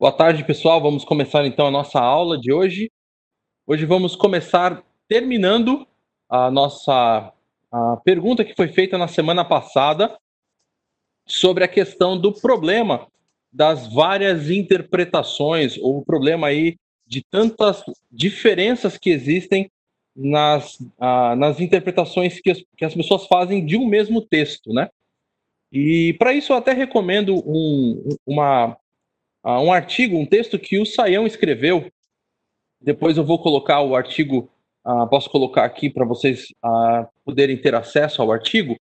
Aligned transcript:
Boa 0.00 0.12
tarde, 0.12 0.42
pessoal. 0.44 0.80
Vamos 0.80 1.04
começar 1.04 1.44
então 1.44 1.66
a 1.66 1.70
nossa 1.70 2.00
aula 2.00 2.38
de 2.40 2.50
hoje. 2.50 2.90
Hoje 3.66 3.84
vamos 3.84 4.16
começar 4.16 4.82
terminando 5.06 5.86
a 6.26 6.50
nossa 6.50 7.30
a 7.70 7.96
pergunta 7.98 8.42
que 8.42 8.54
foi 8.54 8.68
feita 8.68 8.96
na 8.96 9.06
semana 9.06 9.44
passada 9.44 10.18
sobre 11.26 11.64
a 11.64 11.68
questão 11.68 12.18
do 12.18 12.32
problema 12.32 13.06
das 13.52 13.92
várias 13.92 14.48
interpretações 14.48 15.76
ou 15.76 15.98
o 15.98 16.04
problema 16.04 16.46
aí 16.46 16.78
de 17.06 17.22
tantas 17.30 17.84
diferenças 18.10 18.96
que 18.96 19.10
existem 19.10 19.70
nas, 20.16 20.78
nas 21.36 21.60
interpretações 21.60 22.40
que 22.40 22.52
as, 22.52 22.64
que 22.74 22.86
as 22.86 22.94
pessoas 22.94 23.26
fazem 23.26 23.66
de 23.66 23.76
um 23.76 23.86
mesmo 23.86 24.22
texto, 24.22 24.72
né? 24.72 24.88
E 25.70 26.14
para 26.14 26.32
isso 26.32 26.54
eu 26.54 26.56
até 26.56 26.72
recomendo 26.72 27.36
um, 27.46 28.16
uma, 28.26 28.79
uh, 29.44 29.60
um 29.60 29.72
artigo, 29.72 30.16
um 30.16 30.26
texto 30.26 30.58
que 30.58 30.78
o 30.78 30.86
Saião 30.86 31.26
escreveu. 31.26 31.90
Depois 32.80 33.16
eu 33.16 33.24
vou 33.24 33.38
colocar 33.38 33.80
o 33.82 33.94
artigo, 33.94 34.50
uh, 34.86 35.06
posso 35.08 35.28
colocar 35.30 35.64
aqui 35.64 35.90
para 35.90 36.04
vocês 36.04 36.46
uh, 36.64 37.06
poderem 37.24 37.56
ter 37.56 37.74
acesso 37.74 38.22
ao 38.22 38.32
artigo. 38.32 38.76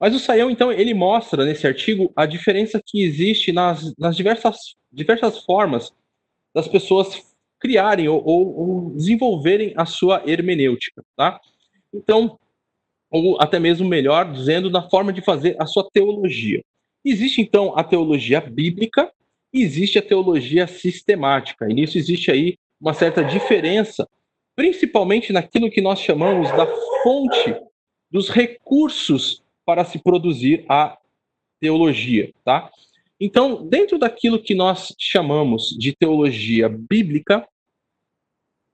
Mas 0.00 0.14
o 0.14 0.18
Saião, 0.18 0.50
então, 0.50 0.72
ele 0.72 0.92
mostra 0.94 1.44
nesse 1.44 1.66
artigo 1.66 2.12
a 2.16 2.26
diferença 2.26 2.82
que 2.84 3.04
existe 3.04 3.52
nas, 3.52 3.94
nas 3.96 4.16
diversas, 4.16 4.74
diversas 4.92 5.44
formas 5.44 5.92
das 6.52 6.66
pessoas 6.66 7.22
criarem 7.60 8.08
ou, 8.08 8.20
ou, 8.24 8.56
ou 8.58 8.90
desenvolverem 8.90 9.72
a 9.76 9.86
sua 9.86 10.20
hermenêutica, 10.26 11.04
tá? 11.16 11.40
Então, 11.94 12.36
ou 13.08 13.40
até 13.40 13.60
mesmo 13.60 13.86
melhor 13.88 14.32
dizendo, 14.32 14.70
na 14.70 14.88
forma 14.88 15.12
de 15.12 15.20
fazer 15.20 15.54
a 15.60 15.66
sua 15.66 15.88
teologia. 15.92 16.64
Existe 17.04 17.40
então 17.40 17.78
a 17.78 17.84
teologia 17.84 18.40
bíblica 18.40 19.12
existe 19.60 19.98
a 19.98 20.02
teologia 20.02 20.66
sistemática. 20.66 21.68
E 21.68 21.74
nisso 21.74 21.98
existe 21.98 22.30
aí 22.30 22.56
uma 22.80 22.94
certa 22.94 23.22
diferença, 23.22 24.08
principalmente 24.56 25.32
naquilo 25.32 25.70
que 25.70 25.80
nós 25.80 26.00
chamamos 26.00 26.50
da 26.52 26.66
fonte 27.02 27.54
dos 28.10 28.28
recursos 28.28 29.42
para 29.64 29.84
se 29.84 29.98
produzir 29.98 30.64
a 30.68 30.98
teologia, 31.60 32.32
tá? 32.44 32.70
Então, 33.20 33.66
dentro 33.68 33.98
daquilo 33.98 34.42
que 34.42 34.54
nós 34.54 34.92
chamamos 34.98 35.68
de 35.78 35.94
teologia 35.94 36.68
bíblica, 36.68 37.46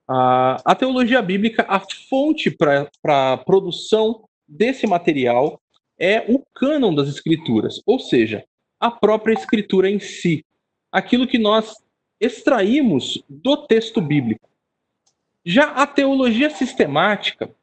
a, 0.07 0.57
a 0.65 0.75
teologia 0.75 1.21
bíblica, 1.21 1.65
a 1.69 1.79
fonte 1.79 2.49
para 2.49 2.89
a 3.33 3.37
produção 3.37 4.27
desse 4.47 4.87
material 4.87 5.61
é 5.99 6.25
o 6.27 6.43
cânon 6.55 6.95
das 6.95 7.07
escrituras, 7.07 7.79
ou 7.85 7.99
seja, 7.99 8.43
a 8.79 8.89
própria 8.89 9.33
escritura 9.33 9.89
em 9.89 9.99
si 9.99 10.43
aquilo 10.91 11.27
que 11.27 11.37
nós 11.37 11.75
extraímos 12.19 13.23
do 13.29 13.57
texto 13.67 14.01
bíblico. 14.01 14.47
Já 15.45 15.71
a 15.71 15.87
teologia 15.87 16.49
sistemática, 16.49 17.53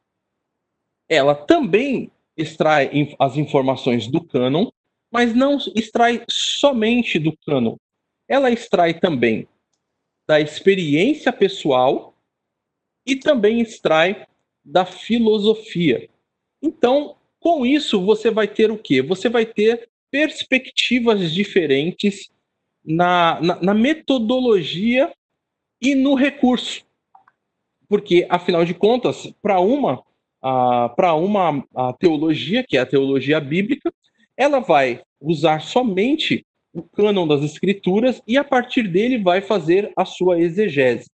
ela 1.09 1.35
também 1.35 2.11
extrai 2.37 3.15
as 3.19 3.37
informações 3.37 4.07
do 4.07 4.23
cânon, 4.23 4.71
mas 5.11 5.35
não 5.35 5.59
extrai 5.75 6.25
somente 6.29 7.19
do 7.19 7.37
cânon. 7.37 7.77
Ela 8.29 8.51
extrai 8.51 8.99
também 8.99 9.47
da 10.27 10.41
experiência 10.41 11.33
pessoal 11.33 12.15
e 13.07 13.15
também 13.15 13.61
extrai 13.61 14.27
da 14.65 14.85
filosofia. 14.85 16.09
Então, 16.61 17.17
com 17.39 17.65
isso, 17.65 18.05
você 18.05 18.31
vai 18.31 18.49
ter 18.49 18.71
o 18.71 18.79
quê? 18.79 19.01
Você 19.01 19.29
vai 19.29 19.47
ter 19.47 19.89
perspectivas 20.11 21.33
diferentes 21.33 22.29
na, 22.87 23.41
na, 23.41 23.61
na 23.61 23.75
metodologia 23.75 25.13
e 25.81 25.95
no 25.95 26.15
recurso. 26.15 26.85
Porque, 27.89 28.27
afinal 28.29 28.65
de 28.65 28.75
contas, 28.75 29.33
para 29.43 29.61
uma, 29.61 30.03
para 30.41 31.15
uma 31.15 31.65
a 31.75 31.93
teologia, 31.93 32.65
que 32.67 32.77
é 32.77 32.81
a 32.81 32.87
teologia 32.87 33.41
bíblica, 33.41 33.93
ela 34.37 34.61
vai 34.61 35.03
usar 35.21 35.61
somente 35.61 36.45
o 36.73 36.83
cânon 36.83 37.27
das 37.27 37.43
escrituras 37.43 38.23
e 38.27 38.37
a 38.37 38.45
partir 38.45 38.87
dele 38.87 39.19
vai 39.19 39.41
fazer 39.41 39.91
a 39.97 40.05
sua 40.05 40.39
exegese. 40.39 41.09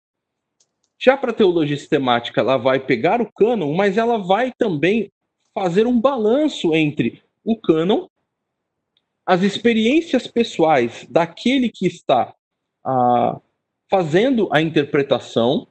Já 1.00 1.16
para 1.16 1.32
a 1.32 1.34
teologia 1.34 1.78
sistemática, 1.78 2.42
ela 2.42 2.58
vai 2.58 2.80
pegar 2.80 3.22
o 3.22 3.32
cânon, 3.32 3.74
mas 3.74 3.98
ela 3.98 4.18
vai 4.18 4.52
também 4.58 5.12
fazer 5.54 5.86
um 5.86 6.00
balanço 6.00 6.74
entre 6.74 7.22
o 7.44 7.56
cânon 7.56 8.08
as 9.32 9.44
experiências 9.44 10.28
pessoais 10.28 11.08
daquele 11.10 11.70
que 11.70 11.88
está 11.88 12.36
ah, 12.84 13.40
fazendo 13.90 14.50
a 14.52 14.62
interpretação, 14.62 15.66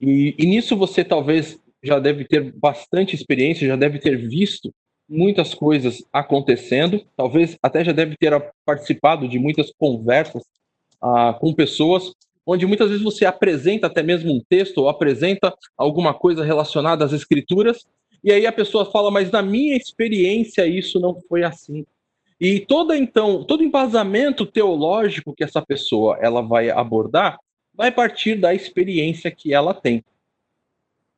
e, 0.00 0.34
e 0.36 0.46
nisso 0.46 0.76
você 0.76 1.04
talvez 1.04 1.60
já 1.80 2.00
deve 2.00 2.24
ter 2.24 2.52
bastante 2.56 3.14
experiência, 3.14 3.68
já 3.68 3.76
deve 3.76 4.00
ter 4.00 4.16
visto 4.16 4.74
muitas 5.08 5.54
coisas 5.54 6.04
acontecendo, 6.12 7.06
talvez 7.16 7.56
até 7.62 7.84
já 7.84 7.92
deve 7.92 8.16
ter 8.16 8.32
participado 8.64 9.28
de 9.28 9.38
muitas 9.38 9.72
conversas 9.78 10.42
ah, 11.00 11.38
com 11.40 11.54
pessoas, 11.54 12.10
onde 12.44 12.66
muitas 12.66 12.88
vezes 12.88 13.04
você 13.04 13.24
apresenta 13.24 13.86
até 13.86 14.02
mesmo 14.02 14.32
um 14.32 14.42
texto 14.48 14.78
ou 14.78 14.88
apresenta 14.88 15.54
alguma 15.78 16.12
coisa 16.12 16.42
relacionada 16.44 17.04
às 17.04 17.12
escrituras, 17.12 17.86
e 18.24 18.32
aí 18.32 18.44
a 18.44 18.50
pessoa 18.50 18.90
fala, 18.90 19.08
mas 19.08 19.30
na 19.30 19.40
minha 19.40 19.76
experiência 19.76 20.66
isso 20.66 20.98
não 20.98 21.20
foi 21.28 21.44
assim. 21.44 21.86
E 22.40 22.60
todo 22.60 22.94
então, 22.94 23.42
todo 23.44 23.62
embasamento 23.62 24.44
teológico 24.44 25.34
que 25.34 25.42
essa 25.42 25.62
pessoa 25.62 26.18
ela 26.20 26.42
vai 26.42 26.70
abordar 26.70 27.38
vai 27.74 27.90
partir 27.90 28.36
da 28.36 28.54
experiência 28.54 29.30
que 29.30 29.54
ela 29.54 29.72
tem. 29.72 30.04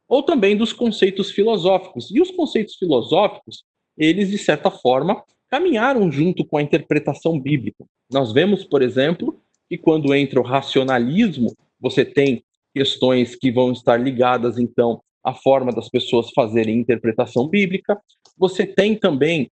Ou 0.08 0.22
também 0.22 0.56
dos 0.56 0.72
conceitos 0.72 1.30
filosóficos. 1.30 2.10
E 2.10 2.20
os 2.20 2.30
conceitos 2.30 2.76
filosóficos, 2.76 3.64
eles 3.96 4.30
de 4.30 4.38
certa 4.38 4.70
forma 4.70 5.22
caminharam 5.48 6.10
junto 6.10 6.44
com 6.44 6.56
a 6.56 6.62
interpretação 6.62 7.38
bíblica. 7.38 7.84
Nós 8.10 8.32
vemos, 8.32 8.64
por 8.64 8.82
exemplo, 8.82 9.40
que 9.68 9.76
quando 9.76 10.14
entra 10.14 10.40
o 10.40 10.44
racionalismo, 10.44 11.54
você 11.80 12.04
tem 12.04 12.42
questões 12.74 13.34
que 13.34 13.50
vão 13.50 13.72
estar 13.72 13.96
ligadas 13.96 14.58
então 14.58 15.00
à 15.22 15.34
forma 15.34 15.72
das 15.72 15.88
pessoas 15.88 16.30
fazerem 16.34 16.78
interpretação 16.78 17.48
bíblica. 17.48 18.00
Você 18.36 18.66
tem 18.66 18.94
também 18.94 19.50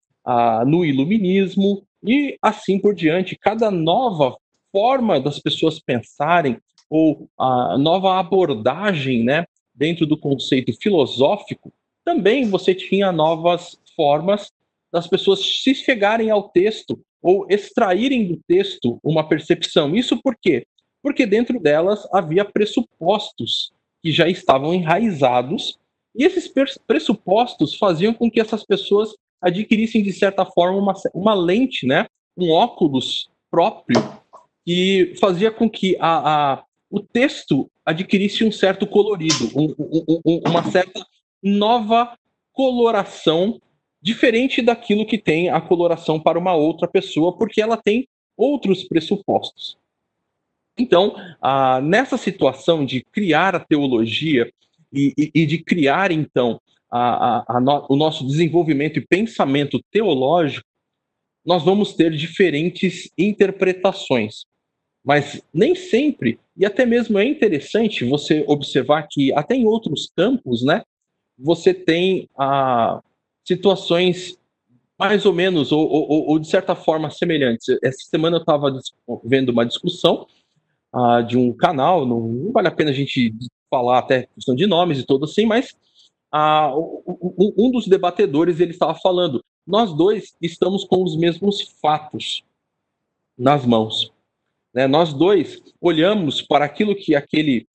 no 0.66 0.84
iluminismo 0.84 1.84
e 2.02 2.36
assim 2.40 2.78
por 2.78 2.94
diante. 2.94 3.36
Cada 3.36 3.70
nova 3.70 4.36
forma 4.72 5.20
das 5.20 5.38
pessoas 5.38 5.78
pensarem 5.78 6.58
ou 6.90 7.28
a 7.38 7.78
nova 7.78 8.18
abordagem, 8.18 9.24
né, 9.24 9.46
dentro 9.74 10.06
do 10.06 10.16
conceito 10.16 10.72
filosófico, 10.80 11.72
também 12.04 12.48
você 12.48 12.74
tinha 12.74 13.10
novas 13.10 13.78
formas 13.96 14.52
das 14.92 15.06
pessoas 15.06 15.40
se 15.40 15.74
chegarem 15.74 16.30
ao 16.30 16.50
texto 16.50 17.00
ou 17.22 17.46
extraírem 17.48 18.28
do 18.28 18.38
texto 18.46 19.00
uma 19.02 19.26
percepção. 19.26 19.96
Isso 19.96 20.20
por 20.22 20.36
quê? 20.36 20.66
Porque 21.02 21.26
dentro 21.26 21.58
delas 21.58 22.06
havia 22.12 22.44
pressupostos 22.44 23.72
que 24.02 24.12
já 24.12 24.28
estavam 24.28 24.74
enraizados, 24.74 25.78
e 26.14 26.24
esses 26.24 26.52
pressupostos 26.86 27.74
faziam 27.74 28.12
com 28.12 28.30
que 28.30 28.40
essas 28.40 28.64
pessoas 28.64 29.16
adquirissem, 29.44 30.02
de 30.02 30.12
certa 30.12 30.44
forma, 30.44 30.78
uma, 30.78 30.94
uma 31.14 31.34
lente, 31.34 31.86
né? 31.86 32.06
um 32.36 32.50
óculos 32.50 33.28
próprio, 33.50 34.02
que 34.64 35.14
fazia 35.20 35.50
com 35.50 35.68
que 35.68 35.96
a, 36.00 36.52
a 36.54 36.64
o 36.90 37.00
texto 37.00 37.68
adquirisse 37.84 38.44
um 38.44 38.52
certo 38.52 38.86
colorido, 38.86 39.50
um, 39.56 39.74
um, 39.78 40.20
um, 40.24 40.40
uma 40.46 40.62
certa 40.70 41.04
nova 41.42 42.16
coloração, 42.52 43.60
diferente 44.00 44.62
daquilo 44.62 45.04
que 45.04 45.18
tem 45.18 45.50
a 45.50 45.60
coloração 45.60 46.20
para 46.20 46.38
uma 46.38 46.54
outra 46.54 46.86
pessoa, 46.86 47.36
porque 47.36 47.60
ela 47.60 47.76
tem 47.76 48.06
outros 48.36 48.84
pressupostos. 48.84 49.76
Então, 50.78 51.16
ah, 51.42 51.80
nessa 51.80 52.16
situação 52.16 52.84
de 52.84 53.02
criar 53.02 53.56
a 53.56 53.60
teologia 53.60 54.52
e, 54.92 55.12
e, 55.18 55.30
e 55.34 55.46
de 55.46 55.58
criar, 55.58 56.12
então, 56.12 56.60
a, 56.96 57.56
a, 57.56 57.60
no, 57.60 57.86
o 57.88 57.96
nosso 57.96 58.24
desenvolvimento 58.24 58.98
e 58.98 59.06
pensamento 59.06 59.80
teológico, 59.90 60.64
nós 61.44 61.64
vamos 61.64 61.92
ter 61.94 62.12
diferentes 62.12 63.10
interpretações. 63.18 64.44
Mas 65.04 65.42
nem 65.52 65.74
sempre, 65.74 66.38
e 66.56 66.64
até 66.64 66.86
mesmo 66.86 67.18
é 67.18 67.24
interessante 67.24 68.04
você 68.04 68.44
observar 68.46 69.06
que 69.10 69.32
até 69.34 69.54
em 69.56 69.66
outros 69.66 70.08
campos, 70.16 70.64
né, 70.64 70.82
você 71.36 71.74
tem 71.74 72.28
ah, 72.38 73.02
situações 73.44 74.38
mais 74.96 75.26
ou 75.26 75.32
menos, 75.32 75.72
ou, 75.72 75.86
ou, 75.90 76.28
ou, 76.28 76.38
de 76.38 76.46
certa 76.46 76.76
forma 76.76 77.10
semelhantes. 77.10 77.66
Essa 77.82 78.08
semana 78.08 78.36
eu 78.36 78.40
estava 78.40 78.72
vendo 79.24 79.50
uma 79.50 79.66
discussão 79.66 80.28
ah, 80.92 81.20
de 81.20 81.36
um 81.36 81.52
canal, 81.52 82.06
não, 82.06 82.20
não, 82.20 82.52
vale 82.52 82.68
a 82.68 82.70
pena 82.70 82.90
a 82.90 82.94
gente 82.94 83.34
falar 83.68 83.98
até 83.98 84.28
questão 84.34 84.54
de 84.54 84.64
nomes 84.66 85.00
e 85.00 85.04
tudo 85.04 85.24
assim, 85.24 85.44
mas 85.44 85.74
ah, 86.36 86.74
um 86.76 87.70
dos 87.70 87.86
debatedores 87.86 88.58
ele 88.58 88.72
estava 88.72 88.92
falando: 88.96 89.40
nós 89.64 89.92
dois 89.92 90.34
estamos 90.42 90.82
com 90.82 91.04
os 91.04 91.16
mesmos 91.16 91.62
fatos 91.80 92.42
nas 93.38 93.64
mãos. 93.64 94.12
Né? 94.74 94.88
Nós 94.88 95.12
dois 95.12 95.62
olhamos 95.80 96.42
para 96.42 96.64
aquilo 96.64 96.96
que 96.96 97.14
aquele, 97.14 97.68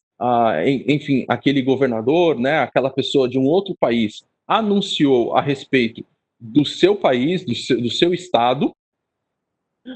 enfim, 0.86 1.24
aquele 1.30 1.62
governador, 1.62 2.38
né, 2.38 2.60
aquela 2.60 2.90
pessoa 2.90 3.30
de 3.30 3.40
um 3.40 3.46
outro 3.46 3.74
país 3.80 4.26
anunciou 4.46 5.38
a 5.38 5.42
respeito 5.42 6.06
do 6.38 6.66
seu 6.66 6.98
país, 6.98 7.46
do 7.46 7.56
seu, 7.56 7.82
do 7.82 7.90
seu 7.90 8.14
estado. 8.14 8.74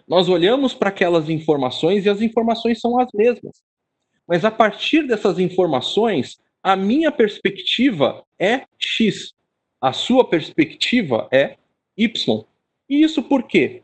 Nós 0.07 0.29
olhamos 0.29 0.73
para 0.73 0.87
aquelas 0.87 1.27
informações 1.27 2.05
e 2.05 2.09
as 2.09 2.21
informações 2.21 2.79
são 2.79 2.97
as 2.97 3.09
mesmas. 3.13 3.61
Mas 4.25 4.45
a 4.45 4.51
partir 4.51 5.05
dessas 5.05 5.37
informações, 5.37 6.39
a 6.63 6.77
minha 6.77 7.11
perspectiva 7.11 8.23
é 8.39 8.65
X, 8.79 9.33
a 9.81 9.91
sua 9.91 10.23
perspectiva 10.27 11.27
é 11.29 11.57
Y. 11.97 12.45
E 12.89 13.03
isso 13.03 13.21
por 13.21 13.43
quê? 13.43 13.83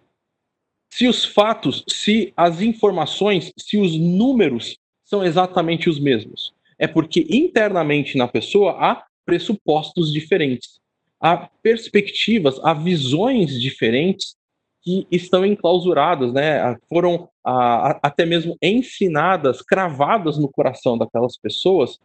Se 0.89 1.07
os 1.07 1.25
fatos, 1.25 1.83
se 1.87 2.33
as 2.35 2.61
informações, 2.61 3.51
se 3.57 3.77
os 3.77 3.97
números 3.97 4.77
são 5.03 5.23
exatamente 5.23 5.89
os 5.89 5.99
mesmos, 5.99 6.53
é 6.77 6.87
porque 6.87 7.27
internamente 7.29 8.17
na 8.17 8.27
pessoa 8.27 8.71
há 8.79 9.03
pressupostos 9.25 10.11
diferentes, 10.11 10.79
há 11.19 11.49
perspectivas, 11.61 12.59
há 12.63 12.73
visões 12.73 13.59
diferentes 13.59 14.35
que 14.81 15.05
estão 15.11 15.45
enclausuradas, 15.45 16.31
né? 16.31 16.77
Foram 16.87 17.29
a, 17.43 17.99
até 18.01 18.25
mesmo 18.25 18.57
ensinadas, 18.61 19.61
cravadas 19.61 20.37
no 20.37 20.49
coração 20.49 20.97
daquelas 20.97 21.37
pessoas, 21.37 21.99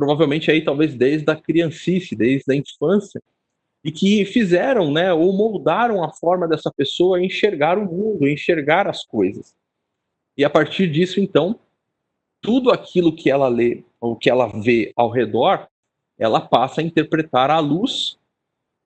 provavelmente 0.00 0.50
aí 0.50 0.64
talvez 0.64 0.94
desde 0.94 1.30
a 1.30 1.36
criancice, 1.36 2.16
desde 2.16 2.50
a 2.50 2.56
infância, 2.56 3.22
e 3.84 3.92
que 3.92 4.24
fizeram, 4.24 4.90
né, 4.90 5.12
ou 5.12 5.30
moldaram 5.34 6.02
a 6.02 6.10
forma 6.10 6.48
dessa 6.48 6.72
pessoa 6.74 7.22
enxergar 7.22 7.76
o 7.76 7.84
mundo, 7.84 8.26
enxergar 8.26 8.88
as 8.88 9.04
coisas. 9.04 9.54
E 10.38 10.42
a 10.42 10.48
partir 10.48 10.90
disso, 10.90 11.20
então, 11.20 11.60
tudo 12.40 12.70
aquilo 12.70 13.14
que 13.14 13.30
ela 13.30 13.46
lê 13.48 13.84
ou 14.00 14.16
que 14.16 14.30
ela 14.30 14.46
vê 14.46 14.90
ao 14.96 15.10
redor, 15.10 15.68
ela 16.18 16.40
passa 16.40 16.80
a 16.80 16.84
interpretar 16.84 17.50
à 17.50 17.58
luz 17.58 18.18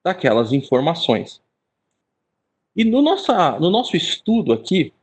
daquelas 0.03 0.51
informações. 0.51 1.41
E 2.75 2.83
no, 2.83 3.01
nossa, 3.01 3.57
no 3.57 3.69
nosso 3.69 3.95
estudo 3.95 4.51
aqui, 4.51 4.93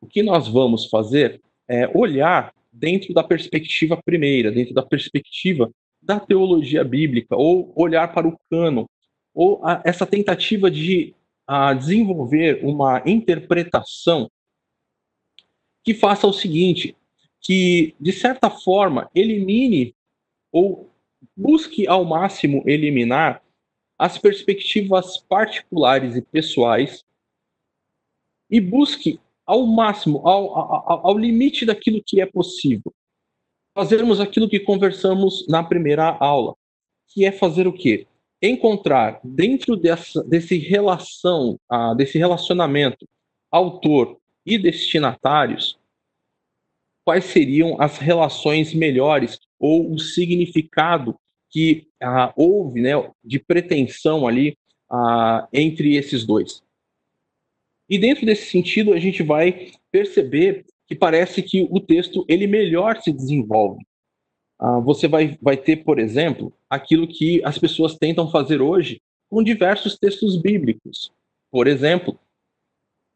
o 0.00 0.06
que 0.06 0.22
nós 0.22 0.48
vamos 0.48 0.86
fazer 0.86 1.42
é 1.68 1.86
olhar 1.94 2.54
dentro 2.78 3.12
da 3.12 3.24
perspectiva 3.24 4.00
primeira, 4.02 4.52
dentro 4.52 4.72
da 4.72 4.82
perspectiva 4.82 5.70
da 6.00 6.20
teologia 6.20 6.84
bíblica, 6.84 7.36
ou 7.36 7.72
olhar 7.74 8.12
para 8.14 8.28
o 8.28 8.38
cano, 8.48 8.88
ou 9.34 9.64
a, 9.64 9.82
essa 9.84 10.06
tentativa 10.06 10.70
de 10.70 11.14
a, 11.46 11.74
desenvolver 11.74 12.60
uma 12.64 13.02
interpretação 13.04 14.30
que 15.82 15.92
faça 15.92 16.26
o 16.26 16.32
seguinte, 16.32 16.96
que 17.40 17.94
de 18.00 18.12
certa 18.12 18.48
forma 18.48 19.10
elimine 19.14 19.94
ou 20.52 20.90
busque 21.36 21.86
ao 21.86 22.04
máximo 22.04 22.62
eliminar 22.66 23.42
as 23.98 24.16
perspectivas 24.18 25.18
particulares 25.18 26.14
e 26.14 26.22
pessoais 26.22 27.04
e 28.48 28.60
busque 28.60 29.20
ao 29.48 29.66
máximo, 29.66 30.18
ao, 30.28 30.58
ao, 30.58 31.06
ao, 31.06 31.18
limite 31.18 31.64
daquilo 31.64 32.02
que 32.04 32.20
é 32.20 32.26
possível, 32.26 32.92
fazermos 33.74 34.20
aquilo 34.20 34.46
que 34.46 34.60
conversamos 34.60 35.46
na 35.48 35.64
primeira 35.64 36.04
aula, 36.20 36.54
que 37.08 37.24
é 37.24 37.32
fazer 37.32 37.66
o 37.66 37.72
quê? 37.72 38.06
Encontrar 38.42 39.18
dentro 39.24 39.74
dessa, 39.74 40.22
desse 40.22 40.58
relação, 40.58 41.58
ah, 41.66 41.94
desse 41.94 42.18
relacionamento 42.18 43.08
autor 43.50 44.18
e 44.44 44.58
destinatários, 44.58 45.78
quais 47.02 47.24
seriam 47.24 47.80
as 47.80 47.96
relações 47.96 48.74
melhores 48.74 49.40
ou 49.58 49.90
o 49.90 49.98
significado 49.98 51.18
que 51.48 51.88
ah, 52.02 52.34
houve 52.36 52.82
né, 52.82 52.90
de 53.24 53.38
pretensão 53.38 54.28
ali 54.28 54.58
ah, 54.90 55.48
entre 55.54 55.96
esses 55.96 56.26
dois. 56.26 56.62
E 57.88 57.98
dentro 57.98 58.26
desse 58.26 58.50
sentido, 58.50 58.92
a 58.92 58.98
gente 58.98 59.22
vai 59.22 59.72
perceber 59.90 60.66
que 60.86 60.94
parece 60.94 61.42
que 61.42 61.66
o 61.70 61.80
texto 61.80 62.24
ele 62.28 62.46
melhor 62.46 63.00
se 63.00 63.12
desenvolve. 63.12 63.84
Ah, 64.58 64.80
você 64.80 65.06
vai, 65.06 65.38
vai 65.40 65.56
ter, 65.56 65.84
por 65.84 65.98
exemplo, 65.98 66.52
aquilo 66.68 67.06
que 67.06 67.42
as 67.44 67.58
pessoas 67.58 67.96
tentam 67.96 68.30
fazer 68.30 68.60
hoje 68.60 69.00
com 69.30 69.42
diversos 69.42 69.98
textos 69.98 70.40
bíblicos. 70.40 71.12
Por 71.50 71.66
exemplo, 71.66 72.18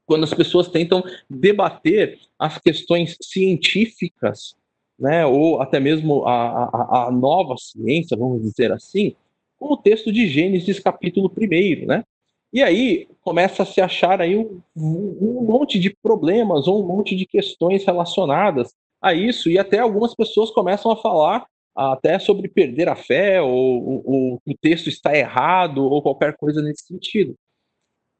quando 0.06 0.24
as 0.24 0.34
pessoas 0.34 0.68
tentam 0.68 1.02
debater 1.28 2.18
as 2.38 2.58
questões 2.58 3.16
científicas 3.20 4.54
né, 4.98 5.26
ou 5.26 5.60
até 5.60 5.80
mesmo 5.80 6.24
a, 6.24 6.64
a, 6.64 7.06
a, 7.06 7.10
nova 7.10 7.56
ciência, 7.56 8.16
vamos 8.16 8.42
dizer 8.42 8.70
assim, 8.70 9.16
com 9.58 9.72
o 9.72 9.76
texto 9.76 10.12
de 10.12 10.28
Gênesis 10.28 10.78
capítulo 10.78 11.32
1, 11.36 11.86
né? 11.86 12.04
E 12.52 12.62
aí 12.62 13.08
começa 13.22 13.62
a 13.62 13.66
se 13.66 13.80
achar 13.80 14.20
aí 14.20 14.36
um, 14.36 14.62
um 14.76 15.42
monte 15.42 15.78
de 15.78 15.96
problemas 16.02 16.68
ou 16.68 16.82
um 16.82 16.86
monte 16.86 17.16
de 17.16 17.24
questões 17.24 17.84
relacionadas 17.84 18.74
a 19.00 19.14
isso, 19.14 19.50
e 19.50 19.58
até 19.58 19.78
algumas 19.78 20.14
pessoas 20.14 20.50
começam 20.50 20.90
a 20.92 20.96
falar 20.96 21.46
até 21.74 22.18
sobre 22.18 22.48
perder 22.48 22.88
a 22.88 22.94
fé, 22.94 23.40
ou, 23.40 24.02
ou, 24.04 24.42
o 24.46 24.54
texto 24.60 24.88
está 24.88 25.16
errado, 25.16 25.82
ou 25.84 26.02
qualquer 26.02 26.36
coisa 26.36 26.62
nesse 26.62 26.86
sentido. 26.86 27.34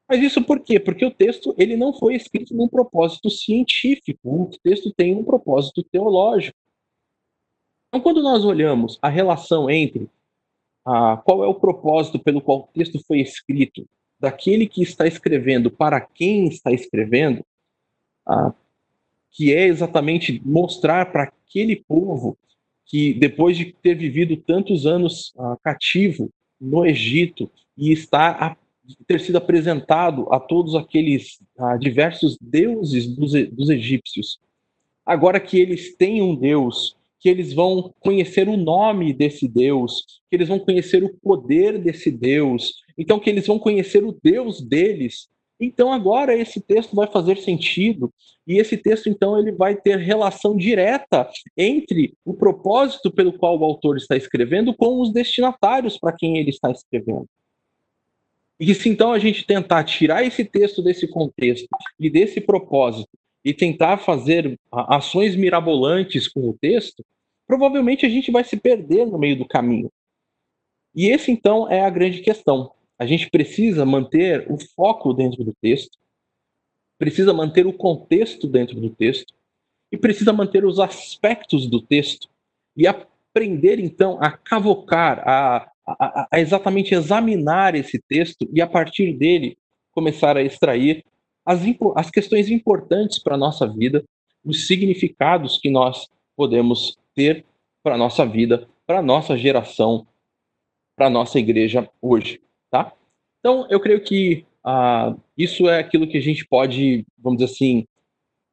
Mas 0.09 0.21
isso 0.21 0.43
por 0.43 0.59
quê? 0.59 0.79
Porque 0.79 1.05
o 1.05 1.13
texto 1.13 1.55
ele 1.57 1.77
não 1.77 1.93
foi 1.93 2.15
escrito 2.15 2.53
num 2.55 2.67
propósito 2.67 3.29
científico, 3.29 4.19
o 4.23 4.49
texto 4.63 4.91
tem 4.93 5.15
um 5.15 5.23
propósito 5.23 5.83
teológico. 5.83 6.57
Então, 7.87 8.01
quando 8.01 8.21
nós 8.21 8.43
olhamos 8.43 8.97
a 9.01 9.07
relação 9.07 9.69
entre 9.69 10.09
ah, 10.85 11.21
qual 11.23 11.43
é 11.43 11.47
o 11.47 11.55
propósito 11.55 12.19
pelo 12.19 12.41
qual 12.41 12.59
o 12.59 12.67
texto 12.73 12.99
foi 13.07 13.19
escrito, 13.21 13.87
daquele 14.23 14.65
que 14.67 14.81
está 14.81 15.05
escrevendo 15.05 15.69
para 15.69 15.99
quem 15.99 16.47
está 16.47 16.71
escrevendo, 16.71 17.45
ah, 18.25 18.53
que 19.29 19.53
é 19.53 19.67
exatamente 19.67 20.41
mostrar 20.45 21.11
para 21.11 21.23
aquele 21.23 21.75
povo 21.75 22.37
que, 22.85 23.13
depois 23.13 23.57
de 23.57 23.73
ter 23.73 23.95
vivido 23.95 24.37
tantos 24.37 24.85
anos 24.85 25.33
ah, 25.37 25.57
cativo 25.61 26.29
no 26.57 26.85
Egito 26.85 27.51
e 27.77 27.91
estar 27.91 28.57
ter 29.05 29.19
sido 29.19 29.37
apresentado 29.37 30.31
a 30.33 30.39
todos 30.39 30.73
aqueles 30.73 31.39
ah, 31.57 31.75
diversos 31.75 32.37
deuses 32.39 33.05
dos, 33.05 33.33
dos 33.51 33.69
egípcios, 33.69 34.39
agora 35.05 35.37
que 35.37 35.59
eles 35.59 35.97
têm 35.97 36.21
um 36.21 36.33
Deus 36.33 36.95
que 37.23 37.29
eles 37.29 37.53
vão 37.53 37.95
conhecer 38.01 38.49
o 38.49 38.57
nome 38.57 39.13
desse 39.13 39.47
Deus, 39.47 40.03
que 40.29 40.35
eles 40.35 40.49
vão 40.49 40.59
conhecer 40.59 41.01
o 41.05 41.17
poder 41.19 41.79
desse 41.79 42.11
Deus, 42.11 42.73
então 42.97 43.17
que 43.17 43.29
eles 43.29 43.47
vão 43.47 43.57
conhecer 43.57 44.03
o 44.03 44.19
Deus 44.21 44.59
deles. 44.59 45.29
Então 45.57 45.93
agora 45.93 46.35
esse 46.35 46.59
texto 46.59 46.93
vai 46.93 47.07
fazer 47.07 47.37
sentido 47.37 48.13
e 48.45 48.57
esse 48.57 48.75
texto 48.75 49.07
então 49.07 49.39
ele 49.39 49.53
vai 49.53 49.73
ter 49.73 49.99
relação 49.99 50.53
direta 50.57 51.29
entre 51.55 52.13
o 52.25 52.33
propósito 52.33 53.09
pelo 53.09 53.31
qual 53.31 53.57
o 53.57 53.63
autor 53.63 53.95
está 53.95 54.17
escrevendo 54.17 54.73
com 54.75 54.99
os 54.99 55.13
destinatários 55.13 55.97
para 55.97 56.11
quem 56.11 56.37
ele 56.37 56.49
está 56.49 56.71
escrevendo. 56.71 57.25
E 58.59 58.75
se 58.75 58.89
então 58.89 59.13
a 59.13 59.19
gente 59.19 59.47
tentar 59.47 59.85
tirar 59.85 60.25
esse 60.25 60.43
texto 60.43 60.83
desse 60.83 61.07
contexto 61.07 61.69
e 61.97 62.09
desse 62.09 62.41
propósito 62.41 63.17
e 63.45 63.53
tentar 63.53 63.97
fazer 63.97 64.59
ações 64.69 65.37
mirabolantes 65.37 66.27
com 66.27 66.49
o 66.49 66.57
texto, 66.59 67.01
provavelmente 67.47 68.05
a 68.05 68.09
gente 68.09 68.31
vai 68.31 68.43
se 68.43 68.57
perder 68.57 69.05
no 69.05 69.17
meio 69.17 69.37
do 69.37 69.47
caminho. 69.47 69.91
E 70.95 71.07
esse 71.07 71.31
então 71.31 71.69
é 71.69 71.81
a 71.81 71.89
grande 71.89 72.21
questão. 72.21 72.71
A 72.97 73.05
gente 73.05 73.29
precisa 73.29 73.85
manter 73.85 74.49
o 74.51 74.57
foco 74.57 75.13
dentro 75.13 75.43
do 75.43 75.53
texto, 75.61 75.97
precisa 76.97 77.33
manter 77.33 77.65
o 77.65 77.73
contexto 77.73 78.47
dentro 78.47 78.79
do 78.79 78.89
texto 78.89 79.33
e 79.91 79.97
precisa 79.97 80.31
manter 80.31 80.63
os 80.63 80.79
aspectos 80.79 81.67
do 81.67 81.81
texto 81.81 82.29
e 82.77 82.87
aprender 82.87 83.79
então 83.79 84.17
a 84.21 84.31
cavocar, 84.31 85.19
a, 85.27 85.71
a, 85.85 86.27
a 86.31 86.39
exatamente 86.39 86.93
examinar 86.93 87.75
esse 87.75 87.99
texto 88.07 88.47
e 88.53 88.61
a 88.61 88.67
partir 88.67 89.13
dele 89.13 89.57
começar 89.91 90.37
a 90.37 90.41
extrair 90.41 91.03
as, 91.45 91.59
as 91.95 92.09
questões 92.09 92.49
importantes 92.49 93.19
para 93.19 93.35
a 93.35 93.37
nossa 93.37 93.67
vida, 93.67 94.03
os 94.43 94.67
significados 94.67 95.59
que 95.59 95.69
nós 95.69 96.07
podemos 96.35 96.97
ter 97.15 97.45
para 97.83 97.95
a 97.95 97.97
nossa 97.97 98.25
vida, 98.25 98.67
para 98.85 98.99
a 98.99 99.01
nossa 99.01 99.37
geração, 99.37 100.07
para 100.95 101.07
a 101.07 101.09
nossa 101.09 101.39
igreja 101.39 101.89
hoje, 102.01 102.41
tá? 102.69 102.93
Então, 103.39 103.67
eu 103.69 103.79
creio 103.79 104.03
que 104.03 104.45
ah, 104.63 105.15
isso 105.37 105.67
é 105.67 105.79
aquilo 105.79 106.07
que 106.07 106.17
a 106.17 106.21
gente 106.21 106.45
pode, 106.45 107.05
vamos 107.17 107.39
dizer 107.39 107.51
assim, 107.51 107.85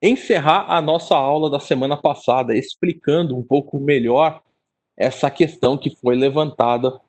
encerrar 0.02 0.66
a 0.68 0.80
nossa 0.80 1.14
aula 1.14 1.48
da 1.48 1.60
semana 1.60 1.96
passada, 1.96 2.56
explicando 2.56 3.36
um 3.36 3.42
pouco 3.42 3.78
melhor 3.78 4.42
essa 4.96 5.30
questão 5.30 5.78
que 5.78 5.94
foi 5.96 6.16
levantada 6.16 7.00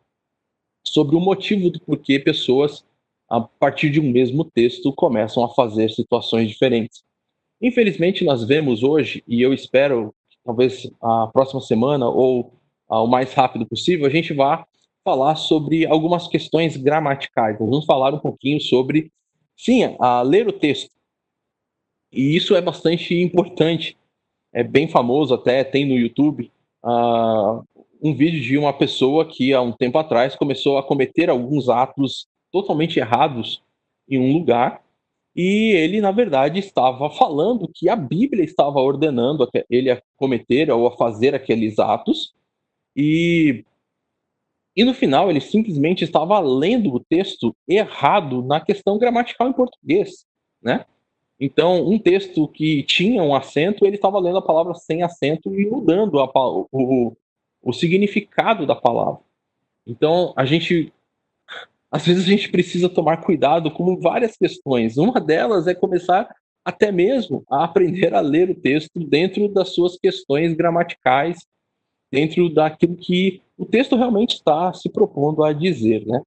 sobre 0.86 1.15
o 1.15 1.20
motivo 1.20 1.70
do 1.70 1.79
porquê 1.79 2.20
pessoas, 2.20 2.86
a 3.29 3.39
partir 3.41 3.89
de 3.89 4.00
um 4.00 4.12
mesmo 4.12 4.43
texto, 4.43 4.93
começam 4.93 5.43
a 5.43 5.50
fazer 5.50 5.89
situações 5.89 6.50
diferentes. 6.50 7.03
Infelizmente, 7.62 8.24
nós 8.24 8.43
vemos 8.43 8.84
hoje, 8.84 9.24
e 9.27 9.41
eu 9.41 9.53
espero 9.53 10.13
talvez 10.43 10.89
a 11.01 11.27
próxima 11.27 11.62
semana 11.62 12.07
ou 12.07 12.53
o 12.88 13.07
mais 13.07 13.33
rápido 13.33 13.65
possível, 13.65 14.05
a 14.05 14.10
gente 14.10 14.33
vá 14.33 14.65
falar 15.03 15.36
sobre 15.36 15.86
algumas 15.86 16.27
questões 16.27 16.77
gramaticais. 16.77 17.57
Vamos 17.57 17.86
falar 17.86 18.13
um 18.13 18.19
pouquinho 18.19 18.60
sobre, 18.60 19.12
sim, 19.57 19.95
a 20.00 20.21
ler 20.21 20.48
o 20.48 20.53
texto. 20.53 20.91
E 22.12 22.36
isso 22.36 22.55
é 22.55 22.62
bastante 22.62 23.15
importante. 23.19 23.98
É 24.53 24.63
bem 24.63 24.88
famoso 24.88 25.33
até, 25.33 25.63
tem 25.63 25.86
no 25.86 25.95
YouTube 25.95 26.51
uh, 26.83 27.63
um 28.01 28.13
vídeo 28.13 28.41
de 28.41 28.57
uma 28.57 28.74
pessoa 28.74 29.25
que 29.25 29.53
há 29.53 29.62
um 29.62 29.71
tempo 29.71 29.98
atrás 29.98 30.36
começou 30.36 30.77
a 30.77 30.83
cometer 30.83 31.29
alguns 31.29 31.69
atos 31.69 32.27
totalmente 32.51 33.00
errados 33.00 33.63
em 34.10 34.19
um 34.19 34.33
lugar 34.33 34.81
e 35.35 35.71
ele, 35.71 36.01
na 36.01 36.11
verdade, 36.11 36.59
estava 36.59 37.09
falando 37.09 37.69
que 37.73 37.88
a 37.88 37.95
Bíblia 37.95 38.43
estava 38.43 38.79
ordenando 38.79 39.50
ele 39.69 39.89
a 39.89 40.01
cometer 40.17 40.69
ou 40.69 40.88
a 40.88 40.97
fazer 40.97 41.33
aqueles 41.33 41.79
atos, 41.79 42.33
e, 42.95 43.63
e 44.75 44.83
no 44.83 44.93
final 44.93 45.29
ele 45.29 45.39
simplesmente 45.39 46.03
estava 46.03 46.39
lendo 46.39 46.93
o 46.93 47.00
texto 47.00 47.55
errado 47.67 48.43
na 48.43 48.59
questão 48.59 48.97
gramatical 48.97 49.47
em 49.47 49.53
português, 49.53 50.25
né? 50.61 50.85
Então, 51.43 51.88
um 51.88 51.97
texto 51.97 52.47
que 52.47 52.83
tinha 52.83 53.23
um 53.23 53.33
acento, 53.33 53.83
ele 53.83 53.95
estava 53.95 54.19
lendo 54.19 54.38
a 54.38 54.43
palavra 54.43 54.75
sem 54.75 55.01
acento 55.01 55.51
e 55.55 55.65
mudando 55.65 56.19
a, 56.19 56.29
o, 56.35 57.17
o 57.63 57.73
significado 57.73 58.67
da 58.67 58.75
palavra. 58.75 59.21
Então, 59.88 60.33
a 60.35 60.45
gente 60.45 60.93
às 61.91 62.05
vezes 62.05 62.24
a 62.24 62.29
gente 62.29 62.50
precisa 62.50 62.88
tomar 62.88 63.17
cuidado 63.17 63.69
com 63.69 64.00
várias 64.00 64.38
questões. 64.38 64.98
Uma 64.98 65.19
delas 65.19 65.67
é 65.67 65.75
começar 65.75 66.33
até 66.63 66.91
mesmo 66.91 67.43
a 67.50 67.65
aprender 67.65 68.13
a 68.13 68.21
ler 68.21 68.50
o 68.50 68.55
texto 68.55 69.00
dentro 69.00 69.50
das 69.50 69.74
suas 69.74 69.98
questões 69.98 70.53
gramaticais, 70.53 71.45
dentro 72.10 72.50
daquilo 72.50 72.95
que 72.95 73.41
o 73.57 73.65
texto 73.65 73.98
realmente 73.98 74.36
está 74.36 74.71
se 74.74 74.89
propondo 74.89 75.43
a 75.43 75.51
dizer, 75.51 76.05
né? 76.05 76.21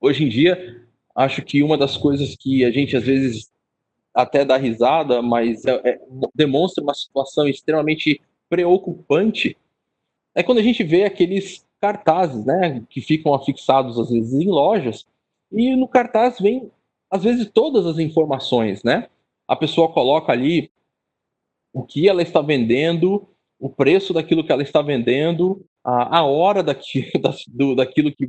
Hoje 0.00 0.24
em 0.24 0.28
dia, 0.28 0.86
acho 1.14 1.42
que 1.42 1.62
uma 1.62 1.76
das 1.76 1.96
coisas 1.96 2.34
que 2.36 2.64
a 2.64 2.70
gente 2.70 2.96
às 2.96 3.04
vezes 3.04 3.50
até 4.14 4.44
dá 4.44 4.56
risada, 4.56 5.20
mas 5.20 5.64
é, 5.66 5.80
é, 5.84 6.00
demonstra 6.34 6.82
uma 6.82 6.94
situação 6.94 7.46
extremamente 7.46 8.20
preocupante, 8.48 9.56
é 10.34 10.42
quando 10.42 10.58
a 10.58 10.62
gente 10.62 10.82
vê 10.82 11.04
aqueles 11.04 11.65
cartazes, 11.80 12.44
né, 12.44 12.82
que 12.88 13.00
ficam 13.00 13.34
afixados 13.34 13.98
às 13.98 14.10
vezes 14.10 14.32
em 14.32 14.48
lojas, 14.48 15.06
e 15.52 15.76
no 15.76 15.86
cartaz 15.86 16.38
vem 16.38 16.70
às 17.10 17.22
vezes 17.22 17.50
todas 17.50 17.86
as 17.86 17.98
informações, 17.98 18.82
né? 18.82 19.08
A 19.46 19.54
pessoa 19.54 19.92
coloca 19.92 20.32
ali 20.32 20.70
o 21.72 21.84
que 21.84 22.08
ela 22.08 22.22
está 22.22 22.40
vendendo, 22.40 23.28
o 23.58 23.70
preço 23.70 24.12
daquilo 24.12 24.44
que 24.44 24.50
ela 24.50 24.62
está 24.62 24.82
vendendo, 24.82 25.64
a, 25.84 26.18
a 26.18 26.24
hora 26.24 26.62
daqui, 26.62 27.10
da, 27.20 27.30
do, 27.48 27.74
daquilo 27.74 28.12
que, 28.14 28.28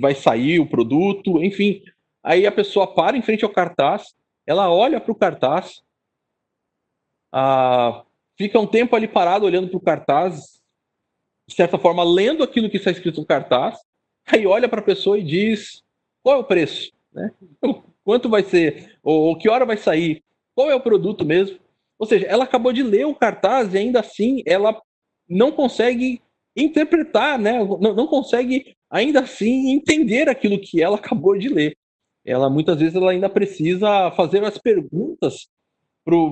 vai 0.00 0.14
sair, 0.14 0.60
o 0.60 0.68
produto, 0.68 1.42
enfim. 1.42 1.82
Aí 2.22 2.46
a 2.46 2.52
pessoa 2.52 2.86
para 2.86 3.16
em 3.16 3.22
frente 3.22 3.44
ao 3.44 3.50
cartaz, 3.50 4.14
ela 4.46 4.70
olha 4.70 5.00
para 5.00 5.10
o 5.10 5.14
cartaz, 5.14 5.82
a, 7.32 8.04
fica 8.36 8.60
um 8.60 8.66
tempo 8.66 8.94
ali 8.94 9.08
parado 9.08 9.44
olhando 9.44 9.68
para 9.68 9.76
o 9.76 9.80
cartaz, 9.80 10.57
de 11.48 11.54
certa 11.54 11.78
forma, 11.78 12.04
lendo 12.04 12.44
aquilo 12.44 12.68
que 12.68 12.76
está 12.76 12.90
escrito 12.90 13.22
no 13.22 13.26
cartaz, 13.26 13.78
aí 14.26 14.46
olha 14.46 14.68
para 14.68 14.80
a 14.80 14.84
pessoa 14.84 15.18
e 15.18 15.24
diz 15.24 15.82
qual 16.22 16.36
é 16.36 16.38
o 16.38 16.44
preço, 16.44 16.92
né? 17.10 17.32
quanto 18.04 18.28
vai 18.28 18.42
ser, 18.42 18.98
ou, 19.02 19.34
que 19.36 19.48
hora 19.48 19.64
vai 19.64 19.78
sair, 19.78 20.22
qual 20.54 20.70
é 20.70 20.74
o 20.74 20.80
produto 20.80 21.24
mesmo. 21.24 21.58
Ou 21.98 22.06
seja, 22.06 22.26
ela 22.26 22.44
acabou 22.44 22.70
de 22.70 22.82
ler 22.82 23.06
o 23.06 23.14
cartaz 23.14 23.72
e 23.72 23.78
ainda 23.78 24.00
assim 24.00 24.42
ela 24.44 24.78
não 25.26 25.50
consegue 25.50 26.20
interpretar, 26.54 27.38
né? 27.38 27.64
não, 27.64 27.94
não 27.94 28.06
consegue 28.06 28.76
ainda 28.90 29.20
assim 29.20 29.70
entender 29.70 30.28
aquilo 30.28 30.60
que 30.60 30.82
ela 30.82 30.96
acabou 30.96 31.36
de 31.36 31.48
ler. 31.48 31.74
Ela 32.26 32.50
muitas 32.50 32.78
vezes 32.78 32.94
ela 32.94 33.10
ainda 33.10 33.28
precisa 33.30 34.10
fazer 34.10 34.44
as 34.44 34.58
perguntas 34.58 35.48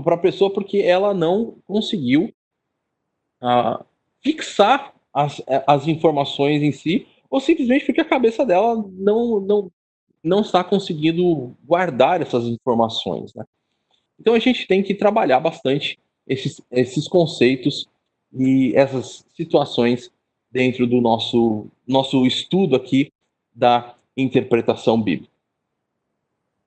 para 0.05 0.15
a 0.15 0.19
pessoa 0.19 0.53
porque 0.53 0.79
ela 0.79 1.15
não 1.15 1.59
conseguiu 1.65 2.31
ah, 3.41 3.83
fixar 4.23 4.96
as, 5.17 5.41
as 5.67 5.89
informações 5.89 6.63
em 6.63 6.71
si, 6.71 7.07
ou 7.31 7.41
simplesmente 7.41 7.87
porque 7.87 8.03
a 8.03 8.05
cabeça 8.05 8.45
dela 8.45 8.85
não, 8.93 9.41
não, 9.41 9.73
não 10.23 10.41
está 10.43 10.63
conseguindo 10.63 11.57
guardar 11.65 12.21
essas 12.21 12.45
informações. 12.45 13.33
Né? 13.33 13.43
Então 14.21 14.35
a 14.35 14.39
gente 14.39 14.67
tem 14.67 14.83
que 14.83 14.95
trabalhar 14.95 15.41
bastante 15.41 15.99
esses, 16.29 16.61
esses 16.71 17.09
conceitos 17.09 17.89
e 18.31 18.75
essas 18.77 19.25
situações 19.35 20.13
dentro 20.51 20.87
do 20.87 21.01
nosso, 21.01 21.67
nosso 21.89 22.27
estudo 22.27 22.77
aqui 22.77 23.11
da 23.55 23.95
interpretação 24.15 25.01
bíblica. 25.01 25.33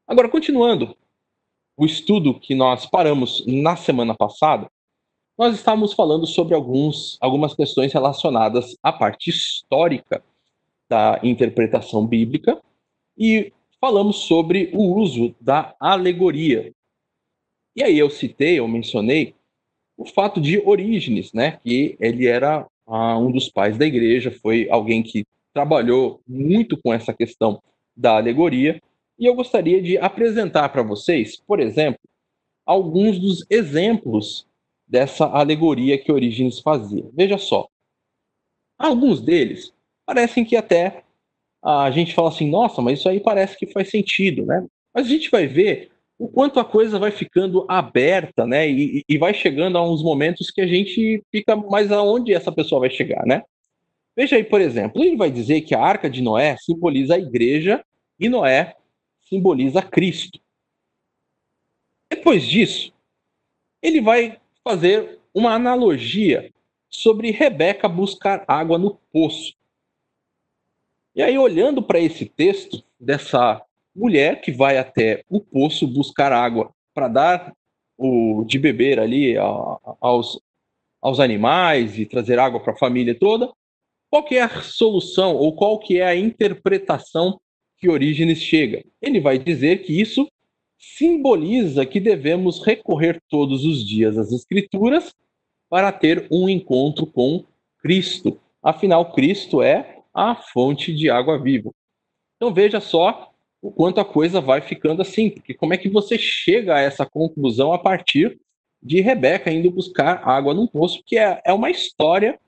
Agora, 0.08 0.28
continuando 0.28 0.98
o 1.78 1.86
estudo 1.86 2.40
que 2.40 2.56
nós 2.56 2.88
paramos 2.88 3.46
na 3.46 3.76
semana 3.76 4.16
passada, 4.16 4.68
nós 5.40 5.56
estávamos 5.56 5.94
falando 5.94 6.28
sobre 6.28 6.54
alguns, 6.54 7.18
algumas 7.22 7.54
questões 7.54 7.94
relacionadas 7.94 8.76
à 8.84 8.92
parte 8.92 9.30
histórica 9.30 10.22
da 10.90 11.18
interpretação 11.24 12.06
bíblica 12.06 12.62
e 13.18 13.54
falamos 13.80 14.18
sobre 14.18 14.70
o 14.74 14.94
uso 14.96 15.34
da 15.40 15.74
alegoria. 15.80 16.74
E 17.74 17.82
aí 17.82 17.98
eu 17.98 18.10
citei, 18.10 18.60
eu 18.60 18.68
mencionei 18.68 19.34
o 19.96 20.06
fato 20.06 20.42
de 20.42 20.60
Orígenes, 20.60 21.32
né, 21.32 21.58
que 21.64 21.96
ele 22.02 22.28
era 22.28 22.68
ah, 22.86 23.18
um 23.18 23.32
dos 23.32 23.48
pais 23.48 23.78
da 23.78 23.86
igreja, 23.86 24.32
foi 24.42 24.68
alguém 24.70 25.02
que 25.02 25.24
trabalhou 25.54 26.20
muito 26.28 26.78
com 26.82 26.94
essa 26.94 27.14
questão 27.14 27.62
da 27.96 28.18
alegoria, 28.18 28.82
e 29.18 29.26
eu 29.26 29.36
gostaria 29.36 29.82
de 29.82 29.98
apresentar 29.98 30.68
para 30.68 30.84
vocês, 30.84 31.42
por 31.48 31.62
exemplo, 31.62 32.02
alguns 32.66 33.18
dos 33.18 33.46
exemplos 33.50 34.49
dessa 34.90 35.26
alegoria 35.26 35.98
que 35.98 36.12
Orígenes 36.12 36.60
fazia. 36.60 37.06
Veja 37.14 37.38
só. 37.38 37.70
Alguns 38.78 39.22
deles 39.22 39.72
parecem 40.06 40.44
que 40.44 40.56
até 40.56 41.04
a 41.64 41.92
gente 41.92 42.16
fala 42.16 42.30
assim, 42.30 42.50
nossa, 42.50 42.82
mas 42.82 43.00
isso 43.00 43.10
aí 43.10 43.20
parece 43.20 43.58
que 43.58 43.68
faz 43.68 43.90
sentido, 43.90 44.46
né? 44.46 44.66
Mas 44.94 45.06
a 45.06 45.10
gente 45.10 45.30
vai 45.30 45.46
ver 45.46 45.92
o 46.18 46.28
quanto 46.28 46.60
a 46.60 46.66
coisa 46.66 46.98
vai 46.98 47.12
ficando 47.12 47.66
aberta, 47.70 48.48
né? 48.48 48.68
E, 48.70 49.04
e 49.08 49.18
vai 49.18 49.34
chegando 49.34 49.78
a 49.78 49.88
uns 49.88 50.02
momentos 50.02 50.50
que 50.50 50.62
a 50.62 50.68
gente 50.68 51.24
fica 51.32 51.56
mais 51.56 51.92
aonde 51.92 52.34
essa 52.34 52.52
pessoa 52.52 52.82
vai 52.82 52.90
chegar, 52.90 53.26
né? 53.26 53.44
Veja 54.16 54.36
aí, 54.36 54.44
por 54.44 54.60
exemplo, 54.60 55.04
ele 55.04 55.16
vai 55.16 55.30
dizer 55.32 55.62
que 55.62 55.76
a 55.76 55.82
arca 55.82 56.10
de 56.10 56.22
Noé 56.22 56.58
simboliza 56.58 57.16
a 57.16 57.20
igreja 57.20 57.84
e 58.20 58.28
Noé 58.28 58.76
simboliza 59.22 59.82
Cristo. 59.82 60.40
Depois 62.12 62.44
disso, 62.44 62.92
ele 63.82 64.02
vai 64.02 64.40
fazer 64.70 65.18
uma 65.34 65.56
analogia 65.56 66.54
sobre 66.88 67.32
Rebeca 67.32 67.90
buscar 67.90 68.46
água 68.48 68.78
no 68.78 69.00
poço. 69.12 69.56
E 71.16 71.24
aí, 71.24 71.40
olhando 71.40 71.82
para 71.82 72.00
esse 72.00 72.28
texto 72.28 72.84
dessa 73.00 73.64
mulher 73.96 74.42
que 74.42 74.52
vai 74.52 74.78
até 74.78 75.24
o 75.28 75.42
poço 75.42 75.88
buscar 75.88 76.32
água 76.32 76.72
para 76.94 77.08
dar 77.08 77.54
o 77.98 78.44
de 78.46 78.60
beber 78.60 79.00
ali 79.00 79.36
aos, 80.00 80.40
aos 81.02 81.20
animais 81.20 81.98
e 81.98 82.06
trazer 82.06 82.38
água 82.38 82.60
para 82.60 82.74
a 82.74 82.78
família 82.78 83.18
toda, 83.18 83.52
qual 84.08 84.24
que 84.24 84.36
é 84.36 84.44
a 84.44 84.62
solução 84.62 85.36
ou 85.36 85.52
qual 85.56 85.80
que 85.80 86.00
é 86.00 86.06
a 86.06 86.16
interpretação 86.16 87.42
que 87.80 87.90
Orígenes 87.90 88.38
chega? 88.38 88.86
Ele 89.02 89.20
vai 89.20 89.40
dizer 89.40 89.82
que 89.82 90.00
isso 90.00 90.28
simboliza 90.80 91.86
que 91.86 92.00
devemos 92.00 92.66
recorrer 92.66 93.22
todos 93.30 93.66
os 93.66 93.86
dias 93.86 94.18
às 94.18 94.32
Escrituras 94.32 95.14
para 95.70 95.92
ter 95.92 96.28
um 96.32 96.48
encontro 96.48 97.06
com 97.06 97.44
Cristo. 97.80 98.40
Afinal, 98.64 99.12
Cristo 99.12 99.62
é 99.62 100.00
a 100.14 100.36
fonte 100.36 100.96
de 100.96 101.10
água 101.10 101.38
viva. 101.38 101.72
Então 102.38 102.54
veja 102.54 102.80
só 102.80 103.32
o 103.62 103.70
quanto 103.70 104.00
a 104.00 104.06
coisa 104.06 104.40
vai 104.40 104.62
ficando 104.62 105.02
assim, 105.02 105.30
porque 105.30 105.54
como 105.54 105.74
é 105.74 105.78
que 105.78 105.90
você 105.90 106.18
chega 106.18 106.76
a 106.76 106.80
essa 106.80 107.06
conclusão 107.06 107.74
a 107.74 107.78
partir 107.78 108.40
de 108.82 109.02
Rebeca 109.02 109.52
indo 109.52 109.70
buscar 109.70 110.28
água 110.28 110.54
num 110.54 110.66
poço, 110.66 111.04
que 111.06 111.18
é, 111.18 111.42
é 111.46 111.52
uma 111.52 111.70
história 111.70 112.40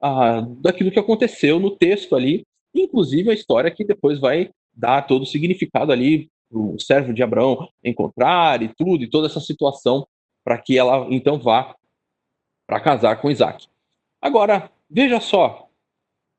ah, 0.00 0.40
daquilo 0.60 0.90
que 0.90 0.98
aconteceu 0.98 1.60
no 1.60 1.70
texto 1.70 2.16
ali, 2.16 2.46
inclusive 2.74 3.30
a 3.30 3.34
história 3.34 3.70
que 3.70 3.84
depois 3.84 4.18
vai 4.18 4.50
dar 4.72 5.02
todo 5.02 5.22
o 5.22 5.26
significado 5.26 5.92
ali 5.92 6.30
o 6.50 6.78
servo 6.78 7.12
de 7.12 7.22
Abraão 7.22 7.68
encontrar 7.82 8.62
e 8.62 8.68
tudo, 8.68 9.04
e 9.04 9.10
toda 9.10 9.26
essa 9.26 9.40
situação, 9.40 10.06
para 10.44 10.58
que 10.58 10.78
ela 10.78 11.06
então 11.10 11.38
vá 11.38 11.74
para 12.66 12.80
casar 12.80 13.20
com 13.20 13.30
Isaac. 13.30 13.66
Agora, 14.20 14.70
veja 14.88 15.20
só, 15.20 15.68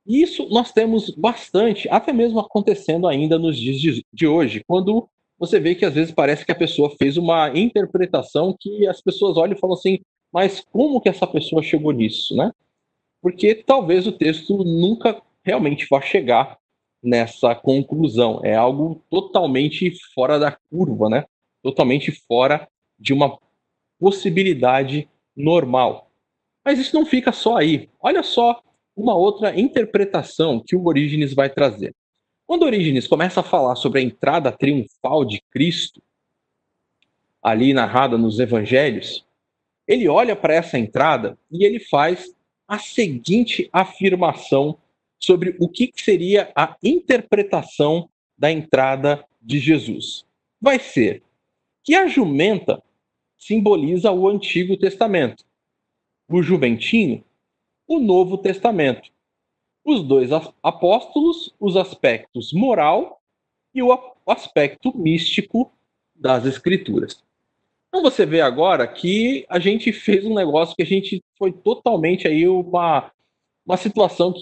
isso 0.05 0.47
nós 0.49 0.71
temos 0.71 1.09
bastante, 1.09 1.89
até 1.89 2.13
mesmo 2.13 2.39
acontecendo 2.39 3.07
ainda 3.07 3.37
nos 3.37 3.57
dias 3.57 4.01
de, 4.13 4.27
hoje, 4.27 4.63
quando 4.65 5.09
você 5.37 5.59
vê 5.59 5.75
que 5.75 5.85
às 5.85 5.93
vezes 5.93 6.13
parece 6.13 6.45
que 6.45 6.51
a 6.51 6.55
pessoa 6.55 6.95
fez 6.97 7.17
uma 7.17 7.49
interpretação 7.49 8.55
que 8.57 8.87
as 8.87 9.01
pessoas 9.01 9.37
olham 9.37 9.55
e 9.55 9.59
falam 9.59 9.75
assim, 9.75 9.99
mas 10.31 10.61
como 10.71 11.01
que 11.01 11.09
essa 11.09 11.27
pessoa 11.27 11.61
chegou 11.61 11.91
nisso, 11.91 12.35
né? 12.35 12.51
Porque 13.21 13.53
talvez 13.55 14.07
o 14.07 14.11
texto 14.11 14.63
nunca 14.63 15.21
realmente 15.43 15.85
vá 15.89 16.01
chegar 16.01 16.57
nessa 17.01 17.55
conclusão. 17.55 18.41
É 18.43 18.55
algo 18.55 19.01
totalmente 19.09 19.91
fora 20.13 20.37
da 20.39 20.51
curva, 20.69 21.09
né? 21.09 21.25
Totalmente 21.61 22.11
fora 22.11 22.67
de 22.99 23.13
uma 23.13 23.37
possibilidade 23.99 25.09
normal. 25.35 26.09
Mas 26.63 26.79
isso 26.79 26.95
não 26.95 27.05
fica 27.05 27.31
só 27.31 27.57
aí. 27.57 27.89
Olha 27.99 28.23
só 28.23 28.61
uma 28.95 29.15
outra 29.15 29.57
interpretação 29.57 30.59
que 30.59 30.75
o 30.75 30.85
Orígenes 30.85 31.33
vai 31.33 31.49
trazer. 31.49 31.95
Quando 32.45 32.63
Orígenes 32.63 33.07
começa 33.07 33.41
a 33.41 33.43
falar 33.43 33.75
sobre 33.75 33.99
a 33.99 34.03
entrada 34.03 34.51
triunfal 34.51 35.23
de 35.25 35.41
Cristo, 35.51 36.01
ali 37.43 37.73
narrada 37.73 38.17
nos 38.17 38.39
evangelhos, 38.39 39.25
ele 39.87 40.07
olha 40.07 40.35
para 40.35 40.55
essa 40.55 40.77
entrada 40.77 41.37
e 41.51 41.63
ele 41.63 41.79
faz 41.79 42.33
a 42.67 42.79
seguinte 42.79 43.69
afirmação 43.71 44.77
sobre 45.19 45.55
o 45.59 45.67
que 45.67 45.91
seria 45.95 46.51
a 46.55 46.75
interpretação 46.83 48.09
da 48.37 48.51
entrada 48.51 49.25
de 49.41 49.59
Jesus. 49.59 50.25
Vai 50.61 50.79
ser 50.79 51.23
que 51.83 51.95
a 51.95 52.07
jumenta 52.07 52.81
simboliza 53.37 54.11
o 54.11 54.27
Antigo 54.27 54.77
Testamento, 54.77 55.43
o 56.29 56.41
jumentinho, 56.41 57.23
o 57.87 57.99
Novo 57.99 58.37
Testamento. 58.37 59.09
Os 59.83 60.03
dois 60.03 60.31
apóstolos, 60.61 61.53
os 61.59 61.77
aspectos 61.77 62.51
moral 62.51 63.21
e 63.73 63.81
o 63.81 63.97
aspecto 64.25 64.95
místico 64.97 65.71
das 66.13 66.45
Escrituras. 66.45 67.23
Então 67.87 68.01
você 68.01 68.25
vê 68.25 68.41
agora 68.41 68.85
que 68.85 69.45
a 69.47 69.59
gente 69.59 69.93
fez 69.93 70.25
um 70.25 70.33
negócio 70.33 70.75
que 70.75 70.83
a 70.83 70.85
gente 70.85 71.23
foi 71.37 71.53
totalmente 71.53 72.27
aí 72.27 72.47
uma, 72.47 73.11
uma 73.65 73.77
situação 73.77 74.33
que 74.33 74.41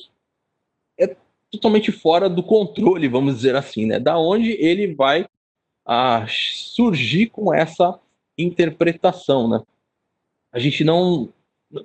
totalmente 1.55 1.91
fora 1.91 2.29
do 2.29 2.43
controle, 2.43 3.07
vamos 3.07 3.35
dizer 3.35 3.55
assim, 3.55 3.85
né? 3.85 3.99
Da 3.99 4.17
onde 4.17 4.51
ele 4.51 4.93
vai 4.93 5.27
ah, 5.85 6.25
surgir 6.27 7.27
com 7.27 7.53
essa 7.53 7.99
interpretação, 8.37 9.49
né? 9.49 9.61
A 10.51 10.59
gente 10.59 10.83
não 10.83 11.29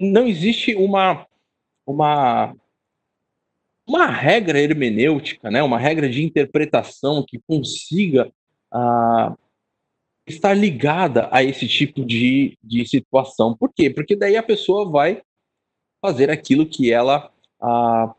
não 0.01 0.27
existe 0.27 0.75
uma 0.75 1.27
uma 1.87 2.55
uma 3.87 4.07
regra 4.07 4.61
hermenêutica, 4.61 5.51
né? 5.51 5.63
Uma 5.63 5.79
regra 5.79 6.09
de 6.09 6.23
interpretação 6.23 7.25
que 7.27 7.41
consiga 7.41 8.33
ah, 8.73 9.37
estar 10.27 10.55
ligada 10.55 11.29
a 11.33 11.43
esse 11.43 11.67
tipo 11.67 12.05
de, 12.05 12.57
de 12.63 12.87
situação. 12.87 13.57
Por 13.57 13.73
quê? 13.73 13.91
Porque 13.91 14.15
daí 14.15 14.37
a 14.37 14.43
pessoa 14.43 14.89
vai 14.89 15.23
fazer 16.01 16.31
aquilo 16.31 16.67
que 16.67 16.93
ela 16.93 17.33
ah, 17.61 18.15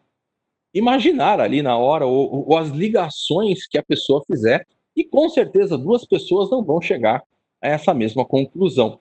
imaginar 0.74 1.40
ali 1.40 1.62
na 1.62 1.78
hora, 1.78 2.06
ou, 2.06 2.50
ou, 2.50 2.58
as 2.58 2.70
ligações 2.70 3.68
que 3.68 3.78
a 3.78 3.84
pessoa 3.84 4.24
fizer, 4.25 4.66
e 4.96 5.04
com 5.04 5.30
certeza 5.30 5.78
duas 5.78 6.06
pessoas 6.06 6.50
não 6.50 6.63
vão 6.63 6.82
chegar 6.82 7.24
a 7.62 7.68
essa 7.68 7.94
mesma 7.94 8.25
conclusão. 8.25 9.00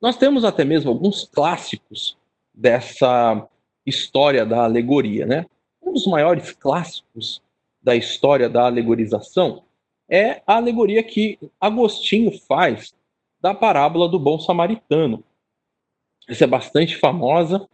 Nós 0.00 0.16
temos 0.16 0.44
até 0.44 0.64
mesmo 0.64 0.90
alguns 0.90 1.24
clássicos 1.24 2.16
dessa 2.52 3.48
história 3.84 4.44
da 4.44 4.64
alegoria, 4.64 5.26
né? 5.26 5.46
Um 5.82 5.92
dos 5.92 6.06
maiores 6.06 6.52
clássicos 6.52 7.42
da 7.82 7.94
história 7.94 8.48
da 8.48 8.66
alegorização 8.66 9.62
é 10.08 10.42
a 10.46 10.56
alegoria 10.56 11.02
que 11.02 11.38
Agostinho 11.60 12.32
faz 12.46 12.94
da 13.40 13.54
parábola 13.54 14.08
do 14.08 14.18
bom 14.18 14.38
samaritano. 14.38 15.22
Essa 16.28 16.44
é 16.44 16.46
bastante 16.46 16.96
famosa 16.96 17.68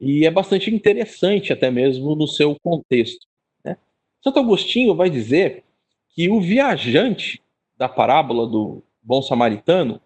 e 0.00 0.24
é 0.24 0.30
bastante 0.30 0.70
interessante 0.70 1.52
até 1.52 1.70
mesmo 1.70 2.14
no 2.14 2.26
seu 2.26 2.56
contexto. 2.62 3.26
Né? 3.64 3.76
Santo 4.22 4.38
Agostinho 4.38 4.94
vai 4.94 5.10
dizer 5.10 5.64
que 6.10 6.28
o 6.28 6.40
viajante 6.40 7.42
da 7.76 7.88
parábola 7.88 8.46
do 8.46 8.82
bom 9.02 9.22
samaritano 9.22 10.00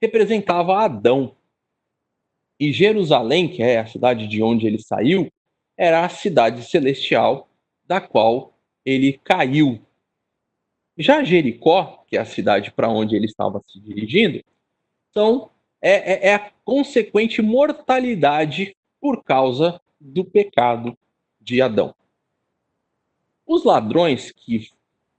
representava 0.00 0.84
Adão. 0.84 1.34
E 2.60 2.72
Jerusalém, 2.72 3.48
que 3.48 3.62
é 3.62 3.78
a 3.78 3.86
cidade 3.86 4.26
de 4.26 4.42
onde 4.42 4.66
ele 4.66 4.78
saiu, 4.80 5.30
era 5.76 6.04
a 6.04 6.08
cidade 6.08 6.62
celestial 6.64 7.48
da 7.86 8.00
qual 8.00 8.52
ele 8.84 9.18
caiu. 9.24 9.80
Já 10.96 11.22
Jericó, 11.22 12.04
que 12.08 12.16
é 12.16 12.20
a 12.20 12.24
cidade 12.24 12.72
para 12.72 12.88
onde 12.88 13.14
ele 13.14 13.26
estava 13.26 13.62
se 13.68 13.80
dirigindo, 13.80 14.42
então 15.10 15.50
é, 15.80 16.28
é, 16.28 16.28
é 16.30 16.34
a 16.34 16.50
consequente 16.64 17.40
mortalidade 17.40 18.74
por 19.00 19.22
causa 19.22 19.80
do 20.00 20.24
pecado 20.24 20.96
de 21.40 21.60
Adão. 21.62 21.94
Os 23.46 23.64
ladrões 23.64 24.30
que 24.30 24.68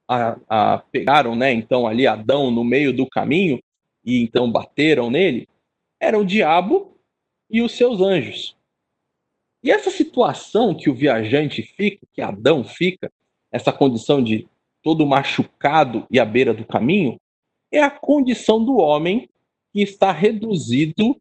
a, 0.08 0.38
a, 0.48 0.78
pegaram, 0.92 1.36
né, 1.36 1.52
então 1.52 1.88
ali 1.88 2.08
Adão 2.08 2.50
no 2.50 2.64
meio 2.64 2.92
do 2.92 3.08
caminho 3.08 3.62
e 4.04 4.22
então 4.22 4.52
bateram 4.52 5.10
nele, 5.10 5.48
eram 6.00 6.22
o 6.22 6.26
diabo 6.26 6.98
e 7.50 7.62
os 7.62 7.74
seus 7.74 8.02
anjos. 8.02 8.56
E 9.62 9.72
essa 9.72 9.92
situação 9.92 10.74
que 10.74 10.90
o 10.90 10.96
viajante 10.96 11.62
fica, 11.62 12.08
que 12.14 12.22
Adão 12.22 12.64
fica, 12.64 13.12
essa 13.52 13.74
condição 13.74 14.24
de 14.24 14.48
todo 14.82 15.06
machucado 15.06 16.08
e 16.10 16.20
à 16.20 16.26
beira 16.26 16.54
do 16.54 16.66
caminho, 16.66 17.20
é 17.72 17.82
a 17.82 17.92
condição 17.92 18.64
do 18.64 18.78
homem 18.78 19.30
que 19.72 19.82
está 19.82 20.12
reduzido 20.12 21.20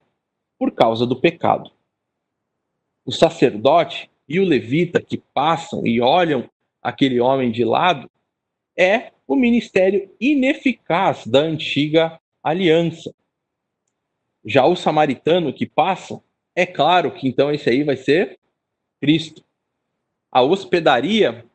por 0.58 0.72
causa 0.72 1.04
do 1.04 1.16
pecado. 1.16 1.70
O 3.08 3.10
sacerdote 3.10 4.10
e 4.28 4.38
o 4.38 4.44
levita 4.44 5.00
que 5.00 5.16
passam 5.16 5.86
e 5.86 5.98
olham 5.98 6.46
aquele 6.82 7.18
homem 7.18 7.50
de 7.50 7.64
lado 7.64 8.06
é 8.76 9.12
o 9.26 9.34
ministério 9.34 10.14
ineficaz 10.20 11.26
da 11.26 11.38
antiga 11.38 12.20
aliança. 12.42 13.10
Já 14.44 14.66
o 14.66 14.76
samaritano 14.76 15.54
que 15.54 15.64
passa, 15.64 16.22
é 16.54 16.66
claro 16.66 17.10
que 17.10 17.26
então 17.26 17.50
esse 17.50 17.70
aí 17.70 17.82
vai 17.82 17.96
ser 17.96 18.38
Cristo. 19.00 19.42
A 20.30 20.42
hospedaria 20.42 21.46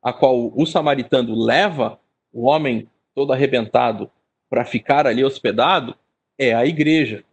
a 0.00 0.12
qual 0.12 0.52
o 0.56 0.64
samaritano 0.64 1.34
leva 1.34 1.98
o 2.32 2.46
homem 2.46 2.88
todo 3.16 3.32
arrebentado 3.32 4.08
para 4.48 4.64
ficar 4.64 5.08
ali 5.08 5.24
hospedado 5.24 5.98
é 6.38 6.54
a 6.54 6.64
igreja. 6.64 7.24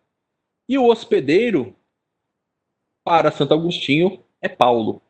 E 0.67 0.79
o 0.79 0.87
hospedeiro, 0.87 1.75
para 3.07 3.31
Santo 3.31 3.53
Agostinho, 3.53 4.19
é 4.41 4.49
Paulo. 4.49 5.01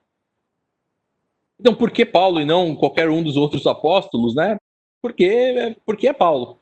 Então, 1.60 1.74
por 1.74 1.90
que 1.90 2.06
Paulo 2.06 2.40
e 2.40 2.46
não 2.46 2.76
qualquer 2.76 3.10
um 3.10 3.24
dos 3.24 3.36
outros 3.36 3.66
apóstolos, 3.66 4.36
né? 4.36 4.56
Porque, 5.02 5.76
porque 5.84 6.08
é 6.08 6.14
Paulo. 6.14 6.60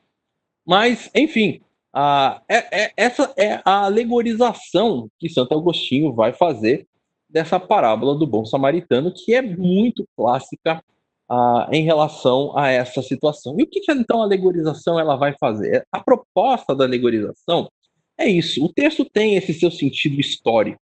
Mas, 0.66 1.10
enfim, 1.14 1.60
a, 1.92 2.40
é, 2.48 2.84
é, 2.84 2.92
essa 2.96 3.34
é 3.36 3.60
a 3.66 3.84
alegorização 3.84 5.10
que 5.18 5.28
Santo 5.28 5.52
Agostinho 5.52 6.14
vai 6.14 6.32
fazer 6.32 6.86
dessa 7.28 7.60
parábola 7.60 8.14
do 8.14 8.26
bom 8.26 8.46
samaritano, 8.46 9.12
que 9.12 9.34
é 9.34 9.42
muito 9.42 10.08
clássica 10.16 10.82
ah, 11.28 11.68
em 11.70 11.84
relação 11.84 12.56
a 12.56 12.70
essa 12.70 13.02
situação. 13.02 13.60
E 13.60 13.64
o 13.64 13.66
que, 13.66 13.80
que 13.80 13.92
então 13.92 14.22
a 14.22 14.24
alegorização 14.24 14.98
ela 14.98 15.16
vai 15.16 15.34
fazer? 15.38 15.86
A 15.92 16.00
proposta 16.00 16.74
da 16.74 16.84
alegorização 16.84 17.70
é 18.16 18.26
isso. 18.26 18.64
O 18.64 18.72
texto 18.72 19.04
tem 19.04 19.36
esse 19.36 19.52
seu 19.52 19.70
sentido 19.70 20.18
histórico, 20.18 20.80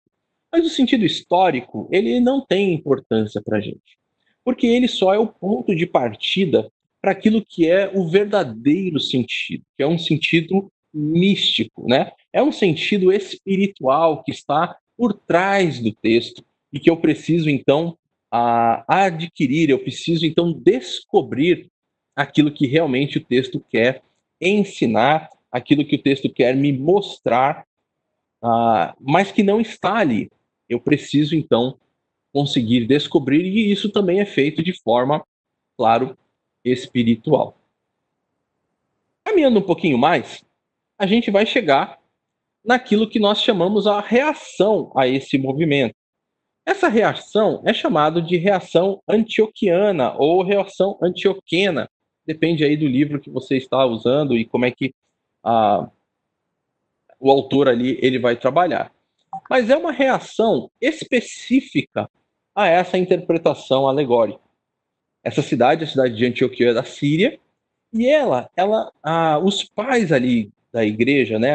mas 0.51 0.65
o 0.65 0.69
sentido 0.69 1.05
histórico 1.05 1.87
ele 1.91 2.19
não 2.19 2.45
tem 2.45 2.73
importância 2.73 3.41
para 3.43 3.57
a 3.57 3.61
gente, 3.61 3.97
porque 4.43 4.67
ele 4.67 4.87
só 4.87 5.13
é 5.13 5.19
o 5.19 5.27
ponto 5.27 5.75
de 5.75 5.85
partida 5.85 6.69
para 7.01 7.11
aquilo 7.11 7.45
que 7.45 7.69
é 7.69 7.91
o 7.93 8.07
verdadeiro 8.07 8.99
sentido, 8.99 9.63
que 9.77 9.83
é 9.83 9.87
um 9.87 9.97
sentido 9.97 10.71
místico, 10.93 11.87
né? 11.87 12.11
É 12.31 12.41
um 12.41 12.51
sentido 12.51 13.11
espiritual 13.11 14.23
que 14.23 14.31
está 14.31 14.75
por 14.97 15.13
trás 15.13 15.79
do 15.79 15.93
texto 15.93 16.43
e 16.71 16.79
que 16.79 16.89
eu 16.89 16.97
preciso 16.97 17.49
então 17.49 17.97
adquirir, 18.87 19.69
eu 19.69 19.79
preciso 19.79 20.25
então 20.25 20.51
descobrir 20.51 21.69
aquilo 22.15 22.51
que 22.51 22.65
realmente 22.65 23.17
o 23.17 23.23
texto 23.23 23.63
quer 23.69 24.01
ensinar, 24.41 25.29
aquilo 25.51 25.85
que 25.85 25.95
o 25.95 26.01
texto 26.01 26.31
quer 26.31 26.55
me 26.55 26.71
mostrar, 26.71 27.65
uh, 28.43 28.93
mas 28.99 29.31
que 29.31 29.43
não 29.43 29.61
está 29.61 29.97
ali. 29.97 30.29
Eu 30.69 30.79
preciso 30.79 31.35
então 31.35 31.79
conseguir 32.33 32.85
descobrir, 32.85 33.45
e 33.45 33.71
isso 33.71 33.89
também 33.89 34.19
é 34.19 34.25
feito 34.25 34.61
de 34.61 34.73
forma, 34.81 35.25
claro, 35.77 36.17
espiritual. 36.63 37.57
Caminhando 39.23 39.59
um 39.59 39.65
pouquinho 39.65 39.97
mais, 39.97 40.43
a 40.97 41.05
gente 41.05 41.31
vai 41.31 41.45
chegar 41.45 41.99
naquilo 42.63 43.07
que 43.07 43.19
nós 43.19 43.41
chamamos 43.41 43.85
a 43.85 43.99
reação 44.01 44.91
a 44.95 45.07
esse 45.07 45.37
movimento. 45.37 45.95
Essa 46.65 46.87
reação 46.87 47.61
é 47.63 47.73
chamada 47.73 48.21
de 48.21 48.37
reação 48.37 49.01
antioquiana 49.07 50.15
ou 50.17 50.43
reação 50.43 50.97
antioquena, 51.01 51.87
depende 52.25 52.63
aí 52.63 52.75
do 52.75 52.87
livro 52.87 53.21
que 53.21 53.29
você 53.29 53.55
está 53.57 53.85
usando 53.85 54.35
e 54.35 54.45
como 54.45 54.65
é 54.65 54.71
que 54.71 54.93
a, 55.43 55.87
o 57.19 57.29
autor 57.29 57.69
ali 57.69 57.99
ele 58.01 58.17
vai 58.17 58.35
trabalhar. 58.35 58.94
Mas 59.49 59.69
é 59.69 59.77
uma 59.77 59.91
reação 59.91 60.69
específica 60.79 62.09
a 62.53 62.67
essa 62.67 62.97
interpretação 62.97 63.87
alegórica. 63.87 64.39
Essa 65.23 65.41
cidade, 65.41 65.83
a 65.83 65.87
cidade 65.87 66.15
de 66.15 66.25
Antioquia 66.25 66.73
da 66.73 66.83
Síria, 66.83 67.39
e 67.93 68.07
ela, 68.07 68.49
ela, 68.55 68.91
ah, 69.01 69.39
os 69.39 69.63
pais 69.63 70.11
ali 70.11 70.51
da 70.71 70.83
igreja, 70.83 71.39
né, 71.39 71.53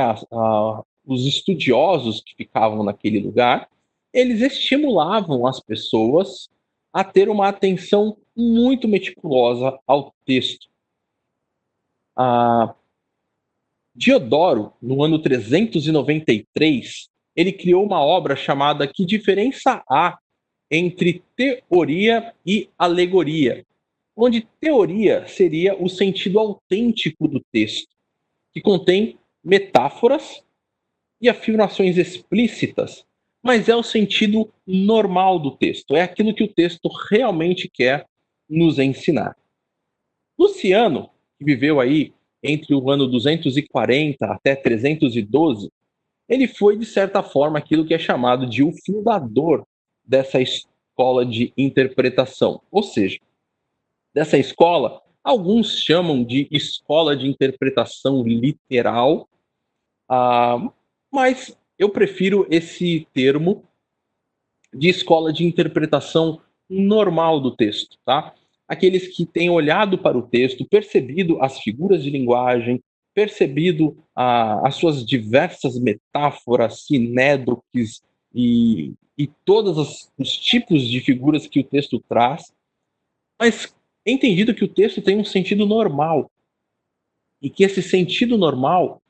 os 1.07 1.27
estudiosos 1.27 2.23
que 2.23 2.35
ficavam 2.35 2.83
naquele 2.83 3.21
lugar, 3.21 3.69
eles 4.13 4.41
estimulavam 4.41 5.47
as 5.47 5.61
pessoas 5.61 6.49
a 6.93 7.05
ter 7.05 7.29
uma 7.29 7.49
atenção 7.49 8.17
muito 8.35 8.89
meticulosa 8.89 9.79
ao 9.87 10.15
texto. 10.25 10.69
Ah, 12.17 12.75
Diodoro, 13.95 14.73
no 14.81 15.05
ano 15.05 15.19
393, 15.19 17.10
ele 17.35 17.53
criou 17.53 17.85
uma 17.85 18.01
obra 18.01 18.37
chamada 18.37 18.87
Que 18.87 19.05
Diferença 19.05 19.83
Há 19.89 20.19
entre 20.71 21.23
Teoria 21.37 22.33
e 22.47 22.69
Alegoria, 22.79 23.65
onde 24.17 24.47
teoria 24.61 25.27
seria 25.27 25.75
o 25.75 25.89
sentido 25.89 26.39
autêntico 26.39 27.27
do 27.27 27.41
texto, 27.51 27.89
que 28.53 28.61
contém 28.61 29.19
metáforas 29.43 30.45
e 31.21 31.29
afirmações 31.29 31.97
explícitas, 31.97 33.05
mas 33.43 33.69
é 33.69 33.75
o 33.75 33.83
sentido 33.83 34.53
normal 34.67 35.39
do 35.39 35.57
texto, 35.57 35.97
é 35.97 36.03
aquilo 36.03 36.35
que 36.35 36.45
o 36.45 36.53
texto 36.53 36.89
realmente 37.11 37.69
quer 37.73 38.07
nos 38.49 38.79
ensinar. 38.79 39.37
Luciano, 40.39 41.11
que 41.39 41.45
viveu 41.45 41.81
aí 41.81 42.13
entre 42.43 42.75
o 42.75 42.91
ano 42.91 43.07
240 43.07 44.25
até 44.27 44.55
312, 44.55 45.71
ele 46.31 46.47
foi, 46.47 46.77
de 46.77 46.87
certa 46.87 47.25
forma, 47.25 47.59
aquilo 47.59 47.85
que 47.85 47.93
é 47.93 47.99
chamado 47.99 48.47
de 48.47 48.63
o 48.63 48.73
fundador 48.87 49.67
dessa 50.05 50.41
escola 50.41 51.27
de 51.27 51.53
interpretação. 51.57 52.63
Ou 52.71 52.85
seja, 52.85 53.19
dessa 54.15 54.39
escola, 54.39 55.03
alguns 55.25 55.81
chamam 55.81 56.23
de 56.23 56.47
escola 56.53 57.17
de 57.17 57.27
interpretação 57.27 58.23
literal, 58.23 59.29
uh, 60.09 60.73
mas 61.13 61.59
eu 61.77 61.91
prefiro 61.91 62.47
esse 62.49 63.09
termo 63.13 63.65
de 64.73 64.89
escola 64.89 65.33
de 65.33 65.45
interpretação 65.45 66.41
normal 66.69 67.41
do 67.41 67.57
texto, 67.57 67.99
tá? 68.05 68.33
Aqueles 68.69 69.09
que 69.09 69.27
têm 69.27 69.51
olhado 69.51 69.99
para 69.99 70.17
o 70.17 70.23
texto, 70.23 70.65
percebido 70.65 71.43
as 71.43 71.59
figuras 71.59 72.05
de 72.05 72.11
linguagem, 72.11 72.81
percebido 73.15 73.97
ah, 74.15 74.67
as 74.67 74.77
suas 74.77 75.05
diversas 75.05 75.79
metáforas, 75.79 76.87
sinédroques 76.87 78.03
e, 78.35 78.93
e 79.19 79.27
todos 79.45 79.77
os, 79.77 80.11
os 80.19 80.37
tipos 80.37 80.87
de 80.87 81.01
figuras 81.01 81.47
que 81.47 81.61
o 81.61 81.65
texto 81.65 82.03
traz, 82.09 82.53
mas 83.39 83.75
entendido 84.07 84.55
que 84.55 84.65
o 84.65 84.69
texto 84.69 85.03
tem 85.03 85.19
um 85.19 85.25
sentido 85.25 85.67
normal 85.67 86.31
e 87.43 87.49
que 87.49 87.65
esse 87.65 87.83
sentido 87.83 88.37
normal 88.37 89.03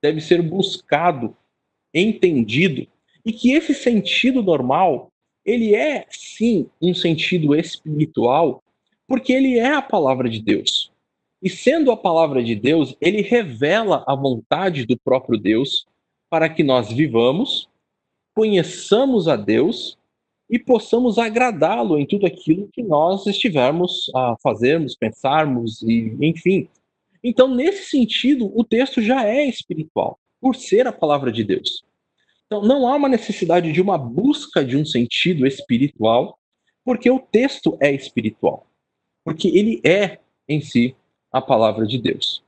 deve 0.00 0.20
ser 0.20 0.42
buscado, 0.42 1.36
entendido 1.92 2.86
e 3.24 3.32
que 3.32 3.52
esse 3.52 3.74
sentido 3.74 4.42
normal 4.42 5.10
ele 5.44 5.74
é 5.74 6.06
sim 6.10 6.68
um 6.80 6.94
sentido 6.94 7.54
espiritual 7.54 8.62
porque 9.06 9.32
ele 9.32 9.58
é 9.58 9.72
a 9.72 9.82
palavra 9.82 10.28
de 10.28 10.40
Deus. 10.40 10.87
E 11.42 11.48
sendo 11.48 11.92
a 11.92 11.96
palavra 11.96 12.42
de 12.42 12.54
Deus, 12.54 12.96
ele 13.00 13.22
revela 13.22 14.04
a 14.06 14.14
vontade 14.14 14.84
do 14.84 14.98
próprio 14.98 15.38
Deus 15.38 15.86
para 16.28 16.48
que 16.48 16.64
nós 16.64 16.90
vivamos, 16.90 17.68
conheçamos 18.34 19.28
a 19.28 19.36
Deus 19.36 19.96
e 20.50 20.58
possamos 20.58 21.18
agradá-lo 21.18 21.98
em 21.98 22.06
tudo 22.06 22.26
aquilo 22.26 22.68
que 22.72 22.82
nós 22.82 23.26
estivermos 23.26 24.10
a 24.14 24.36
fazermos, 24.42 24.96
pensarmos 24.96 25.82
e 25.82 26.16
enfim. 26.20 26.68
Então, 27.22 27.48
nesse 27.48 27.90
sentido, 27.90 28.50
o 28.54 28.64
texto 28.64 29.02
já 29.02 29.24
é 29.24 29.46
espiritual, 29.46 30.18
por 30.40 30.56
ser 30.56 30.86
a 30.86 30.92
palavra 30.92 31.30
de 31.30 31.44
Deus. 31.44 31.84
Então, 32.46 32.62
não 32.62 32.88
há 32.88 32.96
uma 32.96 33.08
necessidade 33.08 33.70
de 33.72 33.80
uma 33.80 33.98
busca 33.98 34.64
de 34.64 34.76
um 34.76 34.84
sentido 34.84 35.46
espiritual, 35.46 36.38
porque 36.84 37.10
o 37.10 37.18
texto 37.18 37.76
é 37.80 37.92
espiritual, 37.92 38.66
porque 39.24 39.48
ele 39.48 39.80
é 39.84 40.18
em 40.48 40.60
si 40.60 40.96
a 41.32 41.40
palavra 41.40 41.86
de 41.86 41.98
Deus. 41.98 42.42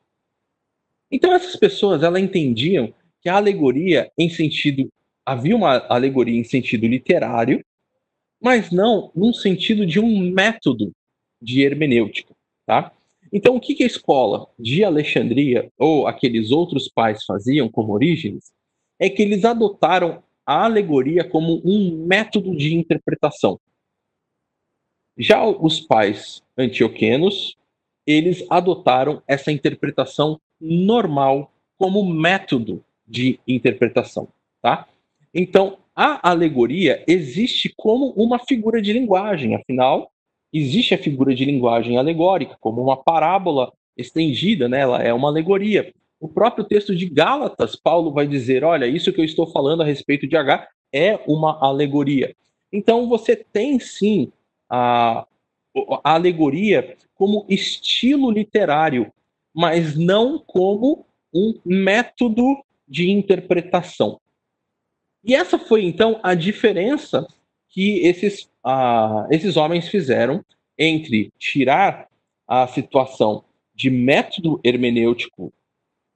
Então 1.11 1.33
essas 1.33 1.57
pessoas, 1.57 2.03
elas 2.03 2.23
entendiam 2.23 2.93
que 3.21 3.29
a 3.29 3.37
alegoria 3.37 4.11
em 4.17 4.31
sentido 4.31 4.91
havia 5.25 5.55
uma 5.55 5.77
alegoria 5.89 6.39
em 6.39 6.45
sentido 6.45 6.87
literário, 6.87 7.65
mas 8.41 8.71
não 8.71 9.11
num 9.15 9.33
sentido 9.33 9.85
de 9.85 10.01
um 10.01 10.31
método 10.31 10.93
de 11.41 11.63
hermenêutica, 11.63 12.35
tá? 12.67 12.93
Então 13.33 13.57
o 13.57 13.61
que, 13.61 13.75
que 13.75 13.85
a 13.85 13.87
escola 13.87 14.49
de 14.59 14.83
Alexandria 14.83 15.71
ou 15.79 16.07
aqueles 16.07 16.51
outros 16.51 16.89
pais 16.89 17.25
faziam 17.25 17.69
como 17.69 17.93
Orígenes 17.93 18.51
é 18.99 19.09
que 19.09 19.23
eles 19.23 19.45
adotaram 19.45 20.23
a 20.45 20.65
alegoria 20.65 21.23
como 21.23 21.61
um 21.65 22.07
método 22.07 22.57
de 22.57 22.75
interpretação. 22.75 23.61
Já 25.17 25.45
os 25.45 25.81
pais 25.81 26.43
antioquenos 26.57 27.57
eles 28.11 28.45
adotaram 28.51 29.23
essa 29.27 29.53
interpretação 29.53 30.41
normal 30.61 31.53
como 31.79 32.05
método 32.05 32.85
de 33.07 33.41
interpretação, 33.47 34.29
tá? 34.61 34.87
Então, 35.35 35.79
a 35.95 36.31
alegoria 36.31 37.05
existe 37.07 37.73
como 37.77 38.11
uma 38.11 38.39
figura 38.39 38.81
de 38.81 38.93
linguagem, 38.93 39.55
afinal, 39.55 40.11
existe 40.53 40.95
a 40.95 40.99
figura 40.99 41.35
de 41.35 41.45
linguagem 41.45 41.97
alegórica, 41.97 42.57
como 42.61 42.83
uma 42.83 42.97
parábola 42.97 43.73
estendida, 43.97 44.69
né? 44.69 44.81
Ela 44.81 45.03
é 45.03 45.13
uma 45.13 45.29
alegoria. 45.29 45.93
O 46.19 46.29
próprio 46.29 46.65
texto 46.65 46.95
de 46.95 47.07
Gálatas, 47.07 47.77
Paulo 47.77 48.13
vai 48.13 48.27
dizer: 48.27 48.65
olha, 48.65 48.87
isso 48.87 49.13
que 49.13 49.21
eu 49.21 49.25
estou 49.25 49.47
falando 49.47 49.83
a 49.83 49.87
respeito 49.87 50.27
de 50.27 50.37
H 50.37 50.69
é 50.93 51.19
uma 51.27 51.59
alegoria. 51.61 52.35
Então, 52.73 53.09
você 53.09 53.37
tem 53.37 53.79
sim 53.79 54.33
a, 54.69 55.27
a 56.05 56.15
alegoria 56.15 56.97
como 57.15 57.47
estilo 57.49 58.31
literário, 58.31 59.13
mas 59.55 59.97
não 59.97 60.39
como 60.39 61.07
um 61.33 61.55
método 61.65 62.63
de 62.89 63.11
interpretação. 63.11 64.21
E 65.23 65.35
essa 65.35 65.59
foi 65.59 65.85
então 65.85 66.19
a 66.23 66.35
diferença 66.35 67.27
que 67.69 68.01
esses, 68.01 68.45
uh, 68.67 69.27
esses 69.31 69.57
homens 69.57 69.89
fizeram 69.89 70.45
entre 70.77 71.33
tirar 71.39 72.09
a 72.49 72.67
situação 72.67 73.45
de 73.75 73.91
método 73.91 74.61
hermenêutico, 74.65 75.53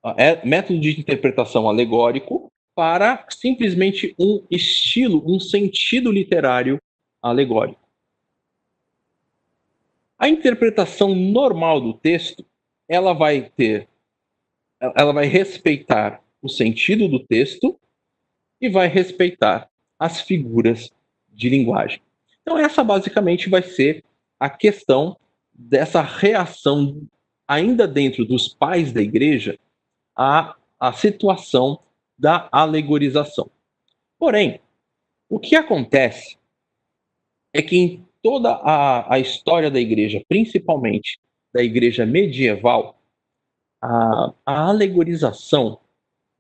uh, 0.04 0.14
método 0.46 0.80
de 0.80 0.98
interpretação 0.98 1.68
alegórico, 1.68 2.50
para 2.74 3.24
simplesmente 3.30 4.14
um 4.18 4.44
estilo, 4.50 5.22
um 5.24 5.38
sentido 5.38 6.10
literário 6.10 6.80
alegórico. 7.22 7.83
A 10.24 10.28
interpretação 10.30 11.14
normal 11.14 11.82
do 11.82 11.92
texto, 11.92 12.46
ela 12.88 13.12
vai 13.12 13.42
ter, 13.42 13.86
ela 14.80 15.12
vai 15.12 15.26
respeitar 15.26 16.24
o 16.40 16.48
sentido 16.48 17.06
do 17.06 17.20
texto 17.20 17.78
e 18.58 18.70
vai 18.70 18.86
respeitar 18.86 19.68
as 19.98 20.22
figuras 20.22 20.90
de 21.28 21.50
linguagem. 21.50 22.00
Então 22.40 22.56
essa 22.56 22.82
basicamente 22.82 23.50
vai 23.50 23.62
ser 23.62 24.02
a 24.40 24.48
questão 24.48 25.14
dessa 25.52 26.00
reação 26.00 27.06
ainda 27.46 27.86
dentro 27.86 28.24
dos 28.24 28.48
pais 28.48 28.94
da 28.94 29.02
igreja 29.02 29.58
à, 30.16 30.56
à 30.80 30.90
situação 30.94 31.78
da 32.18 32.48
alegorização. 32.50 33.50
Porém, 34.18 34.58
o 35.28 35.38
que 35.38 35.54
acontece 35.54 36.38
é 37.52 37.60
que 37.60 38.02
toda 38.24 38.54
a, 38.54 39.14
a 39.14 39.18
história 39.18 39.70
da 39.70 39.78
igreja, 39.78 40.24
principalmente 40.26 41.20
da 41.52 41.62
igreja 41.62 42.06
medieval, 42.06 42.98
a, 43.82 44.32
a 44.46 44.68
alegorização 44.70 45.78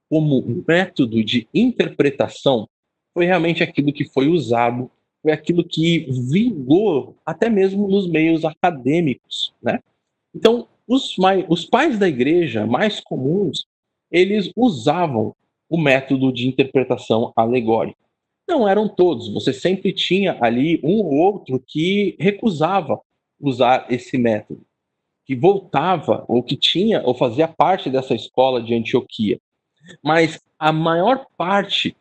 como 0.08 0.64
método 0.66 1.22
de 1.22 1.46
interpretação 1.52 2.66
foi 3.12 3.26
realmente 3.26 3.62
aquilo 3.62 3.92
que 3.92 4.06
foi 4.06 4.28
usado, 4.28 4.90
foi 5.20 5.30
aquilo 5.30 5.62
que 5.62 6.06
vingou 6.30 7.16
até 7.24 7.50
mesmo 7.50 7.86
nos 7.86 8.08
meios 8.08 8.46
acadêmicos, 8.46 9.52
né? 9.62 9.78
Então, 10.34 10.66
os, 10.88 11.16
mais, 11.18 11.44
os 11.48 11.66
pais 11.66 11.98
da 11.98 12.08
igreja 12.08 12.66
mais 12.66 12.98
comuns, 12.98 13.66
eles 14.10 14.50
usavam 14.56 15.36
o 15.68 15.78
método 15.78 16.32
de 16.32 16.48
interpretação 16.48 17.30
alegórica. 17.36 18.03
Não 18.46 18.68
eram 18.68 18.88
todos, 18.88 19.32
você 19.32 19.52
sempre 19.52 19.92
tinha 19.92 20.36
ali 20.40 20.80
um 20.82 20.98
ou 20.98 21.14
outro 21.14 21.62
que 21.66 22.16
recusava 22.20 23.00
usar 23.40 23.86
esse 23.90 24.18
método. 24.18 24.64
que 25.26 25.34
voltava, 25.34 26.22
ou 26.28 26.42
que 26.42 26.54
tinha, 26.54 27.02
ou 27.02 27.14
fazia 27.14 27.48
parte 27.48 27.88
dessa 27.88 28.14
escola 28.14 28.62
de 28.62 28.74
Antioquia. 28.74 29.40
Mas 30.02 30.38
a 30.58 30.70
maior 30.70 31.26
parte 31.36 31.96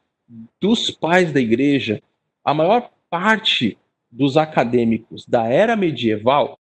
dos 0.60 0.92
pais 0.92 1.32
da 1.32 1.40
igreja, 1.40 2.02
a 2.44 2.54
maior 2.54 2.92
parte 3.10 3.78
dos 4.12 4.36
acadêmicos 4.36 5.26
da 5.26 5.48
era 5.48 5.76
medieval, 5.76 6.60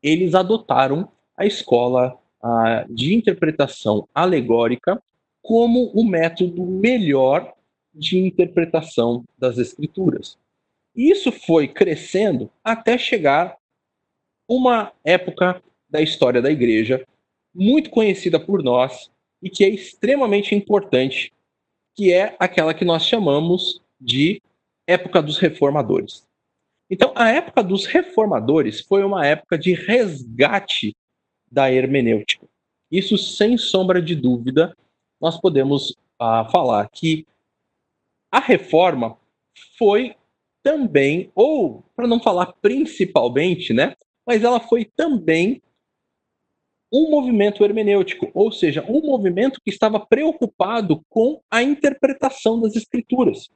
eles 0.00 0.34
adotaram 0.34 1.08
a 1.36 1.44
escola 1.44 2.16
a, 2.40 2.86
de 2.88 3.14
interpretação 3.14 4.08
alegórica 4.14 5.02
como 5.42 5.90
o 5.92 6.04
método 6.04 6.64
melhor 6.64 7.52
de 7.98 8.18
interpretação 8.18 9.24
das 9.36 9.58
escrituras. 9.58 10.38
Isso 10.94 11.30
foi 11.30 11.68
crescendo 11.68 12.50
até 12.62 12.96
chegar 12.96 13.56
uma 14.48 14.92
época 15.04 15.62
da 15.88 16.00
história 16.00 16.40
da 16.40 16.50
igreja 16.50 17.06
muito 17.54 17.90
conhecida 17.90 18.38
por 18.38 18.62
nós 18.62 19.10
e 19.42 19.50
que 19.50 19.64
é 19.64 19.68
extremamente 19.68 20.54
importante, 20.54 21.32
que 21.94 22.12
é 22.12 22.36
aquela 22.38 22.74
que 22.74 22.84
nós 22.84 23.04
chamamos 23.04 23.80
de 24.00 24.40
época 24.86 25.20
dos 25.20 25.38
reformadores. 25.38 26.26
Então, 26.90 27.12
a 27.14 27.28
época 27.28 27.62
dos 27.62 27.84
reformadores 27.84 28.80
foi 28.80 29.04
uma 29.04 29.26
época 29.26 29.58
de 29.58 29.74
resgate 29.74 30.96
da 31.50 31.70
hermenêutica. 31.70 32.46
Isso, 32.90 33.18
sem 33.18 33.58
sombra 33.58 34.00
de 34.00 34.14
dúvida, 34.14 34.74
nós 35.20 35.38
podemos 35.38 35.94
ah, 36.18 36.48
falar 36.50 36.88
que 36.88 37.26
a 38.30 38.40
reforma 38.40 39.18
foi 39.76 40.14
também, 40.62 41.30
ou 41.34 41.84
para 41.96 42.06
não 42.06 42.20
falar 42.20 42.52
principalmente, 42.60 43.72
né, 43.72 43.94
mas 44.26 44.44
ela 44.44 44.60
foi 44.60 44.84
também 44.84 45.62
um 46.92 47.10
movimento 47.10 47.64
hermenêutico, 47.64 48.30
ou 48.32 48.50
seja, 48.50 48.84
um 48.88 49.00
movimento 49.00 49.60
que 49.62 49.70
estava 49.70 50.00
preocupado 50.00 51.04
com 51.08 51.40
a 51.50 51.62
interpretação 51.62 52.60
das 52.60 52.76
escrituras. 52.76 53.50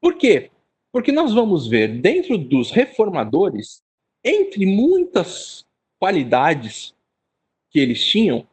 Por 0.00 0.16
quê? 0.16 0.50
Porque 0.92 1.12
nós 1.12 1.32
vamos 1.32 1.66
ver 1.66 2.00
dentro 2.00 2.36
dos 2.36 2.70
reformadores, 2.70 3.82
entre 4.24 4.66
muitas 4.66 5.64
qualidades 5.98 6.94
que 7.70 7.78
eles 7.78 8.04
tinham, 8.04 8.46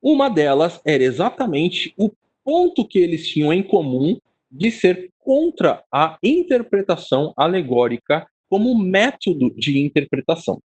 uma 0.00 0.28
delas 0.28 0.80
era 0.84 1.02
exatamente 1.02 1.92
o 1.96 2.10
ponto 2.48 2.88
que 2.88 2.98
eles 2.98 3.28
tinham 3.28 3.52
em 3.52 3.62
comum 3.62 4.18
de 4.50 4.70
ser 4.70 5.12
contra 5.18 5.84
a 5.92 6.16
interpretação 6.22 7.34
alegórica 7.36 8.26
como 8.48 8.74
método 8.74 9.50
de 9.50 9.78
interpretação. 9.78 10.58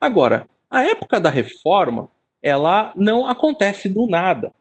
Agora, 0.00 0.48
a 0.68 0.82
época 0.82 1.20
da 1.20 1.30
reforma, 1.30 2.10
ela 2.42 2.92
não 2.96 3.28
acontece 3.28 3.88
do 3.88 4.08
nada. 4.08 4.52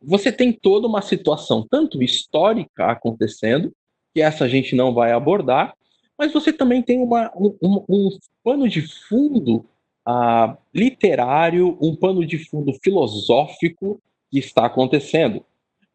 Você 0.00 0.32
tem 0.32 0.50
toda 0.50 0.88
uma 0.88 1.02
situação, 1.02 1.66
tanto 1.70 2.02
histórica 2.02 2.86
acontecendo, 2.86 3.74
que 4.14 4.22
essa 4.22 4.46
a 4.46 4.48
gente 4.48 4.74
não 4.74 4.94
vai 4.94 5.12
abordar, 5.12 5.76
mas 6.16 6.32
você 6.32 6.50
também 6.50 6.80
tem 6.80 6.98
uma, 6.98 7.30
um, 7.36 7.84
um, 7.90 8.08
pano 8.42 8.66
de 8.66 8.80
fundo 8.80 9.66
uh, 10.08 10.56
literário, 10.74 11.76
um 11.78 11.94
pano 11.94 12.24
de 12.24 12.38
fundo 12.38 12.72
filosófico 12.82 14.00
que 14.34 14.40
está 14.40 14.66
acontecendo. 14.66 15.44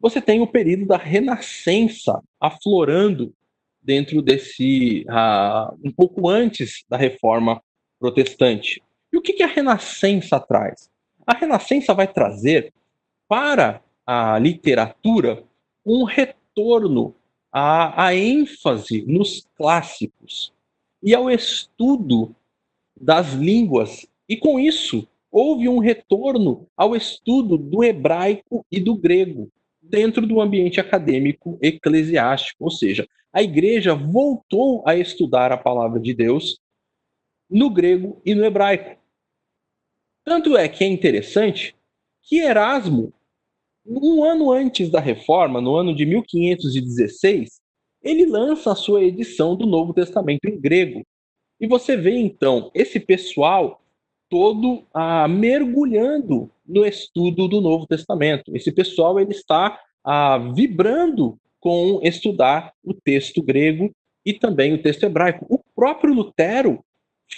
Você 0.00 0.18
tem 0.18 0.40
o 0.40 0.46
período 0.46 0.86
da 0.86 0.96
Renascença 0.96 2.22
aflorando 2.40 3.34
dentro 3.82 4.22
desse. 4.22 5.04
Uh, 5.06 5.78
um 5.84 5.92
pouco 5.92 6.26
antes 6.26 6.82
da 6.88 6.96
reforma 6.96 7.62
protestante. 7.98 8.82
E 9.12 9.18
o 9.18 9.20
que, 9.20 9.34
que 9.34 9.42
a 9.42 9.46
Renascença 9.46 10.40
traz? 10.40 10.88
A 11.26 11.34
Renascença 11.36 11.92
vai 11.92 12.10
trazer 12.10 12.72
para 13.28 13.82
a 14.06 14.38
literatura 14.38 15.44
um 15.84 16.04
retorno 16.04 17.14
à, 17.52 18.06
à 18.06 18.14
ênfase 18.14 19.04
nos 19.06 19.46
clássicos 19.54 20.50
e 21.02 21.14
ao 21.14 21.30
estudo 21.30 22.34
das 22.98 23.34
línguas. 23.34 24.06
E 24.26 24.34
com 24.34 24.58
isso, 24.58 25.06
houve 25.30 25.68
um 25.68 25.78
retorno 25.78 26.66
ao 26.76 26.96
estudo 26.96 27.56
do 27.56 27.84
hebraico 27.84 28.64
e 28.70 28.80
do 28.80 28.96
grego 28.96 29.50
dentro 29.80 30.26
do 30.26 30.40
ambiente 30.40 30.80
acadêmico 30.80 31.58
eclesiástico, 31.62 32.64
ou 32.64 32.70
seja, 32.70 33.06
a 33.32 33.42
igreja 33.42 33.94
voltou 33.94 34.82
a 34.86 34.96
estudar 34.96 35.52
a 35.52 35.56
palavra 35.56 36.00
de 36.00 36.12
Deus 36.12 36.58
no 37.48 37.70
grego 37.70 38.20
e 38.24 38.34
no 38.34 38.44
hebraico. 38.44 39.00
Tanto 40.24 40.56
é 40.56 40.68
que 40.68 40.84
é 40.84 40.86
interessante 40.86 41.74
que 42.22 42.38
Erasmo, 42.38 43.12
um 43.86 44.22
ano 44.22 44.52
antes 44.52 44.90
da 44.90 45.00
reforma, 45.00 45.60
no 45.60 45.74
ano 45.74 45.94
de 45.94 46.04
1516, 46.04 47.60
ele 48.02 48.26
lança 48.26 48.72
a 48.72 48.76
sua 48.76 49.02
edição 49.02 49.56
do 49.56 49.66
Novo 49.66 49.92
Testamento 49.92 50.44
em 50.44 50.58
grego. 50.58 51.02
E 51.58 51.66
você 51.66 51.96
vê 51.96 52.16
então 52.16 52.70
esse 52.74 53.00
pessoal 53.00 53.82
todo 54.30 54.84
ah, 54.94 55.28
mergulhando 55.28 56.50
no 56.66 56.86
estudo 56.86 57.48
do 57.48 57.60
Novo 57.60 57.86
Testamento. 57.86 58.56
Esse 58.56 58.72
pessoal 58.72 59.20
ele 59.20 59.32
está 59.32 59.78
ah, 60.04 60.38
vibrando 60.54 61.36
com 61.58 62.00
estudar 62.02 62.72
o 62.82 62.94
texto 62.94 63.42
grego 63.42 63.90
e 64.24 64.32
também 64.32 64.72
o 64.72 64.82
texto 64.82 65.04
hebraico. 65.04 65.44
O 65.48 65.58
próprio 65.74 66.14
Lutero 66.14 66.82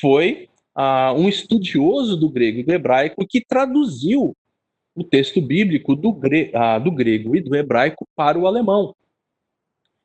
foi 0.00 0.48
uh, 0.76 1.12
um 1.18 1.28
estudioso 1.28 2.16
do 2.16 2.31
grego 2.31 2.61
e 2.61 2.62
do 2.62 2.72
hebraico 2.72 3.26
que 3.26 3.44
traduziu 3.44 4.35
o 4.94 5.02
texto 5.02 5.40
bíblico 5.40 5.96
do, 5.96 6.12
gre 6.12 6.52
uh, 6.55 6.83
do 6.83 6.90
grego 6.90 7.35
e 7.35 7.40
do 7.40 7.57
hebraico 7.57 8.07
para 8.14 8.38
o 8.38 8.46
alemão. 8.46 8.94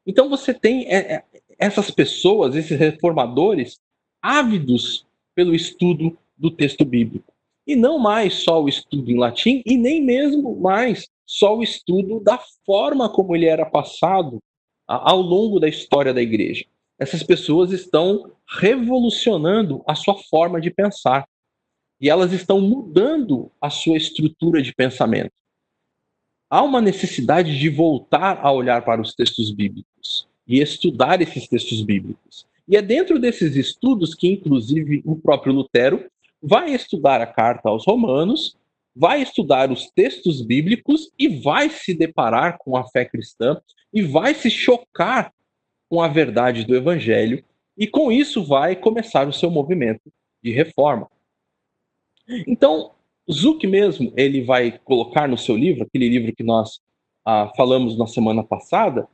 Então 0.05 0.29
você 0.29 0.53
tem 0.53 0.85
é, 0.87 1.15
é, 1.15 1.23
essas 1.59 1.91
pessoas, 1.91 2.55
esses 2.55 2.77
reformadores, 2.77 3.79
ávidos 4.21 5.05
pelo 5.35 5.53
estudo 5.53 6.17
do 6.37 6.51
texto 6.51 6.85
bíblico. 6.85 7.33
E 7.65 7.75
não 7.75 7.99
mais 7.99 8.43
só 8.43 8.63
o 8.63 8.69
estudo 8.69 9.11
em 9.11 9.17
latim, 9.17 9.61
e 9.65 9.77
nem 9.77 10.01
mesmo 10.01 10.55
mais 10.55 11.07
só 11.25 11.57
o 11.57 11.63
estudo 11.63 12.19
da 12.19 12.39
forma 12.65 13.09
como 13.09 13.35
ele 13.35 13.45
era 13.45 13.65
passado 13.65 14.39
ao 14.87 15.19
longo 15.19 15.59
da 15.59 15.67
história 15.67 16.13
da 16.13 16.21
igreja 16.21 16.65
essas 16.99 17.21
pessoas 17.21 17.71
estão 17.71 18.31
revolucionando 18.59 19.83
a 19.87 19.93
sua 19.93 20.15
forma 20.15 20.59
de 20.59 20.71
pensar. 20.71 21.27
E 21.99 22.09
elas 22.09 22.31
estão 22.31 22.59
mudando 22.61 23.51
a 23.61 23.69
sua 23.69 23.97
estrutura 23.97 24.61
de 24.61 24.73
pensamento. 24.73 25.31
Há 26.49 26.63
uma 26.63 26.79
necessidade 26.79 27.57
de 27.57 27.69
voltar 27.69 28.39
a 28.41 28.51
olhar 28.51 28.83
para 28.83 29.01
os 29.01 29.13
textos 29.13 29.51
bíblicos 29.51 30.27
e 30.47 30.61
estudar 30.61 31.21
esses 31.21 31.47
textos 31.47 31.81
bíblicos. 31.81 32.45
E 32.67 32.75
é 32.75 32.81
dentro 32.81 33.19
desses 33.19 33.55
estudos 33.55 34.13
que, 34.13 34.27
inclusive, 34.27 35.01
o 35.05 35.15
próprio 35.15 35.53
Lutero 35.53 36.05
vai 36.41 36.71
estudar 36.71 37.21
a 37.21 37.27
carta 37.27 37.69
aos 37.69 37.85
Romanos, 37.85 38.57
vai 38.95 39.21
estudar 39.21 39.71
os 39.71 39.89
textos 39.91 40.41
bíblicos 40.41 41.11
e 41.17 41.27
vai 41.27 41.69
se 41.69 41.93
deparar 41.93 42.57
com 42.57 42.75
a 42.75 42.87
fé 42.87 43.05
cristã 43.05 43.61
e 43.93 44.01
vai 44.01 44.33
se 44.33 44.49
chocar 44.49 45.33
com 45.89 46.01
a 46.01 46.07
verdade 46.07 46.65
do 46.65 46.75
evangelho 46.75 47.43
e 47.77 47.85
com 47.87 48.11
isso 48.11 48.43
vai 48.43 48.75
começar 48.75 49.27
o 49.27 49.33
seu 49.33 49.51
movimento 49.51 50.11
de 50.43 50.51
reforma. 50.51 51.09
Então, 52.47 52.91
Zuck 53.31 53.65
mesmo, 53.67 54.11
ele 54.17 54.41
vai 54.41 54.79
colocar 54.79 55.27
no 55.27 55.37
seu 55.37 55.55
livro, 55.55 55.83
aquele 55.83 56.09
livro 56.09 56.35
que 56.35 56.43
nós 56.43 56.81
ah, 57.25 57.51
falamos 57.55 57.97
na 57.97 58.07
semana 58.07 58.43
passada, 58.43 59.07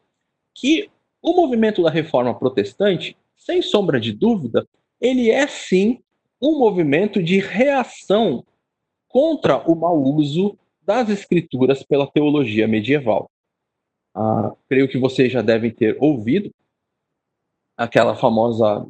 que 0.56 0.90
o 1.22 1.34
movimento 1.34 1.84
da 1.84 1.90
reforma 1.90 2.38
protestante, 2.38 3.18
sem 3.36 3.62
sombra 3.62 4.00
de 4.00 4.12
dúvida, 4.12 4.68
ele 5.00 5.30
é 5.30 5.48
sim 5.48 6.00
um 6.44 6.60
movimento 6.60 7.24
de 7.24 7.40
reação 7.40 8.44
contra 9.08 9.58
o 9.60 9.76
mau 9.76 9.98
uso 9.98 10.58
das 10.82 11.08
escrituras 11.08 11.82
pela 11.84 12.06
teologia 12.06 12.68
medieval. 12.68 13.30
Ah, 14.14 14.52
creio 14.68 14.90
que 14.90 14.98
vocês 14.98 15.32
já 15.32 15.42
devem 15.42 15.72
ter 15.72 15.96
ouvido 16.02 16.54
aquela 17.78 18.14
famosa 18.14 18.86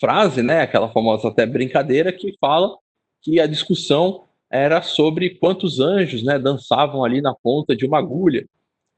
frase, 0.00 0.42
né, 0.42 0.60
aquela 0.60 0.90
famosa 0.90 1.28
até 1.28 1.46
brincadeira 1.46 2.12
que 2.12 2.36
fala 2.40 2.76
que 3.22 3.38
a 3.38 3.46
discussão 3.46 4.24
era 4.50 4.82
sobre 4.82 5.30
quantos 5.36 5.78
anjos, 5.78 6.24
né, 6.24 6.36
dançavam 6.36 7.04
ali 7.04 7.20
na 7.20 7.34
ponta 7.34 7.76
de 7.76 7.86
uma 7.86 7.98
agulha. 7.98 8.46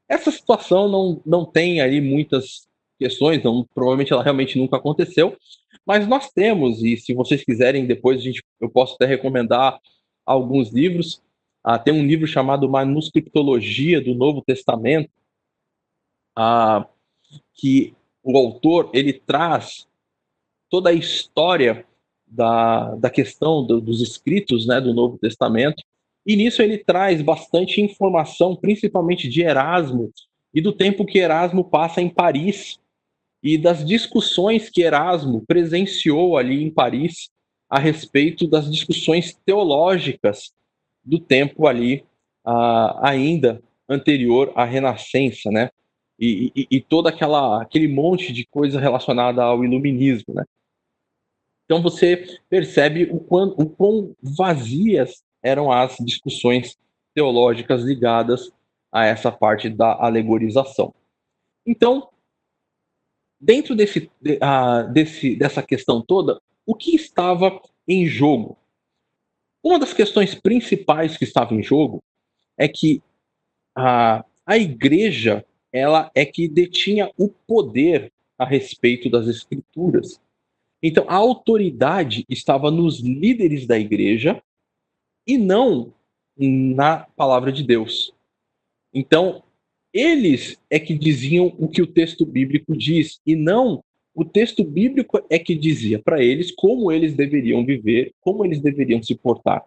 Essa 0.09 0.31
situação 0.31 0.89
não, 0.89 1.21
não 1.25 1.45
tem 1.45 1.81
ali 1.81 2.01
muitas 2.01 2.66
questões, 2.97 3.43
não, 3.43 3.65
provavelmente 3.73 4.13
ela 4.13 4.23
realmente 4.23 4.57
nunca 4.57 4.77
aconteceu, 4.77 5.37
mas 5.85 6.07
nós 6.07 6.29
temos, 6.31 6.83
e 6.83 6.97
se 6.97 7.13
vocês 7.13 7.43
quiserem, 7.43 7.85
depois 7.85 8.19
a 8.19 8.23
gente, 8.23 8.43
eu 8.59 8.69
posso 8.69 8.95
até 8.95 9.05
recomendar 9.05 9.79
alguns 10.25 10.69
livros. 10.71 11.21
Ah, 11.63 11.79
tem 11.79 11.93
um 11.93 12.05
livro 12.05 12.27
chamado 12.27 12.69
Manuscriptologia 12.69 14.01
do 14.01 14.13
Novo 14.13 14.41
Testamento, 14.41 15.09
ah, 16.35 16.85
que 17.53 17.93
o 18.23 18.37
autor 18.37 18.89
ele 18.93 19.13
traz 19.13 19.87
toda 20.69 20.89
a 20.89 20.93
história 20.93 21.85
da, 22.27 22.95
da 22.95 23.09
questão 23.09 23.65
do, 23.65 23.79
dos 23.79 24.01
escritos 24.01 24.67
né, 24.67 24.81
do 24.81 24.93
Novo 24.93 25.17
Testamento, 25.17 25.81
e 26.25 26.35
nisso 26.35 26.61
ele 26.61 26.77
traz 26.77 27.21
bastante 27.21 27.81
informação, 27.81 28.53
principalmente 28.53 29.29
de 29.29 29.41
Erasmo, 29.41 30.11
e 30.53 30.59
do 30.59 30.73
tempo 30.73 31.05
que 31.05 31.19
Erasmo 31.19 31.63
passa 31.63 32.01
em 32.01 32.09
Paris, 32.09 32.79
e 33.41 33.57
das 33.57 33.85
discussões 33.85 34.69
que 34.69 34.81
Erasmo 34.81 35.43
presenciou 35.47 36.37
ali 36.37 36.63
em 36.63 36.71
Paris 36.71 37.29
a 37.69 37.79
respeito 37.79 38.47
das 38.47 38.69
discussões 38.71 39.37
teológicas 39.45 40.51
do 41.03 41.19
tempo 41.19 41.67
ali 41.67 42.03
uh, 42.45 42.97
ainda 43.01 43.61
anterior 43.87 44.51
à 44.55 44.63
Renascença, 44.63 45.49
né? 45.51 45.69
E, 46.19 46.51
e, 46.55 46.67
e 46.71 46.81
todo 46.81 47.07
aquela, 47.07 47.61
aquele 47.61 47.87
monte 47.87 48.33
de 48.33 48.45
coisa 48.47 48.79
relacionada 48.79 49.43
ao 49.43 49.63
iluminismo, 49.63 50.33
né? 50.33 50.43
Então 51.65 51.81
você 51.81 52.39
percebe 52.49 53.03
o 53.11 53.19
quão, 53.19 53.49
o 53.57 53.69
quão 53.69 54.15
vazias 54.21 55.21
eram 55.43 55.71
as 55.71 55.97
discussões 55.99 56.77
teológicas 57.13 57.83
ligadas 57.83 58.51
a 58.91 59.05
essa 59.05 59.31
parte 59.31 59.69
da 59.69 59.93
alegorização. 59.93 60.93
Então, 61.65 62.09
dentro 63.39 63.75
desse, 63.75 64.09
uh, 64.23 64.91
desse, 64.91 65.35
dessa 65.35 65.61
questão 65.63 66.01
toda, 66.01 66.41
o 66.65 66.75
que 66.75 66.95
estava 66.95 67.61
em 67.87 68.05
jogo? 68.05 68.57
Uma 69.63 69.79
das 69.79 69.93
questões 69.93 70.35
principais 70.35 71.17
que 71.17 71.23
estava 71.23 71.53
em 71.53 71.63
jogo 71.63 72.01
é 72.57 72.67
que 72.67 73.01
a, 73.75 74.25
a 74.45 74.57
igreja 74.57 75.45
ela 75.71 76.11
é 76.15 76.25
que 76.25 76.47
detinha 76.47 77.11
o 77.17 77.29
poder 77.29 78.11
a 78.37 78.45
respeito 78.45 79.09
das 79.09 79.27
escrituras. 79.27 80.19
Então, 80.81 81.05
a 81.07 81.15
autoridade 81.15 82.25
estava 82.29 82.69
nos 82.71 82.99
líderes 82.99 83.65
da 83.65 83.77
igreja 83.77 84.41
e 85.25 85.37
não 85.37 85.93
na 86.37 87.05
palavra 87.15 87.51
de 87.51 87.63
Deus. 87.63 88.13
Então, 88.93 89.43
eles 89.97 90.57
é 90.69 90.79
que 90.79 90.93
diziam 90.97 91.55
o 91.57 91.67
que 91.67 91.81
o 91.81 91.87
texto 91.87 92.25
bíblico 92.25 92.77
diz 92.77 93.19
e 93.25 93.35
não 93.35 93.83
o 94.13 94.25
texto 94.25 94.63
bíblico 94.63 95.23
é 95.29 95.37
que 95.37 95.53
dizia 95.53 95.99
para 95.99 96.23
eles 96.23 96.51
como 96.51 96.91
eles 96.91 97.13
deveriam 97.13 97.63
viver, 97.63 98.11
como 98.19 98.43
eles 98.43 98.59
deveriam 98.59 99.01
se 99.01 99.13
portar. 99.13 99.63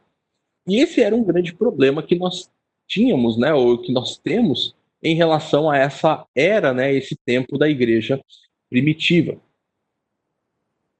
E 0.66 0.80
esse 0.80 1.00
era 1.00 1.14
um 1.14 1.22
grande 1.22 1.54
problema 1.54 2.02
que 2.02 2.16
nós 2.16 2.50
tínhamos, 2.86 3.38
né, 3.38 3.54
ou 3.54 3.78
que 3.78 3.92
nós 3.92 4.18
temos 4.18 4.74
em 5.00 5.14
relação 5.14 5.70
a 5.70 5.78
essa 5.78 6.26
era, 6.34 6.74
né, 6.74 6.92
esse 6.92 7.16
tempo 7.24 7.56
da 7.56 7.68
igreja 7.68 8.20
primitiva. 8.68 9.40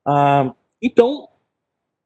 Ah, 0.07 0.55
então, 0.81 1.29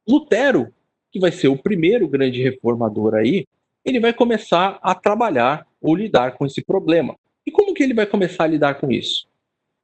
Lutero, 0.09 0.73
que 1.13 1.21
vai 1.21 1.31
ser 1.31 1.49
o 1.49 1.59
primeiro 1.59 2.09
grande 2.09 2.43
reformador 2.43 3.15
aí, 3.15 3.47
ele 3.85 4.01
vai 4.01 4.15
começar 4.15 4.79
a 4.83 4.95
trabalhar 4.95 5.67
ou 5.85 5.95
lidar 5.95 6.37
com 6.37 6.47
esse 6.47 6.65
problema. 6.65 7.15
E 7.47 7.51
como 7.51 7.75
que 7.75 7.83
ele 7.83 7.93
vai 7.93 8.07
começar 8.07 8.45
a 8.45 8.49
lidar 8.49 8.77
com 8.77 8.91
isso? 8.91 9.29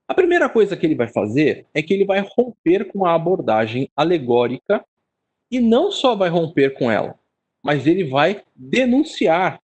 A 0.08 0.14
primeira 0.14 0.48
coisa 0.48 0.76
que 0.76 0.86
ele 0.86 0.94
vai 0.94 1.06
fazer 1.06 1.66
é 1.74 1.82
que 1.82 1.92
ele 1.92 2.04
vai 2.04 2.26
romper 2.36 2.86
com 2.86 3.04
a 3.04 3.14
abordagem 3.14 3.88
alegórica 3.94 4.84
e 5.50 5.60
não 5.60 5.92
só 5.92 6.16
vai 6.16 6.28
romper 6.30 6.74
com 6.74 6.90
ela, 6.90 7.16
mas 7.62 7.86
ele 7.86 8.04
vai 8.04 8.42
denunciar 8.56 9.60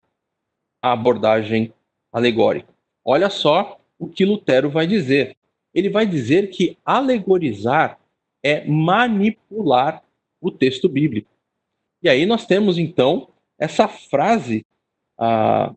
a 0.83 0.93
abordagem 0.93 1.73
alegórica. 2.13 2.69
Olha 3.05 3.31
só 3.31 3.81
o 3.99 4.07
que 4.07 4.25
Lutero 4.25 4.69
vai 4.69 4.87
dizer. 4.87 5.37
Ele 5.75 5.89
vai 5.89 6.07
dizer 6.07 6.51
que 6.51 6.77
alegorizar 6.85 7.99
é 8.43 8.65
manipular 8.65 10.03
o 10.41 10.51
texto 10.51 10.89
bíblico. 10.89 11.31
E 12.03 12.09
aí 12.09 12.27
nós 12.27 12.47
temos 12.47 12.79
então 12.79 13.29
essa 13.59 13.89
frase, 13.89 14.65
ah, 15.19 15.75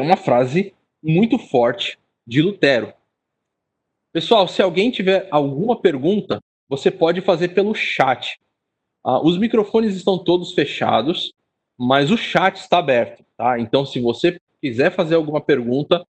é 0.00 0.02
uma 0.02 0.16
frase 0.16 0.74
muito 1.02 1.38
forte 1.38 1.98
de 2.26 2.42
Lutero. 2.42 2.92
Pessoal, 4.12 4.48
se 4.48 4.60
alguém 4.62 4.90
tiver 4.90 5.28
alguma 5.30 5.80
pergunta, 5.80 6.40
você 6.68 6.90
pode 6.90 7.20
fazer 7.20 7.48
pelo 7.48 7.74
chat. 7.74 8.38
Ah, 9.04 9.20
os 9.20 9.38
microfones 9.38 9.94
estão 9.94 10.18
todos 10.18 10.52
fechados, 10.52 11.32
mas 11.78 12.10
o 12.10 12.16
chat 12.16 12.56
está 12.56 12.78
aberto, 12.78 13.24
tá? 13.36 13.58
Então, 13.58 13.86
se 13.86 14.00
você 14.00 14.38
quiser 14.60 14.90
fazer 14.90 15.14
alguma 15.14 15.40
pergunta, 15.40 16.04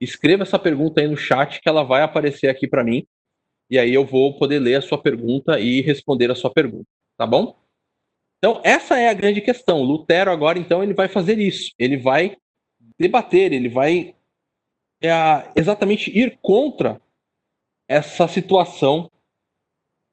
escreva 0.00 0.42
essa 0.42 0.58
pergunta 0.58 1.00
aí 1.00 1.08
no 1.08 1.16
chat 1.16 1.60
que 1.60 1.68
ela 1.68 1.82
vai 1.82 2.02
aparecer 2.02 2.48
aqui 2.48 2.66
para 2.66 2.84
mim. 2.84 3.06
E 3.70 3.78
aí 3.78 3.94
eu 3.94 4.04
vou 4.04 4.36
poder 4.36 4.58
ler 4.58 4.76
a 4.76 4.82
sua 4.82 4.98
pergunta 4.98 5.58
e 5.58 5.80
responder 5.80 6.30
a 6.30 6.34
sua 6.34 6.50
pergunta, 6.50 6.86
tá 7.16 7.26
bom? 7.26 7.56
Então, 8.38 8.60
essa 8.62 8.98
é 8.98 9.08
a 9.08 9.14
grande 9.14 9.40
questão. 9.40 9.82
Lutero 9.82 10.30
agora, 10.30 10.58
então, 10.58 10.82
ele 10.82 10.92
vai 10.92 11.08
fazer 11.08 11.38
isso. 11.38 11.72
Ele 11.78 11.96
vai 11.96 12.36
debater, 12.98 13.52
ele 13.52 13.68
vai 13.68 14.14
é, 15.02 15.10
exatamente 15.56 16.10
ir 16.16 16.38
contra 16.40 17.00
essa 17.88 18.26
situação 18.26 19.10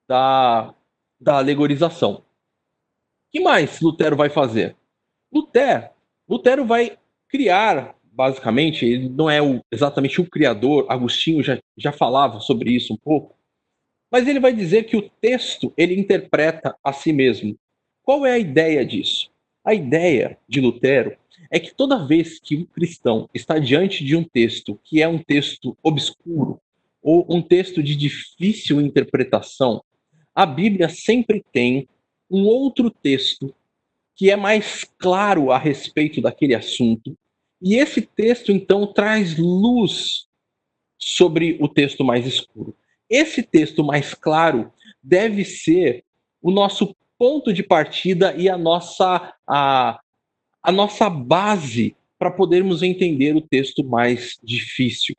da, 0.07 0.73
da 1.19 1.37
alegorização. 1.37 2.15
O 2.15 2.23
que 3.31 3.39
mais 3.39 3.79
Lutero 3.79 4.15
vai 4.15 4.29
fazer? 4.29 4.75
Lutero, 5.33 5.89
Lutero 6.27 6.65
vai 6.65 6.97
criar, 7.29 7.95
basicamente, 8.03 8.85
ele 8.85 9.07
não 9.07 9.29
é 9.29 9.41
o, 9.41 9.61
exatamente 9.71 10.19
o 10.19 10.29
criador, 10.29 10.85
Agostinho 10.89 11.41
já, 11.41 11.57
já 11.77 11.93
falava 11.93 12.41
sobre 12.41 12.71
isso 12.71 12.93
um 12.93 12.97
pouco, 12.97 13.37
mas 14.11 14.27
ele 14.27 14.41
vai 14.41 14.51
dizer 14.51 14.83
que 14.83 14.97
o 14.97 15.09
texto 15.09 15.73
ele 15.77 15.97
interpreta 15.97 16.77
a 16.83 16.91
si 16.91 17.13
mesmo. 17.13 17.57
Qual 18.03 18.25
é 18.25 18.33
a 18.33 18.39
ideia 18.39 18.85
disso? 18.85 19.31
A 19.63 19.73
ideia 19.73 20.37
de 20.49 20.59
Lutero 20.59 21.17
é 21.51 21.59
que 21.59 21.75
toda 21.75 22.07
vez 22.07 22.39
que 22.39 22.55
um 22.55 22.65
cristão 22.65 23.29
está 23.33 23.59
diante 23.59 24.05
de 24.05 24.15
um 24.15 24.23
texto 24.23 24.79
que 24.85 25.01
é 25.01 25.07
um 25.07 25.19
texto 25.19 25.77
obscuro, 25.83 26.61
ou 27.03 27.25
um 27.29 27.41
texto 27.41 27.83
de 27.83 27.95
difícil 27.95 28.79
interpretação, 28.79 29.83
a 30.33 30.45
Bíblia 30.45 30.87
sempre 30.87 31.43
tem 31.51 31.89
um 32.29 32.45
outro 32.45 32.89
texto 32.89 33.53
que 34.15 34.31
é 34.31 34.37
mais 34.37 34.85
claro 34.97 35.51
a 35.51 35.57
respeito 35.57 36.21
daquele 36.21 36.55
assunto, 36.55 37.17
e 37.61 37.75
esse 37.75 38.01
texto 38.01 38.51
então 38.51 38.87
traz 38.87 39.37
luz 39.37 40.27
sobre 40.97 41.57
o 41.59 41.67
texto 41.67 42.03
mais 42.03 42.25
escuro. 42.25 42.75
Esse 43.09 43.43
texto 43.43 43.83
mais 43.83 44.13
claro 44.13 44.71
deve 45.03 45.43
ser 45.43 46.05
o 46.41 46.49
nosso 46.49 46.95
ponto 47.17 47.51
de 47.51 47.61
partida 47.61 48.33
e 48.35 48.47
a 48.47 48.57
nossa 48.57 49.33
a, 49.47 49.99
a 50.61 50.71
nossa 50.71 51.09
base 51.09 51.95
para 52.17 52.31
podermos 52.31 52.83
entender 52.83 53.35
o 53.35 53.41
texto 53.41 53.83
mais 53.83 54.37
difícil. 54.43 55.15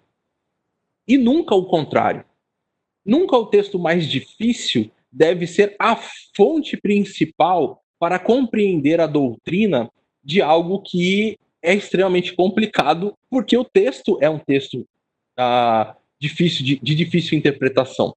E 1.07 1.19
nunca 1.19 1.55
o 1.55 1.67
contrário. 1.67 2.25
Nunca 3.05 3.37
o 3.37 3.47
texto 3.47 3.79
mais 3.79 4.07
difícil 4.07 4.91
deve 5.11 5.47
ser 5.47 5.75
a 5.79 5.97
fonte 6.37 6.77
principal 6.77 7.83
para 7.99 8.19
compreender 8.19 9.01
a 9.01 9.07
doutrina 9.07 9.91
de 10.23 10.41
algo 10.41 10.81
que 10.81 11.37
é 11.61 11.75
extremamente 11.75 12.35
complicado, 12.35 13.17
porque 13.29 13.57
o 13.57 13.65
texto 13.65 14.19
é 14.21 14.31
um 14.31 14.39
texto 14.39 14.87
ah, 15.37 15.97
difícil 16.21 16.65
de, 16.65 16.79
de 16.81 16.95
difícil 16.95 17.37
interpretação. 17.37 18.15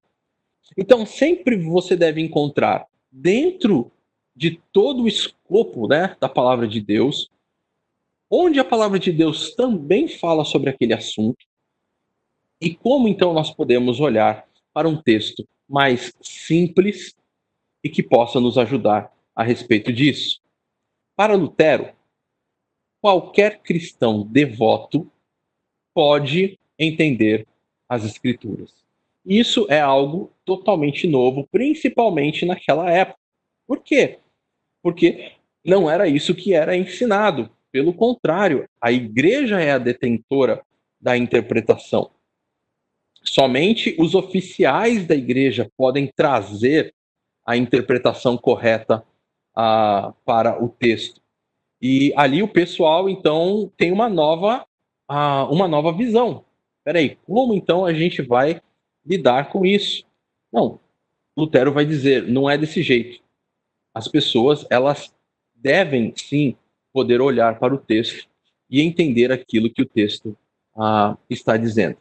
Então, 0.78 1.06
sempre 1.06 1.58
você 1.58 1.96
deve 1.96 2.22
encontrar 2.22 2.86
dentro 3.12 3.92
de 4.36 4.62
todo 4.72 5.04
o 5.04 5.08
escopo 5.08 5.88
né, 5.88 6.16
da 6.20 6.28
palavra 6.28 6.68
de 6.68 6.82
Deus, 6.82 7.30
onde 8.30 8.60
a 8.60 8.66
palavra 8.66 9.00
de 9.00 9.12
Deus 9.12 9.56
também 9.56 10.08
fala 10.08 10.44
sobre 10.44 10.70
aquele 10.70 10.94
assunto, 10.94 11.46
e 12.60 12.74
como 12.74 13.08
então 13.08 13.34
nós 13.34 13.52
podemos 13.52 14.00
olhar 14.00 14.48
para 14.74 14.88
um 14.88 15.02
texto 15.02 15.48
mais 15.68 16.14
simples 16.22 17.16
e 17.84 17.90
que 17.90 18.02
possa 18.02 18.40
nos 18.40 18.58
ajudar 18.58 19.14
a 19.36 19.44
respeito 19.44 19.92
disso? 19.92 20.42
Para 21.16 21.36
Lutero, 21.36 21.94
qualquer 23.02 23.62
cristão 23.62 24.26
devoto 24.26 25.10
pode 25.94 26.60
entender 26.78 27.48
as 27.88 28.04
Escrituras. 28.04 28.74
Isso 29.26 29.66
é 29.70 29.80
algo 29.80 30.32
totalmente 30.44 31.08
novo, 31.08 31.48
principalmente 31.52 32.46
naquela 32.46 32.90
época. 32.92 33.20
Por 33.68 33.82
quê? 33.82 34.20
Porque 34.86 35.32
não 35.66 35.90
era 35.90 36.08
isso 36.08 36.36
que 36.36 36.54
era 36.54 36.78
ensinado. 36.78 37.50
Pelo 37.72 37.92
contrário, 37.92 38.70
a 38.80 38.92
igreja 38.92 39.60
é 39.60 39.72
a 39.72 39.80
detentora 39.80 40.62
da 41.02 41.18
interpretação. 41.18 42.12
Somente 43.24 43.96
os 43.98 44.14
oficiais 44.14 45.08
da 45.08 45.16
igreja 45.16 45.72
podem 45.76 46.06
trazer 46.16 46.94
a 47.44 47.58
interpretação 47.58 48.38
correta 48.38 49.04
uh, 49.58 50.14
para 50.24 50.64
o 50.64 50.70
texto. 50.70 51.20
E 51.82 52.14
ali 52.16 52.44
o 52.44 52.48
pessoal, 52.48 53.10
então, 53.10 53.72
tem 53.76 53.92
uma 53.92 54.08
nova, 54.08 54.68
uh, 55.10 55.52
uma 55.52 55.68
nova 55.68 55.92
visão. 55.92 56.46
Peraí, 56.84 57.18
como 57.26 57.56
então 57.56 57.86
a 57.86 57.94
gente 57.94 58.22
vai 58.22 58.62
lidar 59.04 59.50
com 59.50 59.66
isso? 59.66 60.06
Não, 60.54 60.80
Lutero 61.36 61.74
vai 61.74 61.88
dizer, 61.88 62.28
não 62.28 62.48
é 62.48 62.56
desse 62.56 62.84
jeito. 62.84 63.25
As 63.96 64.10
pessoas, 64.10 64.68
elas 64.70 65.16
devem 65.56 66.14
sim 66.18 66.58
poder 66.92 67.22
olhar 67.22 67.58
para 67.58 67.74
o 67.74 67.78
texto 67.78 68.28
e 68.70 68.82
entender 68.82 69.32
aquilo 69.32 69.70
que 69.70 69.82
o 69.82 69.86
texto 69.86 70.38
ah, 70.76 71.18
está 71.30 71.56
dizendo. 71.56 71.98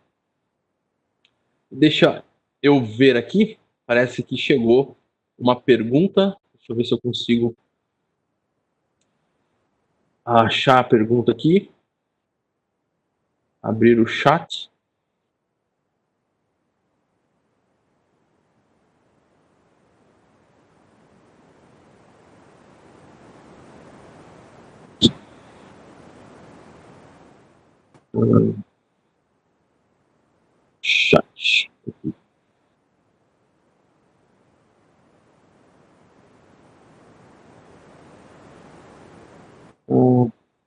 Deixa 1.70 2.24
eu 2.60 2.84
ver 2.84 3.16
aqui, 3.16 3.58
parece 3.86 4.24
que 4.24 4.36
chegou 4.36 4.96
uma 5.38 5.60
pergunta. 5.60 6.36
Deixa 6.54 6.72
eu 6.72 6.76
ver 6.76 6.84
se 6.84 6.94
eu 6.94 7.00
consigo 7.00 7.56
achar 10.24 10.80
a 10.80 10.84
pergunta 10.84 11.30
aqui. 11.30 11.70
Abrir 13.62 14.00
o 14.00 14.06
chat. 14.06 14.68
Chat. 30.82 31.70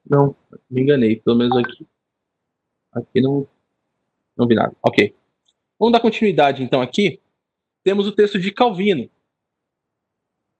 Não, 0.10 0.36
me 0.70 0.82
enganei. 0.82 1.18
Pelo 1.18 1.38
menos 1.38 1.58
aqui. 1.58 1.86
Aqui 2.94 3.22
não, 3.22 3.48
não 4.36 4.48
vi 4.48 4.56
nada. 4.56 4.76
Ok. 4.82 5.14
Vamos 5.78 5.94
dar 5.94 6.00
continuidade 6.00 6.64
então 6.64 6.82
aqui. 6.82 7.20
Temos 7.84 8.08
o 8.08 8.12
texto 8.12 8.40
de 8.40 8.52
Calvino. 8.52 9.10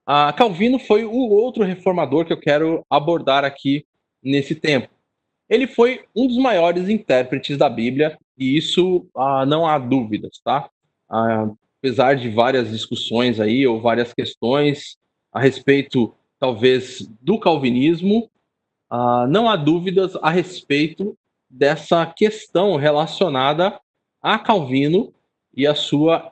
Ah, 0.06 0.32
Calvino 0.32 0.80
foi 0.80 1.04
o 1.04 1.30
outro 1.30 1.64
reformador 1.64 2.26
que 2.26 2.32
eu 2.32 2.40
quero 2.40 2.86
abordar 2.90 3.44
aqui 3.44 3.86
nesse 4.22 4.56
tempo. 4.56 4.97
Ele 5.50 5.68
foi 5.68 6.06
um 6.16 6.28
dos 6.28 6.38
maiores 6.38 6.90
intérpretes 6.90 7.58
da 7.58 7.70
Bíblia, 7.70 8.18
e 8.38 8.58
isso 8.58 9.08
ah, 9.16 9.46
não 9.46 9.66
há 9.66 9.78
dúvidas, 9.78 10.40
tá? 10.44 10.70
Ah, 11.10 11.50
apesar 11.80 12.16
de 12.16 12.30
várias 12.30 12.70
discussões 12.70 13.40
aí, 13.40 13.66
ou 13.66 13.82
várias 13.82 14.14
questões 14.14 14.98
a 15.32 15.40
respeito, 15.40 16.14
talvez, 16.40 17.08
do 17.22 17.40
calvinismo, 17.40 18.30
ah, 18.90 19.26
não 19.30 19.50
há 19.50 19.56
dúvidas 19.56 20.16
a 20.18 20.30
respeito 20.30 21.18
dessa 21.50 22.06
questão 22.06 22.76
relacionada 22.76 23.80
a 24.22 24.38
Calvino 24.38 25.14
e 25.56 25.66
a 25.66 25.74
sua, 25.74 26.32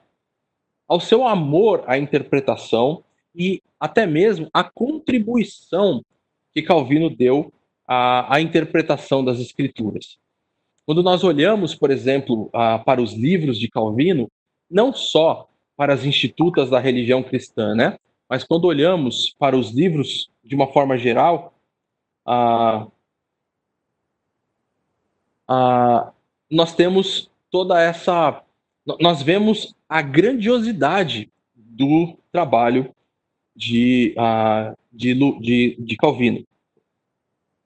ao 0.88 1.00
seu 1.00 1.26
amor 1.26 1.84
à 1.88 1.98
interpretação 1.98 3.04
e 3.34 3.62
até 3.80 4.06
mesmo 4.06 4.50
a 4.54 4.64
contribuição 4.64 6.04
que 6.52 6.62
Calvino 6.62 7.10
deu 7.10 7.52
a, 7.88 8.36
a 8.36 8.42
interpretação 8.42 9.24
das 9.24 9.40
escrituras. 9.40 10.18
Quando 10.86 11.02
nós 11.02 11.24
olhamos, 11.24 11.74
por 11.74 11.90
exemplo, 11.90 12.50
a, 12.54 12.80
para 12.80 13.02
os 13.02 13.14
livros 13.14 13.58
de 13.58 13.70
Calvino, 13.70 14.30
não 14.70 14.94
só 14.94 15.50
para 15.76 15.94
as 15.94 16.06
institutas 16.06 16.70
da 16.70 16.80
religião 16.80 17.24
cristã, 17.24 17.76
né? 17.76 17.98
Mas 18.30 18.44
quando 18.44 18.66
olhamos 18.66 19.36
para 19.38 19.58
os 19.58 19.72
livros 19.72 20.30
de 20.44 20.56
uma 20.56 20.68
forma 20.68 20.98
geral, 20.98 21.54
a, 22.26 22.88
a, 25.48 26.12
nós 26.50 26.74
temos 26.76 27.30
toda 27.52 27.82
essa. 27.82 28.42
Nós 29.00 29.22
vemos 29.22 29.76
a 29.90 30.02
grandiosidade 30.02 31.32
do 31.56 32.18
trabalho 32.32 32.94
de, 33.56 34.16
de, 34.92 35.14
de, 35.40 35.76
de 35.80 35.96
Calvino. 35.98 36.46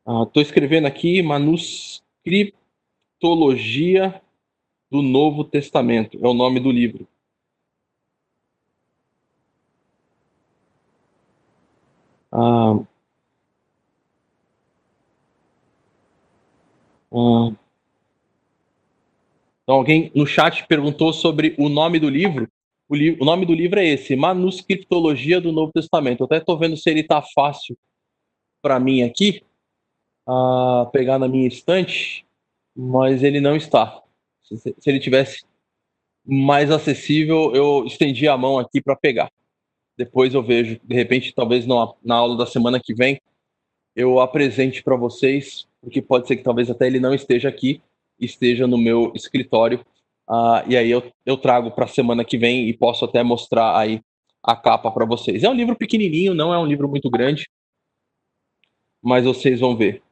Estou 0.10 0.39
ah, 0.39 0.41
escrevendo 0.41 0.88
aqui 0.88 1.22
Manuscriptologia 1.22 4.20
do 4.89 5.03
Novo 5.03 5.43
Testamento, 5.43 6.18
é 6.20 6.28
o 6.28 6.34
nome 6.34 6.60
do 6.60 6.72
livro. 6.72 7.07
Ah, 12.32 12.80
ah, 17.14 17.51
então, 19.64 19.76
alguém 19.76 20.12
no 20.16 20.26
chat 20.26 20.66
perguntou 20.66 21.14
sobre 21.14 21.55
o 21.60 21.70
nome 21.70 21.99
do 21.99 22.10
livro. 22.10 22.49
O, 22.88 22.95
li 22.95 23.16
o 23.22 23.26
nome 23.26 23.45
do 23.45 23.53
livro 23.53 23.80
é 23.80 23.86
esse, 23.86 24.16
Manuscriptologia 24.16 25.39
do 25.39 25.51
Novo 25.51 25.72
Testamento. 25.72 26.22
Eu 26.22 26.26
até 26.26 26.38
estou 26.38 26.57
vendo 26.57 26.76
se 26.76 26.89
ele 26.89 27.01
está 27.01 27.22
fácil 27.22 27.78
para 28.60 28.80
mim 28.80 29.03
aqui 29.03 29.43
a 30.30 30.86
pegar 30.92 31.18
na 31.18 31.28
minha 31.28 31.48
estante, 31.48 32.24
mas 32.76 33.24
ele 33.24 33.42
não 33.42 33.56
está. 33.56 34.00
Se, 34.44 34.58
se 34.58 34.90
ele 34.90 35.00
tivesse 35.00 35.44
mais 36.24 36.70
acessível, 36.70 37.56
eu 37.56 37.84
estendi 37.86 38.28
a 38.28 38.38
mão 38.38 38.60
aqui 38.60 38.80
para 38.80 38.96
pegar. 38.96 39.32
Depois 39.98 40.36
eu 40.36 40.44
vejo, 40.44 40.80
de 40.84 40.96
repente, 40.96 41.34
talvez 41.34 41.66
na, 41.66 41.94
na 42.04 42.16
aula 42.16 42.38
da 42.38 42.46
semana 42.46 42.80
que 42.80 42.94
vem, 42.94 43.20
eu 43.96 44.20
apresente 44.20 44.84
para 44.84 44.96
vocês, 44.96 45.68
porque 45.82 46.00
pode 46.00 46.28
ser 46.28 46.36
que 46.38 46.44
talvez 46.44 46.70
até 46.70 46.86
ele 46.86 47.00
não 47.00 47.14
esteja 47.14 47.50
aqui, 47.50 47.82
esteja 48.20 48.68
no 48.68 48.78
meu 48.78 49.12
escritório. 49.16 49.84
Uh, 50.30 50.62
e 50.68 50.78
aí 50.78 50.92
eu, 50.92 51.12
eu 51.26 51.38
trago 51.38 51.72
para 51.72 51.86
a 51.86 51.88
semana 51.88 52.24
que 52.24 52.38
vem 52.38 52.70
e 52.70 52.74
posso 52.78 53.04
até 53.04 53.24
mostrar 53.24 53.76
aí 53.76 54.00
a 54.44 54.56
capa 54.56 54.92
para 54.92 55.06
vocês. 55.06 55.44
É 55.44 55.50
um 55.50 55.56
livro 55.56 55.76
pequenininho, 55.76 56.36
não 56.36 56.54
é 56.54 56.60
um 56.60 56.68
livro 56.68 56.88
muito 56.88 57.10
grande, 57.10 57.50
mas 59.02 59.26
vocês 59.26 59.60
vão 59.60 59.76
ver. 59.76 60.04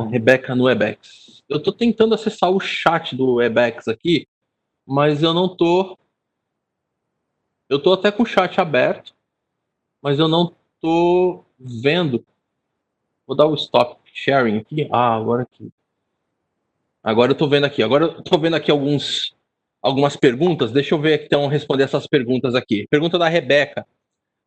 A 0.00 0.08
Rebeca 0.08 0.54
no 0.54 0.64
Webex. 0.64 1.42
Eu 1.48 1.58
estou 1.58 1.72
tentando 1.72 2.14
acessar 2.14 2.50
o 2.50 2.60
chat 2.60 3.14
do 3.14 3.34
Webex 3.34 3.88
aqui, 3.88 4.26
mas 4.84 5.22
eu 5.22 5.32
não 5.32 5.48
tô. 5.48 5.98
Eu 7.68 7.82
tô 7.82 7.92
até 7.92 8.12
com 8.12 8.22
o 8.22 8.26
chat 8.26 8.60
aberto, 8.60 9.14
mas 10.02 10.18
eu 10.18 10.28
não 10.28 10.54
tô 10.80 11.44
vendo. 11.58 12.24
Vou 13.26 13.36
dar 13.36 13.46
o 13.46 13.54
stop 13.54 14.00
sharing 14.12 14.58
aqui. 14.58 14.88
Ah, 14.92 15.16
agora 15.16 15.42
aqui. 15.42 15.70
Agora 17.02 17.32
eu 17.32 17.36
tô 17.36 17.48
vendo 17.48 17.64
aqui. 17.64 17.82
Agora 17.82 18.04
eu 18.04 18.22
tô 18.22 18.38
vendo 18.38 18.54
aqui 18.54 18.70
alguns 18.70 19.34
algumas 19.80 20.16
perguntas. 20.16 20.72
Deixa 20.72 20.94
eu 20.94 21.00
ver 21.00 21.24
então 21.24 21.46
responder 21.46 21.84
essas 21.84 22.06
perguntas 22.06 22.54
aqui. 22.54 22.86
Pergunta 22.88 23.18
da 23.18 23.28
Rebeca. 23.28 23.86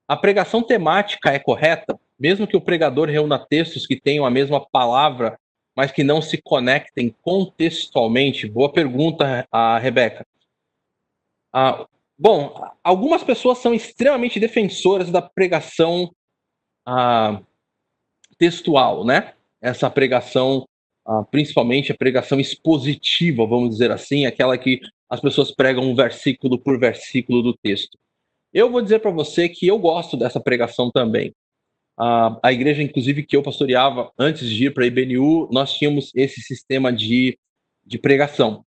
A 0.08 0.18
pregação 0.18 0.62
temática 0.62 1.32
é 1.32 1.40
correta? 1.40 2.00
Mesmo 2.20 2.46
que 2.46 2.58
o 2.58 2.62
pregador 2.62 3.08
reúna 3.08 3.40
textos 3.40 3.88
que 3.88 4.00
tenham 4.00 4.26
a 4.26 4.30
mesma 4.30 4.60
palavra, 4.60 5.40
mas 5.76 5.92
que 5.92 6.04
não 6.04 6.22
se 6.22 6.42
conectem 6.42 7.16
contextualmente? 7.22 8.48
Boa 8.50 8.72
pergunta, 8.72 9.48
a 9.52 9.80
Rebeca. 9.80 10.26
Ah, 11.54 11.88
bom, 12.18 12.54
algumas 12.84 13.24
pessoas 13.24 13.60
são 13.60 13.74
extremamente 13.74 14.40
defensoras 14.40 15.10
da 15.10 15.22
pregação 15.22 16.14
ah, 16.86 17.42
textual, 18.38 19.06
né? 19.06 19.34
Essa 19.62 19.90
pregação, 19.90 20.68
ah, 21.06 21.24
principalmente 21.24 21.92
a 21.92 21.98
pregação 21.98 22.40
expositiva, 22.40 23.46
vamos 23.46 23.70
dizer 23.70 23.92
assim, 23.92 24.26
aquela 24.26 24.58
que 24.58 24.82
as 25.10 25.22
pessoas 25.22 25.52
pregam 25.52 25.84
um 25.84 25.96
versículo 25.96 26.60
por 26.60 26.78
versículo 26.78 27.42
do 27.42 27.58
texto. 27.58 27.98
Eu 28.54 28.70
vou 28.70 28.82
dizer 28.82 29.00
para 29.00 29.12
você 29.12 29.48
que 29.48 29.68
eu 29.68 29.80
gosto 29.80 30.18
dessa 30.18 30.40
pregação 30.40 30.92
também. 30.92 31.34
A, 32.00 32.40
a 32.44 32.54
igreja, 32.54 32.82
inclusive, 32.82 33.24
que 33.24 33.36
eu 33.36 33.44
pastoreava 33.44 34.10
antes 34.18 34.50
de 34.50 34.68
ir 34.68 34.74
para 34.74 34.86
a 34.86 34.88
IBNU, 34.88 35.50
nós 35.52 35.74
tínhamos 35.74 36.14
esse 36.16 36.42
sistema 36.42 36.94
de, 36.94 37.38
de 37.86 38.00
pregação. 38.00 38.64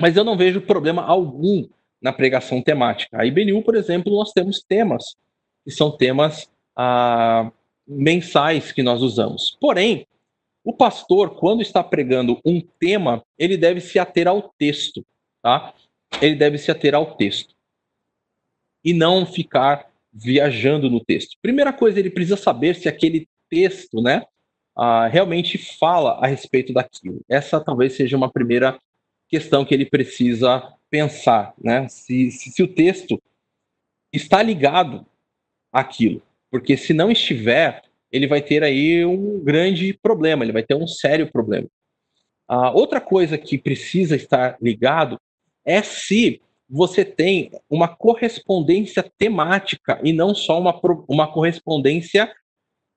Mas 0.00 0.16
eu 0.16 0.22
não 0.22 0.36
vejo 0.36 0.60
problema 0.60 1.02
algum 1.02 1.68
na 2.00 2.12
pregação 2.12 2.62
temática. 2.62 3.20
A 3.20 3.26
IBNU, 3.26 3.62
por 3.62 3.74
exemplo, 3.74 4.14
nós 4.14 4.32
temos 4.32 4.62
temas, 4.62 5.16
que 5.64 5.72
são 5.72 5.90
temas 5.90 6.48
ah, 6.76 7.50
mensais 7.84 8.70
que 8.70 8.82
nós 8.82 9.02
usamos. 9.02 9.58
Porém, 9.60 10.06
o 10.62 10.72
pastor, 10.72 11.34
quando 11.36 11.62
está 11.62 11.82
pregando 11.82 12.40
um 12.44 12.60
tema, 12.60 13.24
ele 13.36 13.56
deve 13.56 13.80
se 13.80 13.98
ater 13.98 14.28
ao 14.28 14.54
texto, 14.56 15.04
tá? 15.42 15.74
Ele 16.20 16.36
deve 16.36 16.58
se 16.58 16.70
ater 16.70 16.94
ao 16.94 17.16
texto. 17.16 17.54
E 18.84 18.92
não 18.92 19.26
ficar 19.26 19.90
viajando 20.12 20.90
no 20.90 21.04
texto. 21.04 21.36
Primeira 21.42 21.72
coisa, 21.72 21.98
ele 21.98 22.10
precisa 22.10 22.36
saber 22.36 22.74
se 22.74 22.88
aquele 22.88 23.28
texto, 23.50 24.00
né, 24.00 24.24
uh, 24.76 25.08
realmente 25.10 25.58
fala 25.58 26.18
a 26.22 26.26
respeito 26.26 26.72
daquilo. 26.72 27.20
Essa 27.28 27.60
talvez 27.60 27.94
seja 27.94 28.16
uma 28.16 28.30
primeira 28.30 28.78
questão 29.28 29.64
que 29.64 29.74
ele 29.74 29.84
precisa 29.84 30.62
pensar, 30.90 31.52
né? 31.62 31.86
Se, 31.88 32.30
se, 32.30 32.50
se 32.50 32.62
o 32.62 32.68
texto 32.68 33.20
está 34.12 34.42
ligado 34.42 35.06
àquilo, 35.70 36.22
porque 36.50 36.76
se 36.76 36.94
não 36.94 37.10
estiver, 37.10 37.82
ele 38.10 38.26
vai 38.26 38.40
ter 38.40 38.62
aí 38.62 39.04
um 39.04 39.42
grande 39.44 39.92
problema, 39.92 40.44
ele 40.44 40.52
vai 40.52 40.62
ter 40.62 40.74
um 40.74 40.86
sério 40.86 41.30
problema. 41.30 41.68
Uh, 42.50 42.72
outra 42.72 43.00
coisa 43.00 43.36
que 43.36 43.58
precisa 43.58 44.16
estar 44.16 44.56
ligado 44.62 45.20
é 45.64 45.82
se 45.82 46.40
você 46.68 47.04
tem 47.04 47.50
uma 47.70 47.88
correspondência 47.88 49.02
temática 49.16 49.98
e 50.02 50.12
não 50.12 50.34
só 50.34 50.60
uma, 50.60 50.78
uma 51.08 51.26
correspondência 51.26 52.30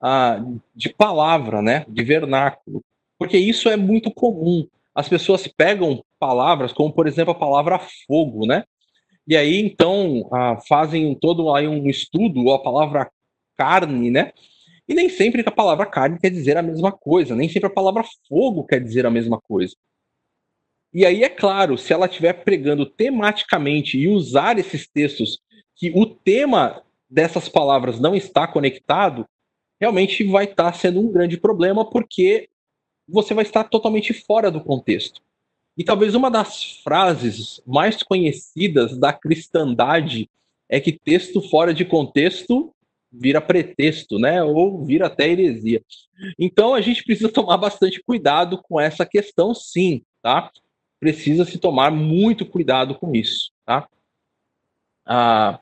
ah, 0.02 0.44
de 0.76 0.90
palavra, 0.90 1.62
né, 1.62 1.86
de 1.88 2.04
vernáculo. 2.04 2.84
Porque 3.18 3.38
isso 3.38 3.70
é 3.70 3.78
muito 3.78 4.12
comum. 4.12 4.68
As 4.94 5.08
pessoas 5.08 5.48
pegam 5.48 6.04
palavras, 6.20 6.74
como 6.74 6.92
por 6.92 7.08
exemplo 7.08 7.32
a 7.32 7.38
palavra 7.38 7.80
fogo, 8.08 8.46
né? 8.46 8.64
E 9.28 9.38
aí 9.38 9.60
então 9.62 10.28
ah, 10.34 10.58
fazem 10.68 11.16
todo 11.16 11.54
aí 11.54 11.68
um 11.68 11.88
estudo, 11.88 12.46
ou 12.46 12.54
a 12.54 12.62
palavra 12.62 13.10
carne, 13.56 14.12
né? 14.12 14.34
E 14.88 14.94
nem 14.94 15.08
sempre 15.08 15.44
a 15.46 15.52
palavra 15.52 15.86
carne 15.86 16.20
quer 16.20 16.30
dizer 16.30 16.58
a 16.58 16.62
mesma 16.62 16.92
coisa, 16.92 17.36
nem 17.36 17.48
sempre 17.48 17.68
a 17.68 17.74
palavra 17.74 18.04
fogo 18.28 18.66
quer 18.66 18.84
dizer 18.84 19.06
a 19.06 19.12
mesma 19.12 19.40
coisa. 19.40 19.74
E 20.94 21.06
aí, 21.06 21.24
é 21.24 21.30
claro, 21.30 21.78
se 21.78 21.94
ela 21.94 22.06
estiver 22.06 22.34
pregando 22.44 22.86
tematicamente 22.86 23.98
e 23.98 24.08
usar 24.08 24.60
esses 24.60 24.88
textos 24.88 25.39
que 25.76 25.92
o 25.96 26.06
tema 26.06 26.84
dessas 27.10 27.48
palavras 27.48 28.00
não 28.00 28.16
está 28.16 28.48
conectado, 28.48 29.26
realmente 29.80 30.24
vai 30.24 30.46
estar 30.46 30.74
sendo 30.74 31.00
um 31.00 31.12
grande 31.12 31.38
problema, 31.38 31.89
porque 31.89 32.50
você 33.08 33.34
vai 33.34 33.44
estar 33.44 33.64
totalmente 33.64 34.14
fora 34.14 34.52
do 34.52 34.62
contexto. 34.62 35.22
E 35.78 35.84
talvez 35.84 36.14
uma 36.14 36.30
das 36.30 36.82
frases 36.84 37.62
mais 37.66 38.04
conhecidas 38.04 38.98
da 38.98 39.14
cristandade 39.14 40.30
é 40.70 40.80
que 40.80 40.92
texto 40.92 41.42
fora 41.42 41.74
de 41.74 41.86
contexto 41.86 42.74
vira 43.12 43.42
pretexto, 43.42 44.20
né? 44.20 44.44
Ou 44.44 44.86
vira 44.86 45.08
até 45.08 45.30
heresia. 45.30 45.82
Então 46.39 46.74
a 46.74 46.82
gente 46.82 47.04
precisa 47.04 47.30
tomar 47.30 47.58
bastante 47.58 48.02
cuidado 48.04 48.62
com 48.62 48.80
essa 48.80 49.06
questão, 49.06 49.54
sim, 49.54 50.02
tá? 50.22 50.52
Precisa 51.02 51.43
se 51.43 51.58
tomar 51.58 51.91
muito 51.91 52.45
cuidado 52.45 52.93
com 52.93 53.14
isso. 53.16 53.52
Tá? 53.66 53.89
Ah, 55.04 55.60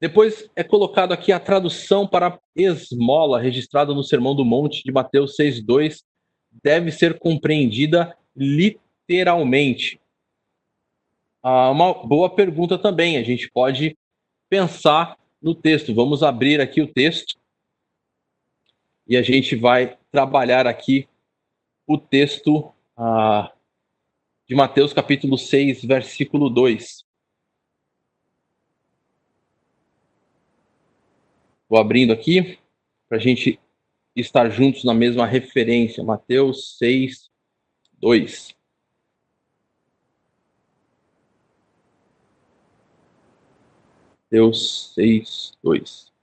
depois 0.00 0.50
é 0.56 0.64
colocado 0.64 1.12
aqui 1.12 1.30
a 1.30 1.38
tradução 1.38 2.08
para 2.08 2.38
esmola, 2.56 3.40
registrada 3.40 3.94
no 3.94 4.02
Sermão 4.02 4.34
do 4.34 4.44
Monte 4.44 4.82
de 4.82 4.90
Mateus 4.90 5.36
6,2, 5.36 6.02
deve 6.62 6.90
ser 6.90 7.20
compreendida 7.20 8.16
literalmente. 8.36 10.00
Ah, 11.40 11.70
uma 11.70 11.94
boa 11.94 12.28
pergunta 12.28 12.76
também, 12.76 13.16
a 13.16 13.22
gente 13.22 13.48
pode 13.50 13.96
pensar 14.50 15.16
no 15.40 15.54
texto. 15.54 15.94
Vamos 15.94 16.24
abrir 16.24 16.60
aqui 16.60 16.82
o 16.82 16.92
texto 16.92 17.38
e 19.06 19.16
a 19.16 19.22
gente 19.22 19.54
vai 19.54 19.96
trabalhar 20.10 20.66
aqui 20.66 21.06
o 21.86 21.96
texto 21.96 22.72
ah, 22.96 23.53
de 24.46 24.54
Mateus 24.54 24.92
capítulo 24.92 25.38
6, 25.38 25.84
versículo 25.84 26.50
2. 26.50 27.04
Vou 31.68 31.78
abrindo 31.78 32.12
aqui 32.12 32.58
para 33.08 33.16
a 33.16 33.20
gente 33.20 33.58
estar 34.14 34.50
juntos 34.50 34.84
na 34.84 34.92
mesma 34.92 35.26
referência. 35.26 36.04
Mateus 36.04 36.76
6, 36.78 37.30
2. 37.94 38.54
Mateus 44.30 44.92
6, 44.94 45.52
2. 45.62 46.13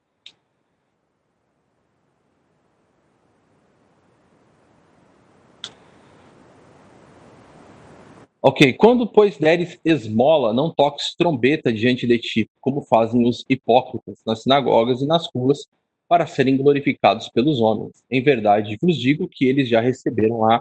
Ok, 8.43 8.73
quando, 8.73 9.05
pois, 9.05 9.37
deres 9.37 9.79
esmola, 9.85 10.51
não 10.51 10.73
toques 10.73 11.13
trombeta 11.15 11.71
diante 11.71 12.07
de 12.07 12.17
ti, 12.17 12.49
como 12.59 12.81
fazem 12.81 13.27
os 13.27 13.45
hipócritas 13.47 14.19
nas 14.25 14.41
sinagogas 14.41 14.99
e 14.99 15.05
nas 15.05 15.29
ruas, 15.33 15.67
para 16.07 16.25
serem 16.25 16.57
glorificados 16.57 17.29
pelos 17.29 17.61
homens. 17.61 18.03
Em 18.09 18.21
verdade, 18.21 18.79
vos 18.81 18.97
digo 18.97 19.27
que 19.27 19.45
eles 19.45 19.69
já 19.69 19.79
receberam 19.79 20.43
a 20.49 20.59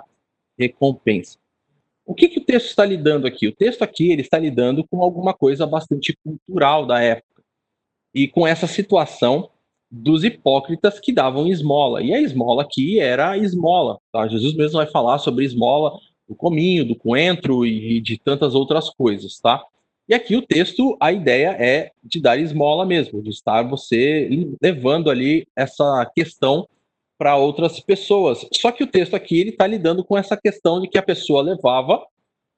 recompensa. 0.59 1.39
O 2.05 2.15
que, 2.15 2.29
que 2.29 2.39
o 2.39 2.45
texto 2.45 2.67
está 2.67 2.85
lidando 2.85 3.27
aqui? 3.27 3.49
O 3.49 3.57
texto 3.57 3.83
aqui 3.83 4.13
ele 4.13 4.21
está 4.21 4.39
lidando 4.39 4.87
com 4.87 5.03
alguma 5.03 5.33
coisa 5.33 5.67
bastante 5.67 6.15
cultural 6.23 6.85
da 6.85 7.01
época. 7.01 7.43
E 8.15 8.29
com 8.29 8.47
essa 8.47 8.67
situação 8.67 9.49
dos 9.91 10.23
hipócritas 10.23 11.01
que 11.01 11.13
davam 11.13 11.47
esmola. 11.47 12.03
E 12.03 12.13
a 12.13 12.21
esmola 12.21 12.63
aqui 12.63 13.01
era 13.01 13.31
a 13.31 13.39
esmola. 13.39 13.99
Tá? 14.13 14.29
Jesus 14.29 14.55
mesmo 14.55 14.77
vai 14.77 14.87
falar 14.87 15.19
sobre 15.19 15.47
esmola 15.47 15.99
do 16.31 16.37
cominho, 16.37 16.85
do 16.85 16.95
coentro 16.95 17.67
e 17.67 18.01
de 18.01 18.17
tantas 18.17 18.55
outras 18.55 18.89
coisas, 18.89 19.41
tá? 19.41 19.61
E 20.09 20.15
aqui 20.15 20.37
o 20.37 20.43
texto, 20.43 20.97
a 21.01 21.13
ideia 21.13 21.57
é 21.59 21.91
de 22.03 22.21
dar 22.21 22.39
esmola 22.39 22.87
mesmo, 22.87 23.21
de 23.21 23.31
estar 23.31 23.63
você 23.63 24.29
levando 24.63 25.11
ali 25.11 25.47
essa 25.57 26.09
questão 26.15 26.69
para 27.19 27.37
outras 27.37 27.81
pessoas. 27.81 28.47
Só 28.55 28.71
que 28.71 28.85
o 28.85 28.87
texto 28.87 29.15
aqui 29.15 29.41
ele 29.41 29.51
está 29.51 29.67
lidando 29.67 30.05
com 30.05 30.17
essa 30.17 30.37
questão 30.37 30.81
de 30.81 30.89
que 30.89 30.99
a 30.99 31.03
pessoa 31.03 31.43
levava 31.43 32.07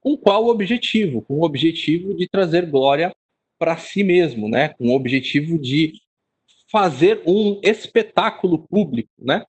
com 0.00 0.16
qual 0.18 0.48
objetivo? 0.48 1.22
Com 1.22 1.38
o 1.38 1.44
objetivo 1.44 2.14
de 2.14 2.28
trazer 2.28 2.66
glória 2.66 3.14
para 3.58 3.76
si 3.78 4.04
mesmo, 4.04 4.48
né? 4.48 4.68
Com 4.68 4.88
o 4.88 4.94
objetivo 4.94 5.58
de 5.58 5.94
fazer 6.70 7.22
um 7.26 7.58
espetáculo 7.62 8.58
público, 8.58 9.10
né? 9.18 9.44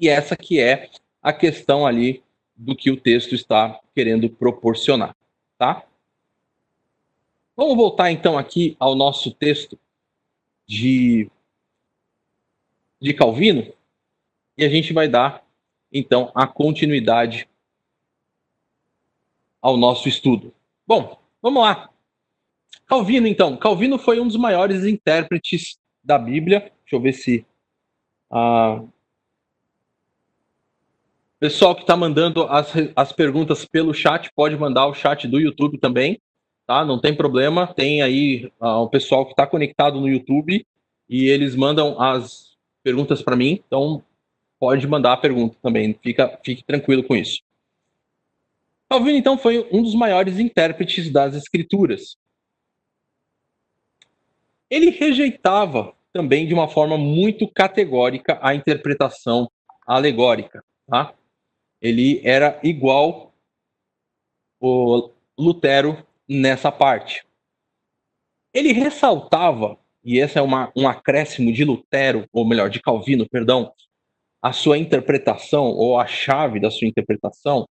E 0.00 0.08
essa 0.08 0.36
que 0.36 0.58
é 0.58 0.88
a 1.22 1.32
questão 1.32 1.86
ali 1.86 2.22
do 2.56 2.74
que 2.74 2.90
o 2.90 3.00
texto 3.00 3.34
está 3.34 3.80
querendo 3.94 4.30
proporcionar, 4.30 5.14
tá? 5.58 5.84
Vamos 7.56 7.76
voltar 7.76 8.10
então 8.10 8.36
aqui 8.36 8.76
ao 8.78 8.94
nosso 8.94 9.32
texto 9.32 9.78
de, 10.66 11.30
de 13.00 13.14
Calvino 13.14 13.72
e 14.56 14.64
a 14.64 14.68
gente 14.68 14.92
vai 14.92 15.08
dar 15.08 15.44
então 15.92 16.30
a 16.34 16.46
continuidade 16.46 17.48
ao 19.60 19.76
nosso 19.76 20.08
estudo. 20.08 20.54
Bom, 20.86 21.18
vamos 21.42 21.62
lá. 21.62 21.90
Calvino, 22.86 23.26
então. 23.26 23.56
Calvino 23.56 23.98
foi 23.98 24.20
um 24.20 24.26
dos 24.26 24.36
maiores 24.36 24.84
intérpretes 24.84 25.78
da 26.04 26.18
Bíblia. 26.18 26.60
Deixa 26.60 26.94
eu 26.94 27.00
ver 27.00 27.12
se 27.12 27.44
ah, 28.30 28.82
Pessoal 31.46 31.76
que 31.76 31.82
está 31.82 31.96
mandando 31.96 32.42
as, 32.42 32.72
as 32.96 33.12
perguntas 33.12 33.64
pelo 33.64 33.94
chat, 33.94 34.28
pode 34.34 34.56
mandar 34.56 34.88
o 34.88 34.94
chat 34.94 35.28
do 35.28 35.38
YouTube 35.38 35.78
também, 35.78 36.20
tá? 36.66 36.84
Não 36.84 37.00
tem 37.00 37.14
problema. 37.14 37.68
Tem 37.68 38.02
aí 38.02 38.50
uh, 38.60 38.80
o 38.80 38.88
pessoal 38.88 39.24
que 39.24 39.30
está 39.30 39.46
conectado 39.46 40.00
no 40.00 40.08
YouTube 40.08 40.66
e 41.08 41.26
eles 41.26 41.54
mandam 41.54 42.02
as 42.02 42.56
perguntas 42.82 43.22
para 43.22 43.36
mim, 43.36 43.62
então 43.64 44.02
pode 44.58 44.84
mandar 44.88 45.12
a 45.12 45.16
pergunta 45.16 45.56
também. 45.62 45.96
Fica, 46.02 46.36
fique 46.44 46.64
tranquilo 46.64 47.04
com 47.04 47.14
isso. 47.14 47.40
Calvino, 48.90 49.16
então, 49.16 49.38
foi 49.38 49.68
um 49.70 49.84
dos 49.84 49.94
maiores 49.94 50.40
intérpretes 50.40 51.12
das 51.12 51.36
Escrituras. 51.36 52.16
Ele 54.68 54.90
rejeitava 54.90 55.94
também 56.12 56.44
de 56.44 56.54
uma 56.54 56.66
forma 56.66 56.98
muito 56.98 57.46
categórica 57.46 58.36
a 58.42 58.52
interpretação 58.52 59.48
alegórica. 59.86 60.64
Tá? 60.88 61.14
Ele 61.80 62.20
era 62.24 62.58
igual 62.62 63.34
o 64.60 65.10
Lutero 65.38 66.04
nessa 66.28 66.72
parte. 66.72 67.24
Ele 68.52 68.72
ressaltava, 68.72 69.78
e 70.02 70.18
esse 70.18 70.38
é 70.38 70.42
uma, 70.42 70.72
um 70.74 70.88
acréscimo 70.88 71.52
de 71.52 71.64
Lutero, 71.64 72.26
ou 72.32 72.46
melhor, 72.46 72.70
de 72.70 72.80
Calvino, 72.80 73.28
perdão, 73.28 73.72
a 74.40 74.52
sua 74.52 74.78
interpretação, 74.78 75.66
ou 75.66 75.98
a 75.98 76.06
chave 76.06 76.60
da 76.60 76.70
sua 76.70 76.86
interpretação, 76.86 77.66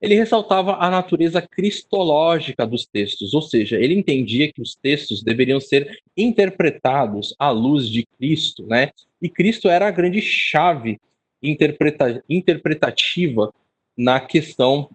ele 0.00 0.14
ressaltava 0.14 0.76
a 0.76 0.88
natureza 0.88 1.42
cristológica 1.42 2.66
dos 2.66 2.86
textos, 2.86 3.34
ou 3.34 3.42
seja, 3.42 3.76
ele 3.76 3.94
entendia 3.94 4.52
que 4.52 4.62
os 4.62 4.76
textos 4.76 5.22
deveriam 5.22 5.60
ser 5.60 6.00
interpretados 6.16 7.34
à 7.38 7.50
luz 7.50 7.88
de 7.88 8.06
Cristo, 8.16 8.64
né? 8.66 8.90
E 9.20 9.28
Cristo 9.28 9.68
era 9.68 9.88
a 9.88 9.90
grande 9.90 10.20
chave 10.20 11.00
interpreta 11.42 12.22
interpretativa 12.28 13.52
na 13.96 14.20
questão 14.20 14.90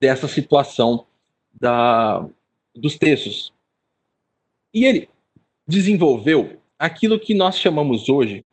dessa 0.00 0.28
situação 0.28 1.06
da, 1.52 2.26
dos 2.74 2.98
textos. 2.98 3.52
E 4.72 4.84
ele 4.84 5.08
desenvolveu 5.66 6.60
aquilo 6.78 7.18
que 7.18 7.34
nós 7.34 7.58
chamamos 7.58 8.08
hoje 8.08 8.44